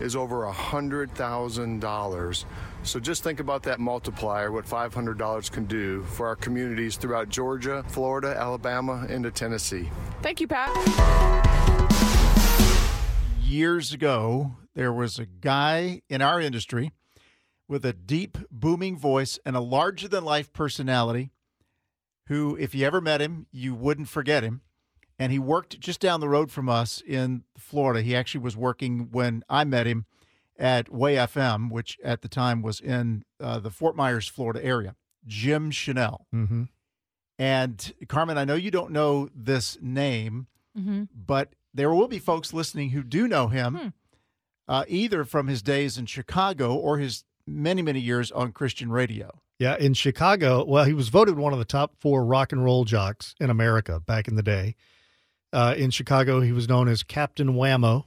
is 0.00 0.16
over 0.16 0.46
$100,000. 0.46 2.44
So 2.82 2.98
just 2.98 3.22
think 3.22 3.40
about 3.40 3.62
that 3.64 3.78
multiplier, 3.78 4.50
what 4.50 4.64
$500 4.64 5.50
can 5.50 5.66
do 5.66 6.02
for 6.04 6.26
our 6.26 6.36
communities 6.36 6.96
throughout 6.96 7.28
Georgia, 7.28 7.84
Florida, 7.88 8.34
Alabama, 8.38 9.06
into 9.10 9.30
Tennessee. 9.30 9.90
Thank 10.22 10.40
you, 10.40 10.48
Pat. 10.48 10.70
Years 13.42 13.92
ago, 13.92 14.56
there 14.74 14.92
was 14.92 15.18
a 15.18 15.26
guy 15.26 16.00
in 16.08 16.22
our 16.22 16.40
industry 16.40 16.92
with 17.70 17.84
a 17.86 17.92
deep, 17.92 18.36
booming 18.50 18.98
voice 18.98 19.38
and 19.46 19.54
a 19.56 19.60
larger 19.60 20.08
than 20.08 20.24
life 20.24 20.52
personality 20.52 21.30
who, 22.26 22.56
if 22.56 22.74
you 22.74 22.84
ever 22.86 23.00
met 23.00 23.20
him, 23.20 23.46
you 23.52 23.74
wouldn't 23.74 24.08
forget 24.08 24.42
him. 24.42 24.60
And 25.18 25.30
he 25.32 25.38
worked 25.38 25.78
just 25.80 26.00
down 26.00 26.20
the 26.20 26.28
road 26.28 26.50
from 26.50 26.68
us 26.68 27.02
in 27.06 27.44
Florida. 27.56 28.02
He 28.02 28.16
actually 28.16 28.42
was 28.42 28.56
working 28.56 29.08
when 29.12 29.44
I 29.48 29.64
met 29.64 29.86
him 29.86 30.06
at 30.58 30.92
Way 30.92 31.14
FM, 31.16 31.70
which 31.70 31.98
at 32.04 32.22
the 32.22 32.28
time 32.28 32.60
was 32.62 32.80
in 32.80 33.24
uh, 33.40 33.58
the 33.60 33.70
Fort 33.70 33.96
Myers, 33.96 34.26
Florida 34.28 34.64
area. 34.64 34.94
Jim 35.26 35.70
Channell. 35.70 36.20
Mm-hmm. 36.34 36.64
And 37.38 37.92
Carmen, 38.08 38.38
I 38.38 38.44
know 38.44 38.54
you 38.54 38.70
don't 38.70 38.90
know 38.92 39.28
this 39.34 39.78
name, 39.80 40.46
Mm-hmm. 40.78 41.04
but 41.14 41.54
there 41.74 41.92
will 41.92 42.06
be 42.06 42.20
folks 42.20 42.52
listening 42.54 42.90
who 42.90 43.02
do 43.02 43.26
know 43.26 43.48
him, 43.48 43.74
Hmm. 43.74 43.88
uh, 44.68 44.84
either 44.86 45.24
from 45.24 45.48
his 45.48 45.62
days 45.62 45.98
in 45.98 46.06
Chicago 46.06 46.74
or 46.76 46.98
his 46.98 47.24
many, 47.46 47.82
many 47.82 48.00
years 48.00 48.30
on 48.32 48.52
Christian 48.52 48.90
radio. 48.90 49.40
Yeah, 49.58 49.76
in 49.76 49.92
Chicago, 49.94 50.64
well, 50.64 50.84
he 50.84 50.94
was 50.94 51.08
voted 51.10 51.36
one 51.36 51.52
of 51.52 51.58
the 51.58 51.64
top 51.66 51.94
four 51.98 52.24
rock 52.24 52.52
and 52.52 52.64
roll 52.64 52.84
jocks 52.84 53.34
in 53.40 53.50
America 53.50 54.00
back 54.00 54.26
in 54.28 54.34
the 54.36 54.42
day. 54.42 54.74
Uh, 55.52 55.74
in 55.76 55.90
Chicago, 55.90 56.40
he 56.40 56.52
was 56.52 56.68
known 56.68 56.88
as 56.88 57.02
Captain 57.02 57.48
Whammo 57.54 58.04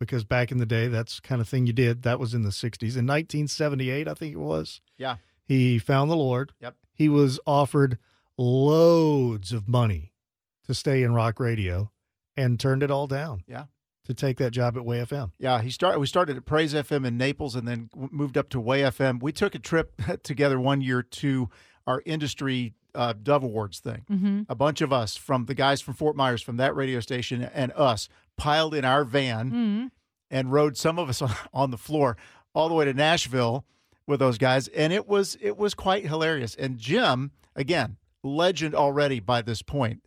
because 0.00 0.24
back 0.24 0.50
in 0.52 0.58
the 0.58 0.66
day, 0.66 0.88
that's 0.88 1.16
the 1.16 1.22
kind 1.22 1.40
of 1.40 1.48
thing 1.48 1.66
you 1.66 1.72
did. 1.72 2.02
That 2.02 2.18
was 2.20 2.34
in 2.34 2.42
the 2.42 2.50
60s. 2.50 2.82
In 2.96 3.06
1978, 3.06 4.06
I 4.08 4.14
think 4.14 4.34
it 4.34 4.38
was, 4.38 4.80
Yeah. 4.98 5.16
he 5.44 5.78
found 5.78 6.10
the 6.10 6.16
Lord. 6.16 6.52
Yep. 6.60 6.74
He 6.92 7.08
was 7.08 7.40
offered 7.46 7.98
loads 8.36 9.52
of 9.52 9.68
money 9.68 10.12
to 10.66 10.74
stay 10.74 11.02
in 11.02 11.14
rock 11.14 11.38
radio 11.40 11.90
and 12.36 12.58
turned 12.58 12.82
it 12.82 12.90
all 12.90 13.06
down. 13.06 13.44
Yeah. 13.46 13.64
To 14.06 14.12
take 14.14 14.36
that 14.36 14.50
job 14.50 14.76
at 14.76 14.84
Way 14.84 14.98
FM. 14.98 15.30
Yeah, 15.38 15.62
he 15.62 15.70
started. 15.70 15.98
We 15.98 16.06
started 16.06 16.36
at 16.36 16.44
Praise 16.44 16.74
FM 16.74 17.06
in 17.06 17.16
Naples, 17.16 17.54
and 17.54 17.66
then 17.66 17.88
moved 17.94 18.36
up 18.36 18.50
to 18.50 18.60
Way 18.60 18.82
FM. 18.82 19.22
We 19.22 19.32
took 19.32 19.54
a 19.54 19.58
trip 19.58 20.00
together 20.22 20.60
one 20.60 20.80
year 20.82 21.02
to 21.02 21.48
our 21.86 22.02
industry 22.04 22.74
uh, 22.94 23.14
Dove 23.22 23.42
Awards 23.44 23.80
thing. 23.80 24.04
Mm-hmm. 24.10 24.42
A 24.48 24.54
bunch 24.54 24.80
of 24.82 24.92
us 24.92 25.16
from 25.16 25.46
the 25.46 25.54
guys 25.54 25.80
from 25.80 25.94
Fort 25.94 26.16
Myers, 26.16 26.42
from 26.42 26.58
that 26.58 26.76
radio 26.76 27.00
station, 27.00 27.42
and 27.42 27.72
us 27.72 28.08
piled 28.36 28.74
in 28.74 28.84
our 28.84 29.04
van 29.04 29.50
Mm-hmm. 29.50 29.86
and 30.30 30.52
rode 30.52 30.76
some 30.76 30.98
of 30.98 31.08
us 31.08 31.22
on, 31.22 31.34
on 31.52 31.70
the 31.70 31.78
floor 31.78 32.16
all 32.54 32.68
the 32.68 32.74
way 32.74 32.84
to 32.84 32.92
Nashville 32.94 33.64
with 34.06 34.20
those 34.20 34.36
guys, 34.36 34.68
and 34.68 34.92
it 34.92 35.08
was 35.08 35.38
it 35.40 35.56
was 35.56 35.72
quite 35.72 36.06
hilarious. 36.06 36.54
And 36.56 36.76
Jim, 36.78 37.30
again, 37.56 37.96
legend 38.22 38.74
already 38.74 39.18
by 39.18 39.40
this 39.42 39.62
point, 39.62 40.02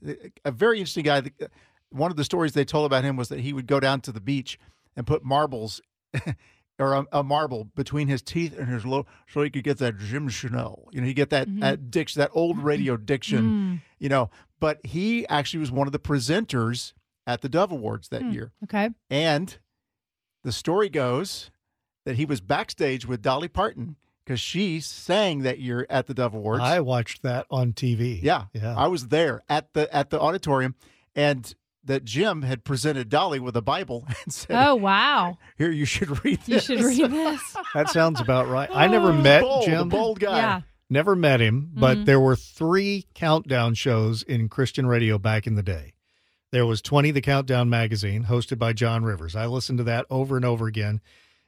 a 0.46 0.52
very 0.52 0.78
interesting 0.78 1.04
guy. 1.04 1.24
One 1.89 2.12
of 2.12 2.17
the 2.17 2.23
stories 2.23 2.54
they 2.54 2.65
told 2.65 2.86
about 2.86 3.04
him 3.04 3.15
was 3.15 3.30
that 3.30 3.39
he 3.39 3.54
would 3.54 3.67
go 3.67 3.80
down 3.80 4.02
to 4.02 4.12
the 4.12 4.19
beach 4.21 4.60
and 4.95 5.06
put 5.08 5.23
marbles. 5.23 5.82
Or 6.80 6.93
a, 6.93 7.06
a 7.12 7.23
marble 7.23 7.63
between 7.76 8.08
his 8.08 8.21
teeth 8.21 8.56
and 8.56 8.67
his 8.69 8.86
low, 8.86 9.08
so 9.28 9.41
he 9.41 9.50
could 9.50 9.63
get 9.63 9.80
that 9.80 9.97
Jim 9.97 10.30
Channell. 10.30 10.84
You 10.91 11.02
know, 11.02 11.08
he 11.08 11.15
get 11.15 11.32
that 11.32 11.47
Mhm. 11.50 11.62
that 11.62 11.89
diction, 11.89 12.19
that 12.19 12.30
old 12.34 12.60
radio 12.60 12.95
diction. 12.97 13.43
Mm. 13.43 13.82
You 13.97 14.10
know, 14.10 14.30
but 14.60 14.86
he 14.86 15.28
actually 15.28 15.62
was 15.62 15.71
one 15.71 15.88
of 15.88 15.91
the 15.91 15.97
presenters 15.97 16.93
at 17.26 17.41
the 17.41 17.50
Dove 17.50 17.71
Awards 17.71 18.10
that 18.10 18.21
Hmm. 18.21 18.30
year. 18.30 18.52
Okay. 18.65 18.91
And 19.10 19.58
the 20.43 20.52
story 20.52 20.88
goes 20.88 21.50
that 22.06 22.15
he 22.17 22.26
was 22.26 22.41
backstage 22.41 23.08
with 23.08 23.23
Dolly 23.23 23.47
Parton 23.47 23.95
because 24.23 24.39
she 24.39 24.80
sang 24.80 25.39
that 25.39 25.58
year 25.58 25.88
at 25.89 26.06
the 26.06 26.13
Dove 26.13 26.36
Awards. 26.36 26.62
I 26.62 26.80
watched 26.80 27.23
that 27.23 27.47
on 27.50 27.73
TV. 27.73 28.19
yeah, 28.21 28.45
Yeah. 28.54 28.78
I 28.78 28.86
was 28.86 29.08
there 29.08 29.42
at 29.50 29.73
the 29.73 29.92
at 29.92 30.12
the 30.12 30.19
auditorium, 30.21 30.75
and 31.15 31.56
that 31.88 32.06
Jim 32.06 32.44
had 32.44 32.63
presented 32.63 33.10
Dolly 33.10 33.40
with 33.40 33.56
a 33.58 33.62
Bible 33.62 34.06
and 34.23 34.33
said, 34.33 34.56
Oh 34.56 34.75
wow! 34.75 35.38
"Here, 35.58 35.71
you 35.71 35.85
should 35.85 36.23
read 36.23 36.40
this. 36.42 36.69
You 36.69 36.77
should 36.77 36.85
read 36.85 37.12
this. 37.12 37.58
That 37.73 37.90
sounds 37.90 38.21
about 38.21 38.48
right. 38.48 38.69
I 38.71 38.88
never 38.88 39.12
met 39.12 39.42
bold, 39.42 39.63
a 39.63 39.65
Jim. 39.65 39.90
bold 39.90 40.19
guy. 40.19 40.38
Yeah. 40.38 40.62
Never 40.90 41.15
met 41.17 41.42
him, 41.42 41.71
but 41.73 41.98
Mhm. 41.98 42.06
there 42.06 42.19
were 42.19 42.38
three 42.38 43.06
countdown 43.13 43.73
shows 43.73 44.23
in 44.23 44.48
Christian 44.48 44.85
radio 44.88 45.17
back 45.17 45.46
in 45.46 45.56
the 45.56 45.63
day. 45.63 45.94
There 46.52 46.65
was 46.65 46.81
20 46.81 47.12
the 47.12 47.19
Countdown 47.19 47.69
magazine, 47.69 48.23
hosted 48.23 48.58
by 48.58 48.71
John 48.71 49.04
Rivers. 49.04 49.35
I 49.35 49.48
listened 49.48 49.79
to 49.79 49.83
that 49.83 50.06
over 50.10 50.38
and 50.38 50.46
over 50.46 50.65
again 50.65 51.02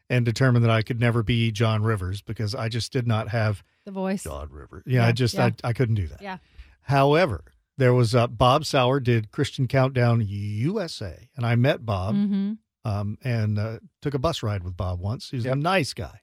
and 0.10 0.26
determined 0.26 0.66
that 0.66 0.72
I 0.72 0.82
could 0.82 1.00
never 1.00 1.24
be 1.24 1.52
John 1.54 1.84
Rivers 1.84 2.22
because 2.22 2.54
I 2.54 2.68
just 2.68 2.92
did 2.92 3.08
not 3.08 3.30
have 3.30 3.64
The 3.86 3.92
voice. 3.92 4.24
John 4.26 4.50
Rivers. 4.52 4.84
Yeah, 4.86 5.06
I 5.08 5.14
just 5.14 5.36
yeah. 5.36 5.52
I, 5.64 5.70
I 5.70 5.72
couldn't 5.74 5.96
do 5.96 6.08
that. 6.08 6.22
Yeah. 6.22 6.40
However, 6.82 7.44
there 7.80 7.94
was 7.94 8.14
uh, 8.14 8.28
Bob 8.28 8.66
Sauer 8.66 9.00
did 9.00 9.32
Christian 9.32 9.68
Countdown 9.68 10.24
USA, 10.28 11.30
and 11.36 11.46
I 11.46 11.56
met 11.56 11.86
Bob 11.86 12.16
Mm-hmm. 12.16 12.54
um, 12.86 13.18
and 13.24 13.58
uh, 13.58 13.80
took 14.02 14.14
a 14.14 14.20
bus 14.20 14.44
ride 14.44 14.64
with 14.64 14.78
Bob 14.78 15.00
once. 15.00 15.30
He's 15.30 15.46
a 15.46 15.56
nice 15.56 15.94
guy. 15.94 16.20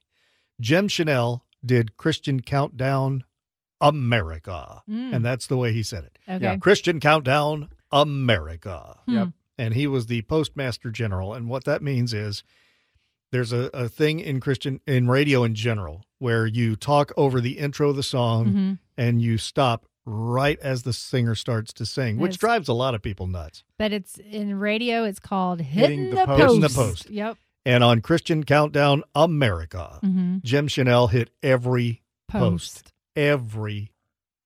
Jim 0.61 0.87
Channell 0.87 1.41
did 1.65 1.97
Christian 1.97 2.41
Countdown 2.41 3.23
America, 3.81 4.81
Mm. 4.89 5.15
and 5.15 5.25
that's 5.25 5.47
the 5.47 5.57
way 5.57 5.71
he 5.73 5.83
said 5.83 6.03
it. 6.03 6.17
Okay. 6.27 6.43
Yeah. 6.43 6.57
Christian 6.57 6.99
Countdown 6.99 7.69
America. 7.91 8.97
Hmm. 9.05 9.13
Yep. 9.13 9.27
And 9.59 9.73
he 9.73 9.87
was 9.87 10.05
the 10.05 10.21
postmaster 10.23 10.91
general, 10.91 11.33
and 11.33 11.49
what 11.49 11.63
that 11.65 11.81
means 11.81 12.13
is 12.13 12.43
there's 13.31 13.51
a, 13.53 13.69
a 13.73 13.89
thing 13.89 14.19
in 14.19 14.39
Christian 14.39 14.79
in 14.87 15.07
radio 15.07 15.43
in 15.43 15.55
general 15.55 16.05
where 16.19 16.45
you 16.45 16.75
talk 16.75 17.11
over 17.17 17.39
the 17.41 17.57
intro 17.59 17.89
of 17.89 17.95
the 17.95 18.03
song 18.03 18.45
Mhm. 18.47 18.79
and 18.97 19.21
you 19.21 19.37
stop 19.37 19.85
right 20.09 20.57
as 20.61 20.83
the 20.83 20.93
singer 20.93 21.35
starts 21.35 21.73
to 21.73 21.85
sing, 21.85 22.17
which 22.17 22.33
Yes. 22.33 22.37
drives 22.37 22.67
a 22.69 22.73
lot 22.73 22.95
of 22.95 23.01
people 23.01 23.27
nuts. 23.27 23.63
But 23.77 23.91
it's 23.91 24.17
in 24.17 24.57
radio. 24.57 25.03
It's 25.03 25.19
called 25.19 25.59
hitting, 25.59 25.99
Hitting 25.99 26.15
the, 26.15 26.21
the 26.21 26.25
post. 26.25 26.39
post. 26.39 26.41
Hitting 26.47 26.61
the 26.61 26.69
post. 26.69 27.09
Yep. 27.09 27.37
And 27.65 27.83
on 27.83 27.99
Christian 28.01 28.43
Countdown 28.45 29.03
America, 29.13 29.99
Mhm. 30.01 30.41
Jim 30.43 30.67
Channell 30.69 31.09
hit 31.11 31.29
every 31.43 32.01
post. 32.29 32.85
Post. 32.85 32.93
Every 33.17 33.91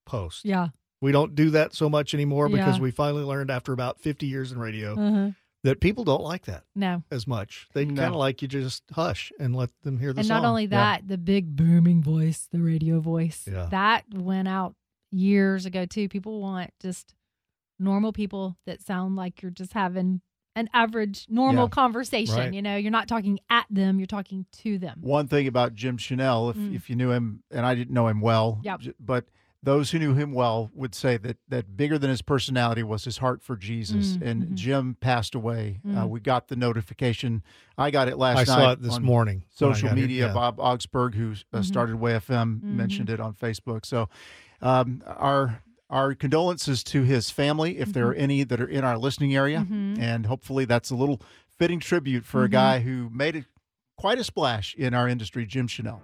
post. 0.06 0.44
Yeah. 0.44 0.68
We 1.00 1.12
don't 1.12 1.34
do 1.34 1.50
that 1.50 1.74
so 1.74 1.88
much 1.88 2.14
anymore 2.14 2.48
because 2.48 2.76
Yeah. 2.78 2.82
we 2.82 2.90
finally 2.90 3.22
learned 3.24 3.50
after 3.50 3.72
about 3.72 4.00
50 4.00 4.26
years 4.26 4.50
in 4.52 4.58
radio 4.58 4.94
Uh-huh. 4.98 5.30
that 5.64 5.80
people 5.80 6.02
don't 6.04 6.22
like 6.22 6.44
that 6.46 6.64
No. 6.74 7.02
as 7.10 7.26
much. 7.26 7.68
They 7.74 7.84
No. 7.84 7.94
kind 8.02 8.14
of 8.14 8.18
like 8.18 8.42
you 8.42 8.48
just 8.48 8.82
hush 8.92 9.32
and 9.38 9.54
let 9.54 9.70
them 9.82 9.98
hear 9.98 10.12
the 10.12 10.20
and 10.20 10.26
song. 10.26 10.38
And 10.38 10.42
not 10.42 10.48
only 10.48 10.66
that, 10.66 11.06
the 11.06 11.18
big 11.18 11.54
booming 11.54 12.02
voice, 12.02 12.48
the 12.50 12.60
radio 12.60 12.98
voice, 13.00 13.46
Yeah. 13.50 13.66
that 13.70 14.04
went 14.12 14.48
out 14.48 14.74
years 15.12 15.66
ago 15.66 15.84
too. 15.86 16.08
People 16.08 16.40
want 16.40 16.70
just 16.80 17.14
normal 17.78 18.12
people 18.12 18.56
that 18.66 18.80
sound 18.80 19.16
like 19.16 19.42
you're 19.42 19.50
just 19.50 19.72
having 19.72 20.20
an 20.54 20.68
average 20.74 21.26
normal 21.30 21.64
Yeah. 21.64 21.68
conversation. 21.70 22.36
Right. 22.36 22.52
You 22.54 22.60
know, 22.62 22.76
you're 22.76 22.90
not 22.90 23.08
talking 23.08 23.40
at 23.48 23.66
them, 23.70 23.98
you're 23.98 24.06
talking 24.06 24.44
to 24.62 24.78
them. 24.78 24.98
One 25.00 25.26
thing 25.26 25.46
about 25.46 25.74
Jim 25.74 25.96
Channell, 25.96 26.50
if, 26.50 26.56
Mm. 26.56 26.74
if 26.74 26.90
you 26.90 26.96
knew 26.96 27.10
him, 27.10 27.42
and 27.50 27.64
I 27.64 27.74
didn't 27.74 27.94
know 27.94 28.06
him 28.08 28.20
well, 28.20 28.60
Yep. 28.62 28.80
but 29.00 29.28
those 29.64 29.92
who 29.92 29.98
knew 29.98 30.12
him 30.12 30.32
well 30.32 30.70
would 30.74 30.92
say 30.94 31.16
that 31.16 31.38
that 31.48 31.76
bigger 31.76 31.96
than 31.96 32.10
his 32.10 32.20
personality 32.20 32.82
was 32.82 33.04
his 33.04 33.18
heart 33.18 33.42
for 33.42 33.56
Jesus. 33.56 34.16
Mm, 34.16 34.26
And 34.26 34.42
mhm. 34.48 34.54
Jim 34.54 34.96
passed 35.00 35.34
away. 35.36 35.80
Uh, 35.86 36.04
Mm. 36.04 36.08
we 36.10 36.20
got 36.20 36.48
the 36.48 36.56
notification. 36.56 37.42
I 37.78 37.90
got 37.90 38.08
it 38.08 38.18
last 38.18 38.36
I 38.36 38.40
night. 38.40 38.46
saw 38.46 38.72
it 38.72 38.82
this 38.82 38.98
morning 39.00 39.44
Social 39.50 39.88
got 39.88 39.96
here, 39.96 40.06
media. 40.08 40.26
yeah. 40.26 40.34
Bob 40.34 40.58
Augsburg, 40.60 41.14
who 41.14 41.30
uh, 41.52 41.60
Mhm. 41.60 41.64
started 41.64 41.96
Way 41.96 42.14
FM, 42.16 42.60
Mhm. 42.60 42.74
mentioned 42.74 43.08
it 43.08 43.20
on 43.20 43.34
Facebook. 43.34 43.86
So, 43.86 44.08
um, 44.62 45.02
our 45.06 45.62
our 45.90 46.14
condolences 46.14 46.82
to 46.82 47.02
his 47.02 47.28
family, 47.28 47.76
if 47.78 47.92
there 47.92 48.06
are 48.08 48.14
any 48.14 48.44
that 48.44 48.58
are 48.62 48.66
in 48.66 48.82
our 48.82 48.96
listening 48.96 49.36
area, 49.36 49.66
Mhm. 49.70 49.98
and 49.98 50.24
hopefully 50.24 50.64
that's 50.64 50.88
a 50.90 50.94
little 50.94 51.20
fitting 51.58 51.80
tribute 51.80 52.24
for 52.24 52.44
a 52.44 52.48
Mhm. 52.48 52.52
guy 52.52 52.80
who 52.80 53.10
made 53.10 53.36
it 53.36 53.44
quite 53.98 54.18
a 54.18 54.24
splash 54.24 54.74
in 54.74 54.94
our 54.94 55.06
industry, 55.06 55.44
Jim 55.44 55.68
Channell. 55.68 56.00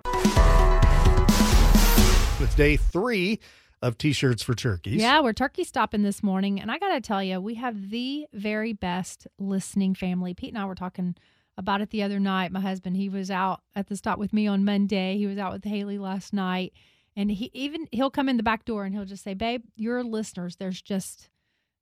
It's 2.40 2.54
day 2.54 2.76
three 2.76 3.40
of 3.80 3.96
T-shirts 3.96 4.42
for 4.42 4.54
turkeys. 4.54 5.00
Yeah, 5.00 5.20
we're 5.20 5.32
turkey 5.32 5.64
stopping 5.64 6.02
this 6.02 6.22
morning. 6.22 6.60
And 6.60 6.70
I 6.70 6.78
got 6.78 6.92
to 6.92 7.00
tell 7.00 7.22
you, 7.22 7.40
we 7.40 7.54
have 7.54 7.90
the 7.90 8.26
very 8.34 8.72
best 8.74 9.26
listening 9.38 9.94
family. 9.94 10.34
Pete 10.34 10.50
and 10.52 10.58
I 10.58 10.66
were 10.66 10.74
talking 10.74 11.16
about 11.56 11.80
it 11.80 11.90
the 11.90 12.02
other 12.02 12.20
night. 12.20 12.52
My 12.52 12.60
husband, 12.60 12.96
he 12.96 13.08
was 13.08 13.30
out 13.30 13.62
at 13.74 13.86
the 13.88 13.96
stop 13.96 14.18
with 14.18 14.32
me 14.32 14.46
on 14.46 14.64
Monday. 14.64 15.16
He 15.16 15.26
was 15.26 15.38
out 15.38 15.52
with 15.52 15.64
Haley 15.64 15.98
last 15.98 16.32
night. 16.32 16.72
And 17.18 17.30
he 17.32 17.50
even 17.52 17.88
he'll 17.90 18.10
come 18.12 18.28
in 18.28 18.36
the 18.36 18.44
back 18.44 18.64
door 18.64 18.84
and 18.84 18.94
he'll 18.94 19.04
just 19.04 19.24
say, 19.24 19.34
"Babe, 19.34 19.64
your 19.76 20.04
listeners, 20.04 20.54
there's 20.56 20.80
just 20.80 21.28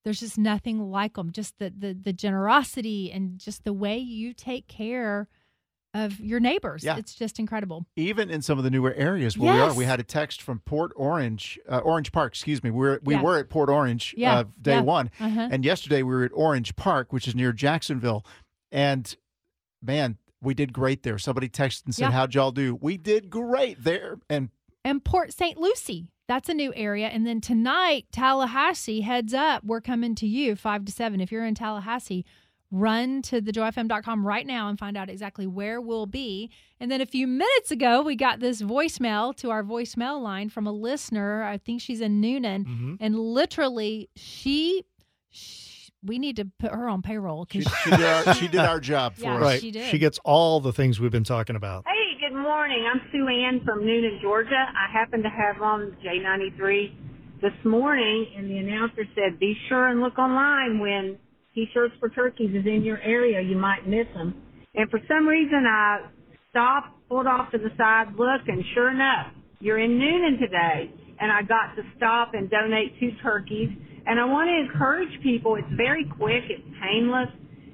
there's 0.02 0.20
just 0.20 0.38
nothing 0.38 0.90
like 0.90 1.14
them. 1.14 1.30
Just 1.30 1.58
the 1.58 1.70
the 1.76 1.92
the 1.92 2.14
generosity 2.14 3.12
and 3.12 3.38
just 3.38 3.62
the 3.64 3.74
way 3.74 3.98
you 3.98 4.32
take 4.32 4.66
care 4.66 5.28
of 5.92 6.20
your 6.20 6.40
neighbors. 6.40 6.82
Yeah. 6.84 6.96
It's 6.96 7.14
just 7.14 7.38
incredible." 7.38 7.84
Even 7.96 8.30
in 8.30 8.40
some 8.40 8.56
of 8.56 8.64
the 8.64 8.70
newer 8.70 8.94
areas 8.94 9.36
where 9.36 9.52
we 9.52 9.60
are, 9.60 9.74
we 9.74 9.84
had 9.84 10.00
a 10.00 10.04
text 10.04 10.40
from 10.40 10.60
Port 10.60 10.92
Orange, 10.96 11.58
uh, 11.68 11.80
Orange 11.80 12.12
Park. 12.12 12.32
Excuse 12.32 12.64
me. 12.64 12.70
We 12.70 12.78
were 12.78 13.00
we 13.04 13.12
Yeah. 13.14 13.22
were 13.22 13.36
at 13.38 13.50
Port 13.50 13.68
Orange 13.68 14.14
Yeah, 14.16 14.38
uh, 14.38 14.44
day 14.62 14.76
yeah. 14.76 14.80
one, 14.80 15.10
Uh-huh. 15.20 15.48
and 15.52 15.66
yesterday 15.66 16.02
we 16.02 16.14
were 16.14 16.24
at 16.24 16.32
Orange 16.34 16.76
Park, 16.76 17.12
which 17.12 17.28
is 17.28 17.34
near 17.34 17.52
Jacksonville, 17.52 18.24
and 18.72 19.14
man, 19.82 20.16
we 20.40 20.54
did 20.54 20.72
great 20.72 21.02
there. 21.02 21.18
Somebody 21.18 21.50
texted 21.50 21.84
and 21.84 21.94
said. 21.94 22.12
"How'd 22.12 22.34
y'all 22.34 22.52
do?" 22.52 22.74
We 22.74 22.96
did 22.96 23.28
great 23.28 23.84
there, 23.84 24.18
and 24.30 24.48
and 24.86 25.04
Port 25.04 25.32
St. 25.34 25.58
Lucie. 25.58 26.06
That's 26.28 26.48
a 26.48 26.54
new 26.54 26.72
area. 26.74 27.08
And 27.08 27.26
then 27.26 27.40
tonight, 27.40 28.06
Tallahassee, 28.12 29.02
heads 29.02 29.34
up, 29.34 29.62
we're 29.64 29.80
coming 29.80 30.14
to 30.16 30.26
you 30.26 30.56
5 30.56 30.84
to 30.86 30.92
7. 30.92 31.20
If 31.20 31.30
you're 31.30 31.44
in 31.44 31.54
Tallahassee, 31.54 32.24
run 32.72 33.22
to 33.22 33.40
thejoyfm.com 33.40 34.26
right 34.26 34.44
now 34.46 34.68
and 34.68 34.76
find 34.78 34.96
out 34.96 35.08
exactly 35.08 35.46
where 35.46 35.80
we'll 35.80 36.06
be. 36.06 36.50
And 36.80 36.90
then 36.90 37.00
a 37.00 37.06
few 37.06 37.26
minutes 37.28 37.70
ago, 37.70 38.02
we 38.02 38.16
got 38.16 38.40
this 38.40 38.60
voicemail 38.60 39.36
to 39.36 39.50
our 39.50 39.62
voicemail 39.62 40.20
line 40.20 40.48
from 40.48 40.66
a 40.66 40.72
listener. 40.72 41.44
I 41.44 41.58
think 41.58 41.80
she's 41.80 42.00
in 42.00 42.20
Newnan. 42.20 42.64
Mhm. 42.66 42.96
And 43.00 43.16
literally, 43.18 44.08
she, 44.16 44.84
sh 45.30 45.74
we 46.02 46.18
need 46.20 46.36
to 46.36 46.44
put 46.60 46.70
her 46.72 46.88
on 46.88 47.02
payroll. 47.02 47.46
'cause 47.46 47.64
she, 47.64 47.90
she 47.90 47.90
did 47.90 48.04
our, 48.04 48.34
she 48.34 48.48
did 48.48 48.60
our 48.60 48.78
job 48.80 49.14
for 49.16 49.22
Yeah, 49.24 49.36
us. 49.36 49.42
Right. 49.42 49.60
she 49.60 49.70
did. 49.72 49.90
She 49.90 49.98
gets 49.98 50.20
all 50.24 50.60
the 50.60 50.72
things 50.72 51.00
we've 51.00 51.10
been 51.10 51.24
talking 51.24 51.56
about. 51.56 51.84
Hey, 51.86 51.95
good 52.28 52.36
morning. 52.36 52.88
I'm 52.92 53.00
Sue 53.12 53.28
Ann 53.28 53.60
from 53.64 53.82
Newnan, 53.82 54.20
Georgia. 54.20 54.50
I 54.50 54.92
happen 54.92 55.22
to 55.22 55.28
have 55.28 55.62
on 55.62 55.96
J93 56.04 57.40
this 57.40 57.52
morning, 57.64 58.26
and 58.36 58.50
the 58.50 58.56
announcer 58.56 59.04
said, 59.14 59.38
be 59.38 59.54
sure 59.68 59.88
and 59.88 60.00
look 60.00 60.18
online 60.18 60.80
when 60.80 61.18
T-shirts 61.54 61.94
for 62.00 62.08
turkeys 62.08 62.50
is 62.50 62.66
in 62.66 62.82
your 62.82 62.98
area. 63.02 63.40
You 63.40 63.56
might 63.56 63.86
miss 63.86 64.06
them. 64.14 64.42
And 64.74 64.90
for 64.90 64.98
some 65.06 65.28
reason, 65.28 65.66
I 65.68 66.06
stopped, 66.50 66.88
pulled 67.08 67.28
off 67.28 67.52
to 67.52 67.58
the 67.58 67.70
side, 67.78 68.06
looked, 68.18 68.48
and 68.48 68.64
sure 68.74 68.90
enough, 68.90 69.32
you're 69.60 69.78
in 69.78 69.92
Newnan 69.92 70.40
today. 70.40 70.90
And 71.20 71.30
I 71.30 71.42
got 71.42 71.76
to 71.76 71.82
stop 71.96 72.34
and 72.34 72.50
donate 72.50 72.98
two 72.98 73.10
turkeys. 73.22 73.68
And 74.04 74.18
I 74.18 74.24
want 74.24 74.48
to 74.48 74.72
encourage 74.72 75.22
people. 75.22 75.54
It's 75.54 75.76
very 75.76 76.04
quick. 76.18 76.42
It's 76.50 76.64
painless. 76.82 77.28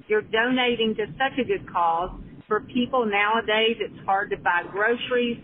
You're 0.09 0.21
donating 0.21 0.95
to 0.97 1.07
such 1.17 1.39
a 1.41 1.45
good 1.45 1.73
cause. 1.73 2.11
For 2.49 2.61
people 2.61 3.07
nowadays, 3.07 3.77
it's 3.81 4.05
hard 4.05 4.31
to 4.31 4.37
buy 4.37 4.63
groceries, 4.71 5.39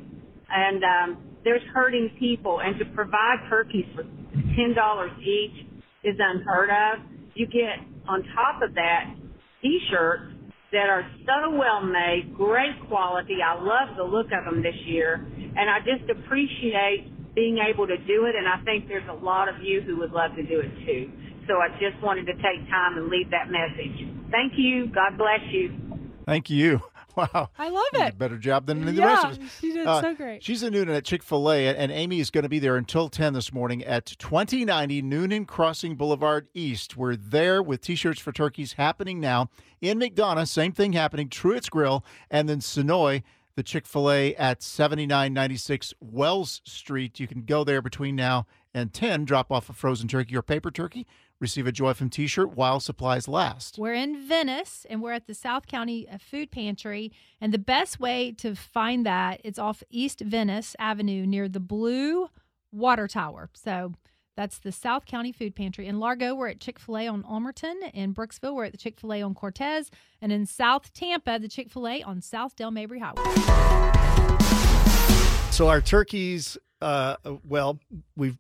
and 0.50 0.82
um, 0.84 1.18
there's 1.44 1.62
hurting 1.74 2.10
people. 2.18 2.60
And 2.60 2.78
to 2.78 2.84
provide 2.94 3.36
turkeys 3.48 3.86
for 3.94 4.02
ten 4.02 4.74
dollars 4.74 5.12
each 5.20 5.66
is 6.04 6.16
unheard 6.18 6.70
of. 6.70 7.04
You 7.34 7.46
get 7.46 7.78
on 8.08 8.22
top 8.34 8.62
of 8.62 8.74
that 8.74 9.14
T-shirts 9.62 10.34
that 10.72 10.88
are 10.88 11.08
so 11.24 11.56
well 11.56 11.82
made, 11.82 12.34
great 12.36 12.76
quality. 12.88 13.38
I 13.44 13.54
love 13.54 13.96
the 13.96 14.04
look 14.04 14.26
of 14.26 14.44
them 14.44 14.62
this 14.62 14.76
year, 14.86 15.14
and 15.14 15.70
I 15.70 15.78
just 15.80 16.10
appreciate 16.10 17.34
being 17.34 17.58
able 17.58 17.86
to 17.86 17.96
do 17.96 18.26
it. 18.26 18.34
And 18.36 18.46
I 18.46 18.62
think 18.64 18.88
there's 18.88 19.08
a 19.08 19.24
lot 19.24 19.48
of 19.48 19.62
you 19.62 19.80
who 19.80 19.96
would 19.98 20.12
love 20.12 20.32
to 20.36 20.42
do 20.42 20.60
it 20.60 20.70
too. 20.84 21.10
So 21.46 21.54
I 21.54 21.68
just 21.80 22.02
wanted 22.02 22.26
to 22.26 22.34
take 22.34 22.68
time 22.68 22.98
and 22.98 23.08
leave 23.08 23.30
that 23.30 23.48
message. 23.48 23.96
Thank 24.30 24.52
you. 24.56 24.86
God 24.92 25.16
bless 25.16 25.40
you. 25.50 25.87
Thank 26.28 26.50
you. 26.50 26.82
Wow. 27.16 27.50
I 27.58 27.68
love 27.68 27.84
it. 27.94 28.14
a 28.14 28.16
better 28.16 28.38
job 28.38 28.66
than 28.66 28.84
the 28.84 28.92
Yeah, 28.92 29.06
rest 29.06 29.24
of 29.24 29.30
us. 29.32 29.38
Uh, 29.38 29.48
she 29.60 29.72
did 29.72 29.84
so 29.86 30.14
great. 30.14 30.40
She's 30.40 30.62
in 30.62 30.72
Newnan 30.72 30.96
at 30.96 31.04
Chick 31.04 31.24
fil 31.24 31.50
A, 31.50 31.66
and 31.66 31.90
Amy 31.90 32.20
is 32.20 32.30
going 32.30 32.44
to 32.44 32.48
be 32.48 32.60
there 32.60 32.76
until 32.76 33.08
10 33.08 33.32
this 33.32 33.52
morning 33.52 33.82
at 33.82 34.06
2090 34.06 35.02
Newnan 35.02 35.44
Crossing 35.48 35.96
Boulevard 35.96 36.46
East. 36.54 36.96
We're 36.96 37.16
there 37.16 37.60
with 37.60 37.80
T 37.80 37.96
shirts 37.96 38.20
for 38.20 38.30
turkeys 38.30 38.74
happening 38.74 39.18
now. 39.18 39.50
In 39.80 39.98
McDonough, 39.98 40.46
same 40.46 40.70
thing 40.70 40.92
happening. 40.92 41.28
Truett's 41.28 41.68
Grill, 41.68 42.04
and 42.30 42.48
then 42.48 42.60
Senoia, 42.60 43.24
the 43.56 43.64
Chick 43.64 43.84
fil 43.84 44.12
A 44.12 44.36
at 44.36 44.62
7996 44.62 45.94
Wells 46.00 46.60
Street. 46.64 47.18
You 47.18 47.26
can 47.26 47.42
go 47.42 47.64
there 47.64 47.82
between 47.82 48.14
now 48.14 48.46
and 48.72 48.92
10, 48.92 49.24
drop 49.24 49.50
off 49.50 49.68
a 49.68 49.72
frozen 49.72 50.06
turkey 50.06 50.36
or 50.36 50.42
paper 50.42 50.70
turkey, 50.70 51.04
receive 51.40 51.66
a 51.66 51.72
Joy 51.72 51.94
from 51.94 52.10
t 52.10 52.26
shirt 52.26 52.56
while 52.56 52.80
supplies 52.80 53.28
last. 53.28 53.78
We're 53.78 53.94
in 53.94 54.26
Venice 54.26 54.86
and 54.88 55.02
we're 55.02 55.12
at 55.12 55.26
the 55.26 55.34
South 55.34 55.66
County 55.66 56.08
uh, 56.08 56.18
Food 56.18 56.50
Pantry. 56.50 57.12
And 57.40 57.52
the 57.52 57.58
best 57.58 58.00
way 58.00 58.32
to 58.38 58.54
find 58.54 59.06
that, 59.06 59.40
it's 59.44 59.58
off 59.58 59.82
East 59.90 60.20
Venice 60.20 60.74
Avenue 60.78 61.26
near 61.26 61.48
the 61.48 61.60
Blue 61.60 62.28
Water 62.72 63.08
Tower. 63.08 63.50
So 63.54 63.92
that's 64.36 64.58
the 64.58 64.72
South 64.72 65.04
County 65.04 65.32
Food 65.32 65.56
Pantry. 65.56 65.86
In 65.86 65.98
Largo, 65.98 66.34
we're 66.34 66.48
at 66.48 66.60
Chick 66.60 66.78
fil 66.78 66.98
A 66.98 67.08
on 67.08 67.22
Ulmerton. 67.24 67.90
In 67.92 68.14
Brooksville, 68.14 68.54
we're 68.54 68.64
at 68.64 68.72
the 68.72 68.78
Chick 68.78 69.00
fil 69.00 69.12
A 69.12 69.22
on 69.22 69.34
Cortez. 69.34 69.90
And 70.20 70.30
in 70.32 70.46
South 70.46 70.92
Tampa, 70.92 71.38
the 71.38 71.48
Chick 71.48 71.70
fil 71.70 71.88
A 71.88 72.02
on 72.02 72.20
South 72.20 72.54
Dale 72.56 72.70
Mabry 72.70 73.00
Highway. 73.00 73.24
So 75.50 75.68
our 75.68 75.80
turkeys, 75.80 76.56
uh, 76.80 77.16
well, 77.44 77.80
we've 78.16 78.38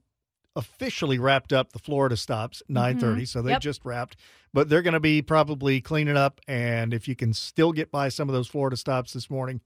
officially 0.58 1.18
wrapped 1.18 1.52
up 1.52 1.72
the 1.72 1.78
Florida 1.78 2.16
stops 2.16 2.62
nine 2.68 2.98
thirty. 2.98 3.22
Mhm. 3.22 3.28
So 3.28 3.40
they 3.40 3.52
Yep. 3.52 3.60
just 3.62 3.84
wrapped, 3.84 4.16
but 4.52 4.68
they're 4.68 4.82
going 4.82 4.92
to 4.94 5.00
be 5.00 5.22
probably 5.22 5.80
cleaning 5.80 6.16
up. 6.16 6.40
And 6.46 6.92
if 6.92 7.08
you 7.08 7.14
can 7.16 7.32
still 7.32 7.72
get 7.72 7.90
by 7.90 8.08
some 8.10 8.28
of 8.28 8.34
those 8.34 8.48
Florida 8.48 8.76
stops 8.76 9.12
this 9.14 9.30
morning, 9.30 9.60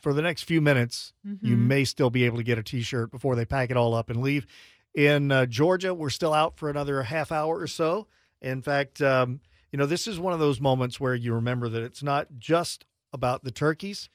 for 0.00 0.12
the 0.12 0.20
next 0.22 0.42
few 0.42 0.60
minutes, 0.60 1.14
you 1.40 1.56
Mhm. 1.56 1.60
may 1.60 1.84
still 1.84 2.10
be 2.10 2.24
able 2.24 2.36
to 2.36 2.42
get 2.44 2.58
a 2.58 2.62
T-shirt 2.62 3.10
before 3.10 3.34
they 3.34 3.46
pack 3.46 3.70
it 3.70 3.76
all 3.76 3.94
up 3.94 4.10
and 4.10 4.20
leave. 4.20 4.46
In 4.94 5.32
uh, 5.32 5.46
Georgia, 5.46 5.94
we're 5.94 6.10
still 6.10 6.34
out 6.34 6.58
for 6.58 6.68
another 6.68 7.02
half 7.04 7.32
hour 7.32 7.58
or 7.58 7.66
so. 7.66 8.06
In 8.42 8.60
fact, 8.60 9.00
um, 9.00 9.40
you 9.72 9.78
know, 9.78 9.86
this 9.86 10.06
is 10.06 10.20
one 10.20 10.32
of 10.34 10.40
those 10.40 10.60
moments 10.60 11.00
where 11.00 11.14
you 11.14 11.32
remember 11.32 11.68
that 11.70 11.82
it's 11.82 12.02
not 12.02 12.28
just 12.38 12.84
about 13.12 13.44
the 13.44 13.50
turkeys. 13.50 14.10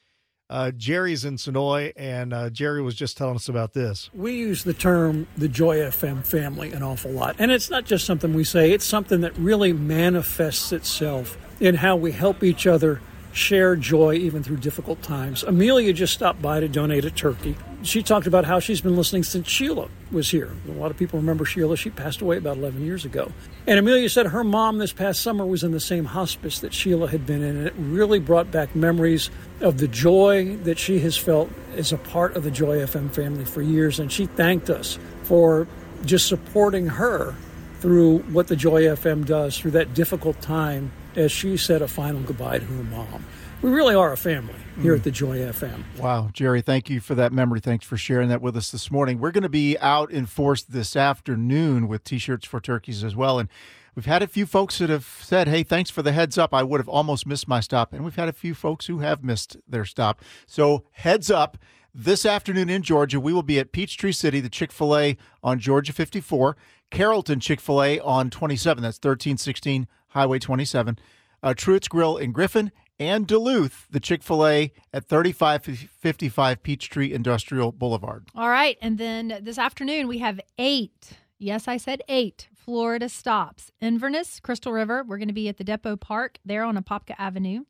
Uh, 0.49 0.71
Jerry's 0.71 1.25
in 1.25 1.37
Senoia, 1.37 1.93
and 1.95 2.33
uh, 2.33 2.49
Jerry 2.49 2.81
was 2.81 2.95
just 2.95 3.17
telling 3.17 3.35
us 3.35 3.49
about 3.49 3.73
this. 3.73 4.09
We 4.13 4.35
use 4.35 4.63
the 4.63 4.73
term 4.73 5.27
the 5.37 5.47
Joy 5.47 5.77
FM 5.77 6.25
family 6.25 6.71
an 6.73 6.83
awful 6.83 7.11
lot. 7.11 7.35
And 7.39 7.51
it's 7.51 7.69
not 7.69 7.85
just 7.85 8.05
something 8.05 8.33
we 8.33 8.43
say, 8.43 8.71
it's 8.71 8.85
something 8.85 9.21
that 9.21 9.35
really 9.37 9.73
manifests 9.73 10.71
itself 10.71 11.37
in 11.59 11.75
how 11.75 11.95
we 11.95 12.11
help 12.11 12.43
each 12.43 12.67
other 12.67 13.01
share 13.31 13.75
joy 13.75 14.13
even 14.13 14.43
through 14.43 14.57
difficult 14.57 15.01
times. 15.01 15.43
Amelia 15.43 15.91
just 15.91 16.13
stopped 16.13 16.41
by 16.41 16.59
to 16.59 16.67
donate 16.67 17.05
a 17.05 17.11
turkey. 17.11 17.55
She 17.83 18.01
talked 18.01 18.27
about 18.27 18.45
how 18.45 18.59
she's 18.59 18.79
been 18.79 18.95
listening 18.95 19.23
since 19.23 19.49
Sheila 19.49 19.89
was 20.09 20.31
here. 20.31 20.51
A 20.69 20.71
lot 20.71 20.89
of 20.89 20.95
people 20.95 21.19
remember 21.19 21.43
Sheila. 21.43 21.75
She 21.75 21.89
passed 21.89 22.21
away 22.21 22.37
about 22.37 22.57
11 22.57 22.83
years 22.85 23.03
ago. 23.03 23.31
And 23.67 23.77
Amelia 23.77 24.09
said 24.09 24.27
her 24.27 24.43
mom 24.43 24.77
this 24.77 24.93
past 24.93 25.21
summer 25.21 25.45
was 25.45 25.65
in 25.65 25.71
the 25.71 25.81
same 25.81 26.05
hospice 26.05 26.59
that 26.59 26.73
Sheila 26.73 27.09
had 27.09 27.25
been 27.25 27.43
in. 27.43 27.57
And 27.57 27.67
it 27.67 27.73
really 27.77 28.19
brought 28.19 28.51
back 28.51 28.73
memories 28.73 29.29
of 29.59 29.79
the 29.79 29.89
joy 29.89 30.55
that 30.63 30.79
she 30.79 30.99
has 30.99 31.17
felt 31.17 31.49
as 31.75 31.91
a 31.91 31.97
part 31.97 32.37
of 32.37 32.43
the 32.43 32.51
Joy 32.51 32.77
FM 32.77 33.11
family 33.11 33.43
for 33.43 33.61
years. 33.61 33.99
And 33.99 34.09
she 34.09 34.27
thanked 34.27 34.69
us 34.69 34.97
for 35.23 35.67
just 36.05 36.27
supporting 36.27 36.87
her 36.87 37.35
through 37.81 38.19
what 38.19 38.47
the 38.47 38.55
Joy 38.55 38.83
FM 38.83 39.25
does 39.25 39.57
through 39.59 39.71
that 39.71 39.93
difficult 39.93 40.39
time 40.41 40.91
as 41.17 41.33
she 41.33 41.57
said 41.57 41.81
a 41.81 41.87
final 41.87 42.21
goodbye 42.21 42.59
to 42.59 42.65
her 42.65 42.83
mom. 42.83 43.25
We 43.63 43.71
really 43.71 43.95
are 43.95 44.11
a 44.11 44.17
family 44.17 44.55
here 44.81 44.93
at 44.93 45.05
the 45.05 45.09
Joy 45.09 45.37
FM. 45.37 45.85
Wow, 45.97 46.29
Jerry, 46.33 46.61
thank 46.61 46.89
you 46.89 46.99
for 46.99 47.15
that 47.15 47.31
memory. 47.31 47.61
Thanks 47.61 47.85
for 47.85 47.95
sharing 47.95 48.27
that 48.27 48.41
with 48.41 48.57
us 48.57 48.69
this 48.69 48.91
morning. 48.91 49.19
We're 49.19 49.31
going 49.31 49.43
to 49.43 49.47
be 49.47 49.77
out 49.79 50.11
in 50.11 50.25
force 50.25 50.63
this 50.63 50.97
afternoon 50.97 51.87
with 51.87 52.03
t 52.03 52.17
shirts 52.17 52.45
for 52.45 52.59
turkeys 52.59 53.05
as 53.05 53.15
well. 53.15 53.39
And 53.39 53.47
we've 53.95 54.05
had 54.05 54.21
a 54.21 54.27
few 54.27 54.45
folks 54.45 54.79
that 54.79 54.89
have 54.89 55.05
said, 55.21 55.47
hey, 55.47 55.63
thanks 55.63 55.89
for 55.89 56.01
the 56.01 56.11
heads 56.11 56.37
up. 56.37 56.53
I 56.53 56.61
would 56.61 56.81
have 56.81 56.89
almost 56.89 57.25
missed 57.25 57.47
my 57.47 57.61
stop. 57.61 57.93
And 57.93 58.03
we've 58.03 58.17
had 58.17 58.27
a 58.27 58.33
few 58.33 58.53
folks 58.53 58.87
who 58.87 58.99
have 58.99 59.23
missed 59.23 59.55
their 59.65 59.85
stop. 59.85 60.21
So, 60.45 60.83
heads 60.91 61.31
up. 61.31 61.57
This 61.95 62.25
afternoon 62.25 62.69
in 62.69 62.81
Georgia, 62.81 63.21
we 63.21 63.31
will 63.31 63.43
be 63.43 63.59
at 63.59 63.71
Peachtree 63.71 64.11
City, 64.11 64.41
the 64.41 64.49
Chick 64.49 64.73
fil 64.73 64.97
A 64.97 65.15
on 65.41 65.59
Georgia 65.59 65.93
54, 65.93 66.57
Carrollton 66.91 67.39
Chick 67.39 67.61
fil 67.61 67.81
A 67.81 67.99
on 68.01 68.29
27, 68.29 68.81
that's 68.81 68.97
1316 68.97 69.87
Highway 70.09 70.39
27, 70.39 70.97
uh, 71.43 71.53
Truett's 71.53 71.87
Grill 71.87 72.17
in 72.17 72.31
Griffin, 72.31 72.71
and 72.99 73.27
Duluth, 73.27 73.87
the 73.89 73.99
Chick 73.99 74.23
fil 74.23 74.45
A 74.45 74.71
at 74.93 75.05
3555 75.05 76.63
Peachtree 76.63 77.13
Industrial 77.13 77.71
Boulevard. 77.71 78.27
All 78.35 78.49
right. 78.49 78.77
And 78.81 78.97
then 78.97 79.39
this 79.41 79.57
afternoon, 79.57 80.07
we 80.07 80.19
have 80.19 80.39
eight, 80.57 81.13
yes, 81.39 81.67
I 81.67 81.77
said 81.77 82.01
eight 82.07 82.49
Florida 82.53 83.09
stops. 83.09 83.71
Inverness, 83.81 84.39
Crystal 84.39 84.71
River, 84.71 85.03
we're 85.03 85.17
going 85.17 85.27
to 85.27 85.33
be 85.33 85.49
at 85.49 85.57
the 85.57 85.63
Depot 85.63 85.97
Park 85.97 86.39
there 86.45 86.63
on 86.63 86.77
Apopka 86.77 87.15
Avenue. 87.17 87.63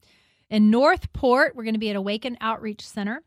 In 0.49 0.69
Northport, 0.69 1.55
we're 1.55 1.63
going 1.63 1.73
to 1.73 1.79
be 1.79 1.89
at 1.89 1.95
Awaken 1.95 2.37
Outreach 2.39 2.87
Center. 2.87 3.23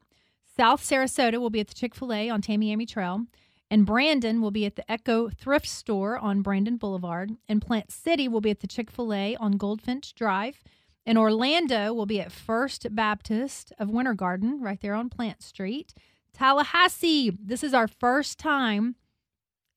South 0.57 0.83
Sarasota 0.83 1.39
will 1.39 1.51
be 1.51 1.61
at 1.61 1.69
the 1.69 1.75
Chick 1.75 1.95
fil 1.95 2.13
A 2.13 2.31
on 2.31 2.41
Tamiami 2.41 2.87
Trail. 2.87 3.27
And 3.69 3.85
Brandon 3.85 4.41
will 4.41 4.53
be 4.53 4.65
at 4.65 4.77
the 4.77 4.89
Echo 4.91 5.29
Thrift 5.29 5.67
Store 5.67 6.19
on 6.19 6.41
Brandon 6.41 6.77
Boulevard. 6.77 7.33
And 7.49 7.61
Plant 7.61 7.91
City 7.91 8.29
will 8.29 8.41
be 8.41 8.51
at 8.51 8.61
the 8.61 8.69
Chick 8.69 8.91
fil 8.91 9.13
A 9.13 9.35
on 9.37 9.57
Goldfinch 9.57 10.15
Drive. 10.15 10.63
And 11.07 11.17
Orlando 11.17 11.95
will 11.95 12.05
be 12.05 12.21
at 12.21 12.33
First 12.33 12.89
Baptist 12.95 13.73
of 13.79 13.89
Winter 13.89 14.13
Garden 14.13 14.61
right 14.61 14.81
there 14.81 14.95
on 14.95 15.09
Plant 15.09 15.41
Street. 15.41 15.95
Tallahassee, 16.35 17.31
this 17.41 17.63
is 17.63 17.73
our 17.73 17.87
first 17.87 18.39
time 18.39 18.97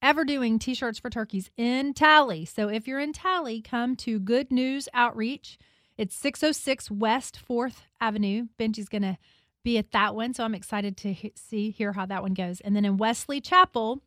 ever 0.02 0.26
doing 0.26 0.58
t 0.58 0.74
shirts 0.74 0.98
for 0.98 1.12
turkeys 1.12 1.52
in 1.56 1.94
Tally. 1.94 2.46
So 2.46 2.68
if 2.68 2.88
you're 2.88 3.00
in 3.00 3.14
Tally, 3.14 3.62
come 3.62 3.96
to 3.98 4.20
Good 4.20 4.52
News 4.52 4.90
Outreach. 4.94 5.60
It's 5.98 6.16
606 6.16 6.90
West 6.90 7.40
4th 7.48 7.82
Avenue. 8.02 8.48
Benji's 8.58 8.90
going 8.90 9.02
to 9.04 9.18
be 9.64 9.78
at 9.78 9.92
that 9.92 10.16
one. 10.16 10.34
So 10.34 10.44
I'm 10.44 10.56
excited 10.56 10.98
to 10.98 11.14
he- 11.14 11.34
see, 11.36 11.70
hear 11.70 11.94
how 11.94 12.06
that 12.08 12.24
one 12.24 12.34
goes. 12.34 12.60
And 12.62 12.76
then 12.76 12.86
in 12.86 12.98
Wesley 12.98 13.40
Chapel, 13.40 14.02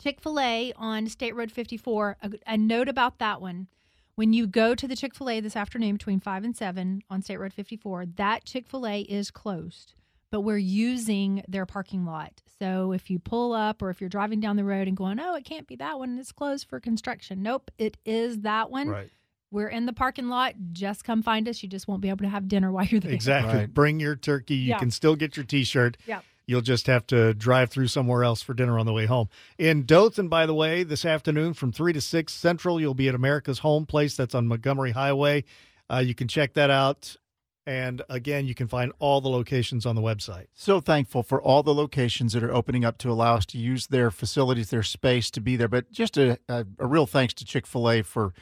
Chick 0.00 0.20
fil 0.20 0.40
A 0.40 0.72
on 0.76 1.08
State 1.08 1.34
Road 1.34 1.52
54, 1.52 2.16
a, 2.22 2.30
a 2.46 2.56
note 2.56 2.88
about 2.88 3.18
that 3.18 3.40
one. 3.40 3.68
When 4.14 4.32
you 4.32 4.46
go 4.46 4.74
to 4.74 4.86
the 4.86 4.94
Chick 4.96 5.14
fil 5.14 5.30
A 5.30 5.40
this 5.40 5.56
afternoon 5.56 5.96
between 5.96 6.20
5 6.20 6.44
and 6.44 6.56
7 6.56 7.02
on 7.08 7.22
State 7.22 7.38
Road 7.38 7.52
54, 7.52 8.06
that 8.16 8.44
Chick 8.44 8.66
fil 8.68 8.86
A 8.86 9.00
is 9.00 9.30
closed, 9.30 9.94
but 10.30 10.42
we're 10.42 10.58
using 10.58 11.42
their 11.48 11.64
parking 11.64 12.04
lot. 12.04 12.42
So 12.58 12.92
if 12.92 13.08
you 13.08 13.18
pull 13.18 13.54
up 13.54 13.80
or 13.82 13.88
if 13.90 14.00
you're 14.00 14.10
driving 14.10 14.38
down 14.40 14.56
the 14.56 14.64
road 14.64 14.86
and 14.86 14.96
going, 14.96 15.18
oh, 15.18 15.34
it 15.34 15.44
can't 15.44 15.66
be 15.66 15.76
that 15.76 15.98
one, 15.98 16.18
it's 16.18 16.30
closed 16.32 16.68
for 16.68 16.78
construction. 16.78 17.42
Nope, 17.42 17.70
it 17.78 17.96
is 18.04 18.40
that 18.40 18.70
one. 18.70 18.88
Right. 18.88 19.10
We're 19.50 19.68
in 19.68 19.84
the 19.86 19.92
parking 19.92 20.28
lot. 20.28 20.54
Just 20.72 21.04
come 21.04 21.22
find 21.22 21.46
us. 21.48 21.62
You 21.62 21.68
just 21.68 21.86
won't 21.86 22.00
be 22.00 22.08
able 22.08 22.24
to 22.24 22.28
have 22.28 22.48
dinner 22.48 22.70
while 22.72 22.86
you're 22.86 23.00
there. 23.00 23.12
Exactly. 23.12 23.66
Bring 23.66 24.00
your 24.00 24.16
turkey. 24.16 24.54
You 24.54 24.70
Yeah. 24.70 24.78
can 24.78 24.90
still 24.90 25.14
get 25.16 25.36
your 25.36 25.44
t 25.44 25.64
shirt. 25.64 25.96
Yeah. 26.06 26.20
You'll 26.46 26.60
just 26.60 26.86
have 26.86 27.06
to 27.08 27.34
drive 27.34 27.70
through 27.70 27.88
somewhere 27.88 28.24
else 28.24 28.42
for 28.42 28.54
dinner 28.54 28.78
on 28.78 28.86
the 28.86 28.92
way 28.92 29.06
home. 29.06 29.28
In 29.58 29.84
Dothan, 29.84 30.28
by 30.28 30.46
the 30.46 30.54
way, 30.54 30.82
this 30.82 31.04
afternoon 31.04 31.54
from 31.54 31.72
3 31.72 31.92
to 31.92 32.00
6 32.00 32.32
Central, 32.32 32.80
you'll 32.80 32.94
be 32.94 33.08
at 33.08 33.14
America's 33.14 33.60
Home 33.60 33.86
Place. 33.86 34.16
That's 34.16 34.34
on 34.34 34.48
Montgomery 34.48 34.92
Highway. 34.92 35.44
Uh, 35.90 35.98
you 35.98 36.14
can 36.14 36.28
check 36.28 36.54
that 36.54 36.70
out. 36.70 37.16
And 37.64 38.02
again, 38.08 38.46
you 38.46 38.54
can 38.56 38.66
find 38.66 38.92
all 38.98 39.20
the 39.20 39.28
locations 39.28 39.86
on 39.86 39.94
the 39.94 40.02
website. 40.02 40.46
So 40.52 40.80
thankful 40.80 41.22
for 41.22 41.40
all 41.40 41.62
the 41.62 41.74
locations 41.74 42.32
that 42.32 42.42
are 42.42 42.52
opening 42.52 42.84
up 42.84 42.98
to 42.98 43.10
allow 43.10 43.36
us 43.36 43.46
to 43.46 43.58
use 43.58 43.86
their 43.86 44.10
facilities, 44.10 44.70
their 44.70 44.82
space 44.82 45.30
to 45.30 45.40
be 45.40 45.54
there. 45.54 45.68
But 45.68 45.92
just 45.92 46.16
a, 46.16 46.38
a, 46.48 46.66
a 46.80 46.86
real 46.86 47.06
thanks 47.06 47.34
to 47.34 47.44
Chick 47.44 47.66
fil 47.68 47.88
A 47.88 48.02
for 48.02 48.34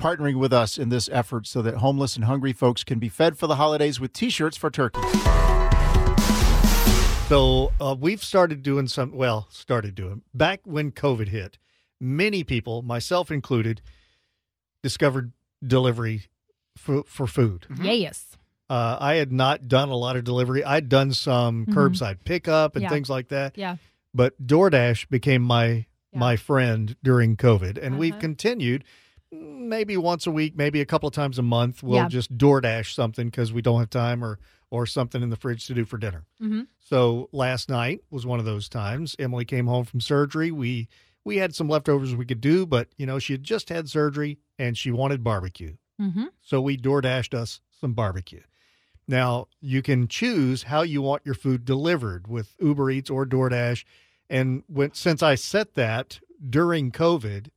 partnering 0.00 0.36
with 0.36 0.52
us 0.52 0.78
in 0.78 0.88
this 0.88 1.08
effort 1.12 1.46
so 1.46 1.60
that 1.62 1.76
homeless 1.76 2.16
and 2.16 2.24
hungry 2.24 2.52
folks 2.52 2.82
can 2.82 2.98
be 2.98 3.08
fed 3.08 3.36
for 3.36 3.46
the 3.46 3.56
holidays 3.56 4.00
with 4.00 4.12
t 4.12 4.30
shirts 4.30 4.56
for 4.56 4.70
turkeys. 4.70 5.04
So 7.32 7.72
uh, 7.80 7.96
we've 7.98 8.22
started 8.22 8.62
doing 8.62 8.88
some, 8.88 9.10
well, 9.12 9.46
started 9.48 9.94
doing 9.94 10.20
back 10.34 10.60
when 10.64 10.92
COVID 10.92 11.28
hit. 11.28 11.56
Many 11.98 12.44
people, 12.44 12.82
myself 12.82 13.30
included, 13.30 13.80
discovered 14.82 15.32
delivery 15.66 16.26
for, 16.76 17.04
for 17.04 17.26
food. 17.26 17.66
Yes. 17.80 18.36
Uh, 18.68 18.98
I 19.00 19.14
had 19.14 19.32
not 19.32 19.66
done 19.66 19.88
a 19.88 19.94
lot 19.96 20.16
of 20.16 20.24
delivery. 20.24 20.62
I'd 20.62 20.90
done 20.90 21.14
some 21.14 21.64
Mhm. 21.64 21.72
curbside 21.72 22.18
pickup 22.26 22.76
and 22.76 22.82
Yeah. 22.82 22.90
things 22.90 23.08
like 23.08 23.28
that. 23.28 23.56
Yeah. 23.56 23.76
But 24.12 24.46
DoorDash 24.46 25.08
became 25.08 25.40
my 25.40 25.86
my 26.14 26.36
friend 26.36 26.94
during 27.02 27.38
COVID, 27.38 27.78
and 27.82 27.98
we've 27.98 28.12
Uh-huh. 28.12 28.20
continued. 28.20 28.84
mm, 29.32 29.60
Maybe 29.68 29.96
once 29.96 30.26
a 30.26 30.30
week, 30.30 30.54
maybe 30.54 30.82
a 30.82 30.84
couple 30.84 31.06
of 31.08 31.14
times 31.14 31.38
a 31.38 31.42
month. 31.42 31.82
We'll 31.82 31.96
Yeah. 32.02 32.08
just 32.08 32.36
DoorDash 32.36 32.92
something 32.92 33.28
because 33.28 33.54
we 33.54 33.62
don't 33.62 33.80
have 33.80 33.88
time 33.88 34.22
or 34.22 34.38
or 34.72 34.86
something 34.86 35.22
in 35.22 35.28
the 35.28 35.36
fridge 35.36 35.66
to 35.66 35.74
do 35.74 35.84
for 35.84 35.98
dinner. 35.98 36.24
Mhm. 36.40 36.66
So 36.80 37.28
last 37.30 37.68
night 37.68 38.00
was 38.10 38.24
one 38.24 38.38
of 38.38 38.46
those 38.46 38.70
times. 38.70 39.14
Emily 39.18 39.44
came 39.44 39.66
home 39.66 39.84
from 39.84 40.00
surgery. 40.00 40.50
We 40.50 40.88
we 41.24 41.36
had 41.36 41.54
some 41.54 41.68
leftovers 41.68 42.16
we 42.16 42.24
could 42.24 42.40
do, 42.40 42.64
but 42.64 42.88
you 42.96 43.04
know 43.04 43.18
she 43.18 43.34
had 43.34 43.44
just 43.44 43.68
had 43.68 43.90
surgery 43.90 44.38
and 44.58 44.76
she 44.76 44.90
wanted 44.90 45.22
barbecue. 45.22 45.76
Mm-hmm. 46.00 46.24
So 46.40 46.62
we 46.62 46.78
door 46.78 47.02
dashed 47.02 47.34
us 47.34 47.60
some 47.70 47.92
barbecue. 47.92 48.40
Now 49.06 49.48
you 49.60 49.82
can 49.82 50.08
choose 50.08 50.64
how 50.64 50.80
you 50.80 51.02
want 51.02 51.26
your 51.26 51.34
food 51.34 51.66
delivered 51.66 52.26
with 52.26 52.56
Uber 52.58 52.90
Eats 52.90 53.10
or 53.10 53.26
DoorDash. 53.26 53.84
And 54.30 54.64
when 54.68 54.94
since 54.94 55.22
I 55.22 55.34
set 55.34 55.74
that 55.74 56.18
during 56.48 56.90
COVID, 56.92 57.48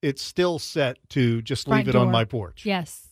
it's 0.00 0.22
still 0.22 0.58
set 0.58 0.96
to 1.10 1.42
just 1.42 1.66
Front 1.66 1.86
leave 1.86 1.94
it 1.94 1.98
on 1.98 2.10
my 2.10 2.24
porch. 2.24 2.64
Yes. 2.64 3.08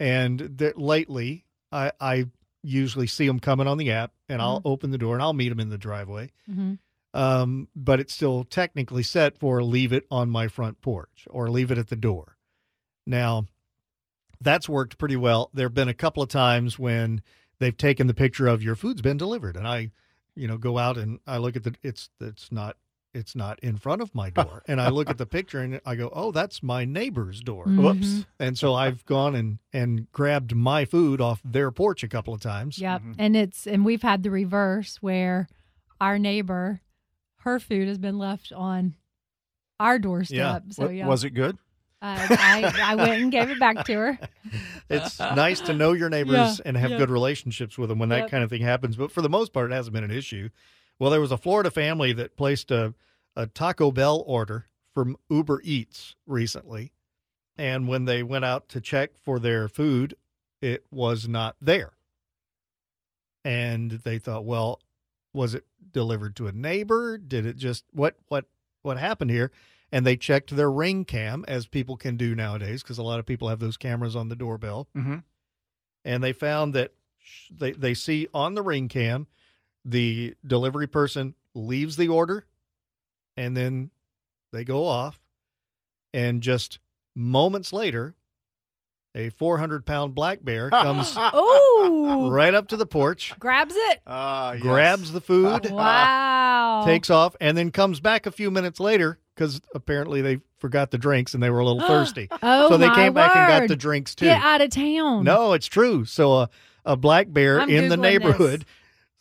And 0.00 0.40
that 0.58 0.76
lately, 0.76 1.44
I, 1.70 1.92
I 2.00 2.26
usually 2.64 3.06
see 3.06 3.26
them 3.26 3.38
coming 3.40 3.66
on 3.66 3.76
the 3.78 3.90
app, 3.92 4.12
and 4.28 4.40
I'll 4.42 4.58
Mm-hmm. 4.58 4.68
open 4.68 4.90
the 4.90 4.98
door 4.98 5.14
and 5.14 5.22
I'll 5.22 5.32
meet 5.34 5.50
them 5.50 5.60
in 5.60 5.68
the 5.68 5.78
driveway. 5.78 6.30
Mhm. 6.50 6.78
Um, 7.12 7.68
but 7.76 8.00
it's 8.00 8.12
still 8.14 8.42
technically 8.44 9.02
set 9.04 9.38
for 9.38 9.62
leave 9.62 9.92
it 9.92 10.04
on 10.10 10.28
my 10.30 10.48
front 10.48 10.80
porch 10.80 11.28
or 11.30 11.48
leave 11.48 11.70
it 11.70 11.78
at 11.78 11.88
the 11.88 11.94
door. 11.96 12.36
Now, 13.06 13.46
that's 14.40 14.68
worked 14.68 14.98
pretty 14.98 15.16
well. 15.16 15.50
There 15.54 15.66
have 15.66 15.74
been 15.74 15.88
a 15.88 15.94
couple 15.94 16.22
of 16.22 16.28
times 16.28 16.78
when 16.78 17.22
they've 17.60 17.76
taken 17.76 18.08
the 18.08 18.14
picture 18.14 18.46
of 18.48 18.62
your 18.62 18.74
food's 18.74 19.00
been 19.02 19.16
delivered, 19.16 19.56
and 19.56 19.66
I, 19.68 19.90
you 20.34 20.48
know, 20.48 20.58
go 20.58 20.78
out 20.78 20.96
and 20.98 21.20
I 21.26 21.38
look 21.38 21.54
at 21.54 21.62
the 21.62 21.74
it's 21.82 22.10
it's 22.20 22.50
not 22.50 22.76
it's 23.14 23.34
not 23.36 23.58
in 23.60 23.76
front 23.76 24.02
of 24.02 24.14
my 24.14 24.30
door, 24.30 24.62
and 24.66 24.80
I 24.80 24.88
look 24.88 25.08
at 25.08 25.18
the 25.18 25.26
picture 25.26 25.60
and 25.60 25.80
I 25.86 25.94
go, 25.94 26.10
oh, 26.12 26.32
that's 26.32 26.62
my 26.62 26.84
neighbor's 26.84 27.40
door. 27.40 27.64
Whoops. 27.66 28.06
Mm-hmm. 28.06 28.20
And 28.40 28.58
so 28.58 28.74
I've 28.74 29.04
gone 29.06 29.34
and 29.34 29.58
and 29.72 30.10
grabbed 30.12 30.54
my 30.54 30.84
food 30.84 31.20
off 31.20 31.40
their 31.44 31.70
porch 31.70 32.02
a 32.02 32.08
couple 32.08 32.34
of 32.34 32.40
times. 32.40 32.78
Yep. 32.78 33.02
And 33.18 33.36
it's 33.36 33.66
and 33.66 33.84
we've 33.84 34.02
had 34.02 34.22
the 34.22 34.30
reverse 34.30 34.96
where 35.00 35.48
our 36.00 36.18
neighbor, 36.18 36.80
her 37.38 37.58
food 37.60 37.88
has 37.88 37.98
been 37.98 38.18
left 38.18 38.52
on 38.52 38.94
our 39.80 39.98
doorstep. 39.98 40.64
So 40.70 40.84
Wa- 40.86 40.90
yeah. 40.90 41.06
Was 41.06 41.24
it 41.24 41.30
good? 41.30 41.56
Uh, 42.02 42.18
I 42.30 42.72
I 42.82 42.94
went 42.96 43.22
and 43.22 43.32
gave 43.32 43.48
it 43.48 43.58
back 43.58 43.84
to 43.86 43.94
her. 43.94 44.18
It's 44.90 45.18
nice 45.18 45.62
to 45.62 45.72
know 45.72 45.94
your 45.94 46.10
neighbors 46.10 46.58
Yeah, 46.58 46.62
and 46.66 46.76
have 46.76 46.90
yeah. 46.90 46.98
good 46.98 47.08
relationships 47.08 47.78
with 47.78 47.88
them 47.88 47.98
when 47.98 48.10
that 48.10 48.24
Yep. 48.24 48.30
kind 48.30 48.44
of 48.44 48.50
thing 48.50 48.60
happens. 48.60 48.96
But 48.96 49.10
for 49.10 49.22
the 49.22 49.30
most 49.30 49.54
part, 49.54 49.72
it 49.72 49.74
hasn't 49.74 49.94
been 49.94 50.04
an 50.04 50.10
issue. 50.10 50.50
Well, 50.98 51.10
there 51.10 51.20
was 51.20 51.32
a 51.32 51.36
Florida 51.36 51.70
family 51.70 52.12
that 52.12 52.36
placed 52.36 52.70
a, 52.70 52.94
a 53.36 53.46
Taco 53.46 53.90
Bell 53.90 54.22
order 54.26 54.66
from 54.92 55.16
Uber 55.28 55.60
Eats 55.64 56.14
recently, 56.26 56.92
And 57.56 57.86
when 57.88 58.04
they 58.04 58.22
went 58.22 58.44
out 58.44 58.68
to 58.70 58.80
check 58.80 59.16
for 59.16 59.38
their 59.38 59.68
food, 59.68 60.14
it 60.60 60.86
was 60.90 61.28
not 61.28 61.56
there. 61.60 61.92
And 63.44 63.90
they 63.90 64.18
thought, 64.18 64.44
well, 64.44 64.80
was 65.32 65.54
it 65.54 65.66
delivered 65.92 66.34
to 66.36 66.46
a 66.46 66.52
neighbor? 66.52 67.18
Did 67.18 67.44
it 67.44 67.56
just 67.56 67.84
what 67.92 68.16
what 68.28 68.46
what 68.82 68.98
happened 68.98 69.30
here? 69.30 69.50
And 69.92 70.06
they 70.06 70.16
checked 70.16 70.56
their 70.56 70.70
ring 70.70 71.04
cam 71.04 71.44
as 71.46 71.66
people 71.66 71.96
can 71.96 72.16
do 72.16 72.34
nowadays 72.34 72.82
because 72.82 72.98
a 72.98 73.02
lot 73.02 73.18
of 73.20 73.26
people 73.26 73.48
have 73.48 73.60
those 73.60 73.76
cameras 73.76 74.16
on 74.16 74.28
the 74.28 74.36
doorbell. 74.36 74.88
Mm-hmm. 74.96 75.18
And 76.04 76.22
they 76.22 76.32
found 76.32 76.74
that 76.74 76.92
sh- 77.18 77.50
they 77.50 77.72
they 77.72 77.94
see 77.94 78.28
on 78.32 78.54
the 78.54 78.62
ring 78.62 78.88
cam 78.88 79.26
the 79.84 80.34
delivery 80.46 80.86
person 80.86 81.34
leaves 81.54 81.96
the 81.96 82.08
order 82.08 82.44
and 83.36 83.56
then 83.56 83.90
they 84.52 84.64
go 84.64 84.84
off 84.86 85.20
and 86.12 86.42
just 86.42 86.78
moments 87.14 87.72
later 87.72 88.14
a 89.16 89.28
400 89.30 89.86
pound 89.86 90.14
black 90.14 90.44
bear 90.44 90.70
comes 90.70 91.16
Ooh. 91.34 92.28
right 92.30 92.54
up 92.54 92.68
to 92.68 92.76
the 92.76 92.86
porch 92.86 93.32
Grabs 93.38 93.74
it. 93.76 94.00
Ah, 94.06 94.56
grabs 94.58 95.12
the 95.12 95.20
food 95.20 95.66
Wow. 95.70 96.82
takes 96.84 97.10
off 97.10 97.36
and 97.40 97.56
then 97.56 97.70
comes 97.70 98.00
back 98.00 98.26
a 98.26 98.32
few 98.32 98.50
minutes 98.50 98.80
later 98.80 99.18
because 99.34 99.60
apparently 99.74 100.20
they 100.22 100.40
forgot 100.58 100.90
the 100.90 100.98
drinks 100.98 101.34
and 101.34 101.42
they 101.42 101.50
were 101.50 101.60
a 101.60 101.64
little 101.64 101.80
thirsty 101.86 102.28
Oh, 102.42 102.68
so 102.70 102.76
they 102.78 102.88
my 102.88 102.94
came 102.94 103.12
back 103.12 103.36
and 103.36 103.46
got 103.46 103.68
the 103.68 103.76
drinks 103.76 104.14
too 104.16 104.26
Get 104.26 104.42
out 104.42 104.60
of 104.60 104.70
town. 104.70 105.22
no 105.24 105.52
it's 105.52 105.66
true 105.68 106.04
so 106.04 106.32
a, 106.38 106.50
a 106.84 106.96
black 106.96 107.32
bear 107.32 107.60
I'm 107.60 107.68
in 107.70 107.88
the 107.88 107.96
Googling 107.96 108.00
neighborhood 108.00 108.64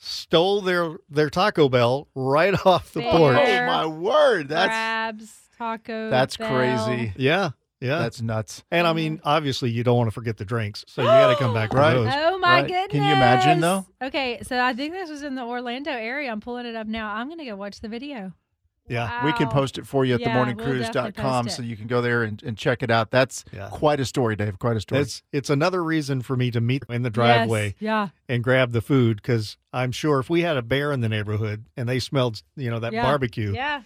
stole 0.04 0.62
their 0.62 0.97
their 1.10 1.30
taco 1.30 1.70
bell 1.70 2.08
right 2.14 2.54
off 2.66 2.91
the 2.93 3.01
porch 3.01 3.38
Oh 3.39 3.66
my 3.66 3.86
word, 3.86 4.49
that's 4.49 4.68
grabs 4.68 5.49
Taco. 5.58 6.10
that's 6.10 6.36
Bell. 6.38 6.47
crazy. 6.47 7.14
yeah 7.16 7.51
yeah 7.80 7.99
That's 7.99 8.22
nuts. 8.22 8.64
And 8.72 8.88
I 8.88 8.93
mean, 8.93 9.20
obviously, 9.26 9.70
you 9.70 9.84
don't 9.84 9.97
want 9.97 10.08
to 10.08 10.14
forget 10.14 10.38
the 10.38 10.45
drinks, 10.45 10.86
so 10.88 11.01
you 11.01 11.08
got 11.10 11.28
to 11.28 11.36
come 11.36 11.54
back 11.54 11.74
Right. 11.74 11.93
those. 11.93 12.14
Oh 12.16 12.38
my 12.38 12.62
Right. 12.62 12.68
goodness! 12.68 12.88
Can 12.91 13.04
you 13.04 13.14
imagine, 13.14 13.60
though? 13.60 13.86
Okay, 14.01 14.39
so 14.43 14.58
I 14.62 14.74
think 14.74 14.93
this 14.93 15.10
was 15.10 15.22
in 15.22 15.36
the 15.36 15.43
Orlando 15.43 15.91
area. 15.91 16.32
I'm 16.32 16.39
pulling 16.39 16.66
it 16.66 16.76
up 16.76 16.88
now. 16.88 17.14
I'm 17.14 17.28
gonna 17.28 17.43
go 17.45 17.56
watch 17.58 17.82
the 17.82 17.89
video. 17.89 18.32
Yeah. 18.88 19.26
We 19.26 19.34
can 19.34 19.48
post 19.48 19.78
it 19.78 19.88
for 19.88 20.04
you 20.04 20.16
at 20.16 20.20
Yeah, 20.22 20.36
we'll 20.36 20.46
definitely 20.46 20.84
themorningcruise.com 20.84 21.46
post 21.46 21.58
so 21.58 21.64
you 21.64 21.78
can 21.78 21.88
go 21.88 22.02
there 22.02 22.24
and, 22.24 22.42
and 22.44 22.58
check 22.58 22.84
it 22.84 22.92
out. 22.92 23.12
That's 23.12 23.46
quite 23.72 24.00
a 24.00 24.06
story, 24.06 24.36
Dave. 24.36 24.60
Quite 24.60 24.78
a 24.78 24.82
story. 24.82 25.02
It's 25.02 25.24
it's 25.32 25.50
another 25.50 25.84
reason 25.84 26.22
for 26.22 26.36
me 26.36 26.52
to 26.52 26.62
meet 26.62 26.84
in 26.90 27.02
the 27.04 27.10
driveway 27.10 27.76
yeah. 27.80 28.10
and 28.28 28.44
grab 28.44 28.72
the 28.72 28.82
food 28.82 29.18
because 29.18 29.58
I'm 29.72 29.92
sure 29.92 30.20
if 30.20 30.30
we 30.30 30.42
had 30.42 30.58
a 30.58 30.62
bear 30.62 30.92
in 30.92 31.02
the 31.02 31.10
neighborhood 31.10 31.66
and 31.78 31.88
they 31.88 32.00
smelled, 32.00 32.44
you 32.56 32.70
know, 32.70 32.80
that 32.80 32.94
Yeah. 32.94 33.04
barbecue, 33.04 33.54
Yeah, 33.54 33.84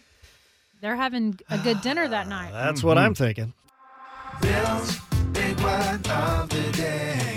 they're 0.82 0.96
having 0.96 1.40
a 1.50 1.58
good 1.60 1.82
dinner 1.82 2.08
that 2.08 2.28
night. 2.30 2.52
that's 2.52 2.84
what 2.84 2.98
I'm 2.98 3.14
mm-hmm. 3.14 3.24
thinking. 3.24 3.54
Bill's 4.42 5.00
Big 5.32 5.60
Word 5.62 6.08
of 6.08 6.50
the 6.50 6.72
Day. 6.72 7.37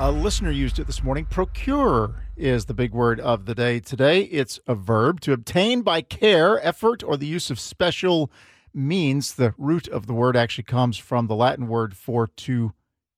A 0.00 0.10
listener 0.10 0.50
used 0.50 0.80
it 0.80 0.88
this 0.88 1.04
morning. 1.04 1.24
Procure 1.24 2.16
is 2.36 2.64
the 2.64 2.74
big 2.74 2.92
word 2.92 3.20
of 3.20 3.46
the 3.46 3.54
day 3.54 3.78
today. 3.78 4.22
It's 4.22 4.58
a 4.66 4.74
verb 4.74 5.20
to 5.20 5.32
obtain 5.32 5.82
by 5.82 6.00
care, 6.00 6.60
effort, 6.66 7.04
or 7.04 7.16
the 7.16 7.28
use 7.28 7.48
of 7.48 7.60
special 7.60 8.28
means. 8.74 9.34
The 9.34 9.54
root 9.56 9.86
of 9.86 10.08
the 10.08 10.12
word 10.12 10.36
actually 10.36 10.64
comes 10.64 10.98
from 10.98 11.28
the 11.28 11.36
Latin 11.36 11.68
word 11.68 11.96
for 11.96 12.26
to 12.26 12.72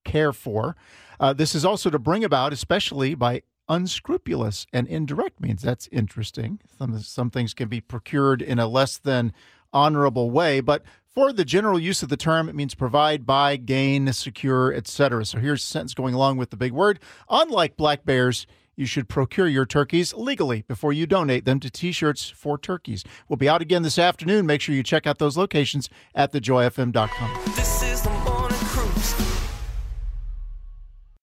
care 0.05 0.35
for. 0.35 0.77
Uh, 1.19 1.33
this 1.33 1.55
is 1.55 1.65
also 1.65 1.89
to 1.89 1.99
bring 1.99 2.23
about, 2.23 2.53
especially 2.53 3.15
by 3.15 3.41
unscrupulous 3.71 4.67
and 4.71 4.87
indirect 4.87 5.41
means. 5.41 5.63
That's 5.63 5.89
interesting. 5.91 6.61
Some, 6.77 7.01
some 7.01 7.31
things 7.31 7.55
can 7.55 7.69
be 7.71 7.81
procured 7.81 8.43
in 8.43 8.59
a 8.59 8.67
less 8.67 8.99
than 8.99 9.33
honorable 9.73 10.31
way, 10.31 10.61
but 10.61 10.83
for 11.17 11.33
the 11.33 11.47
general 11.47 11.81
use 11.81 12.03
of 12.03 12.11
the 12.11 12.17
term, 12.19 12.47
it 12.47 12.55
means 12.55 12.75
provide, 12.75 13.25
buy, 13.25 13.57
gain, 13.57 14.13
secure, 14.13 14.73
etc. 14.75 15.25
So 15.25 15.39
here's 15.39 15.63
a 15.63 15.67
sentence 15.67 15.95
going 15.95 16.13
along 16.13 16.37
with 16.37 16.51
the 16.51 16.59
big 16.59 16.73
word. 16.73 17.01
Unlike 17.31 17.79
black 17.79 18.05
bears, 18.05 18.47
you 18.77 18.85
should 18.85 19.09
procure 19.09 19.49
your 19.49 19.65
turkeys 19.65 20.13
legally 20.13 20.63
before 20.69 20.93
you 20.93 21.07
donate 21.07 21.47
them 21.47 21.59
to 21.61 21.71
T-shirts 21.71 22.29
for 22.29 22.59
turkeys. 22.59 23.03
We'll 23.31 23.39
be 23.39 23.49
out 23.49 23.63
again 23.63 23.83
this 23.83 23.99
afternoon. 23.99 24.45
Make 24.45 24.61
sure 24.61 24.75
you 24.75 24.83
check 24.83 25.07
out 25.07 25.19
those 25.19 25.39
locations 25.39 25.89
at 26.15 26.33
thejoyfm.com. 26.35 27.55
This 27.57 27.76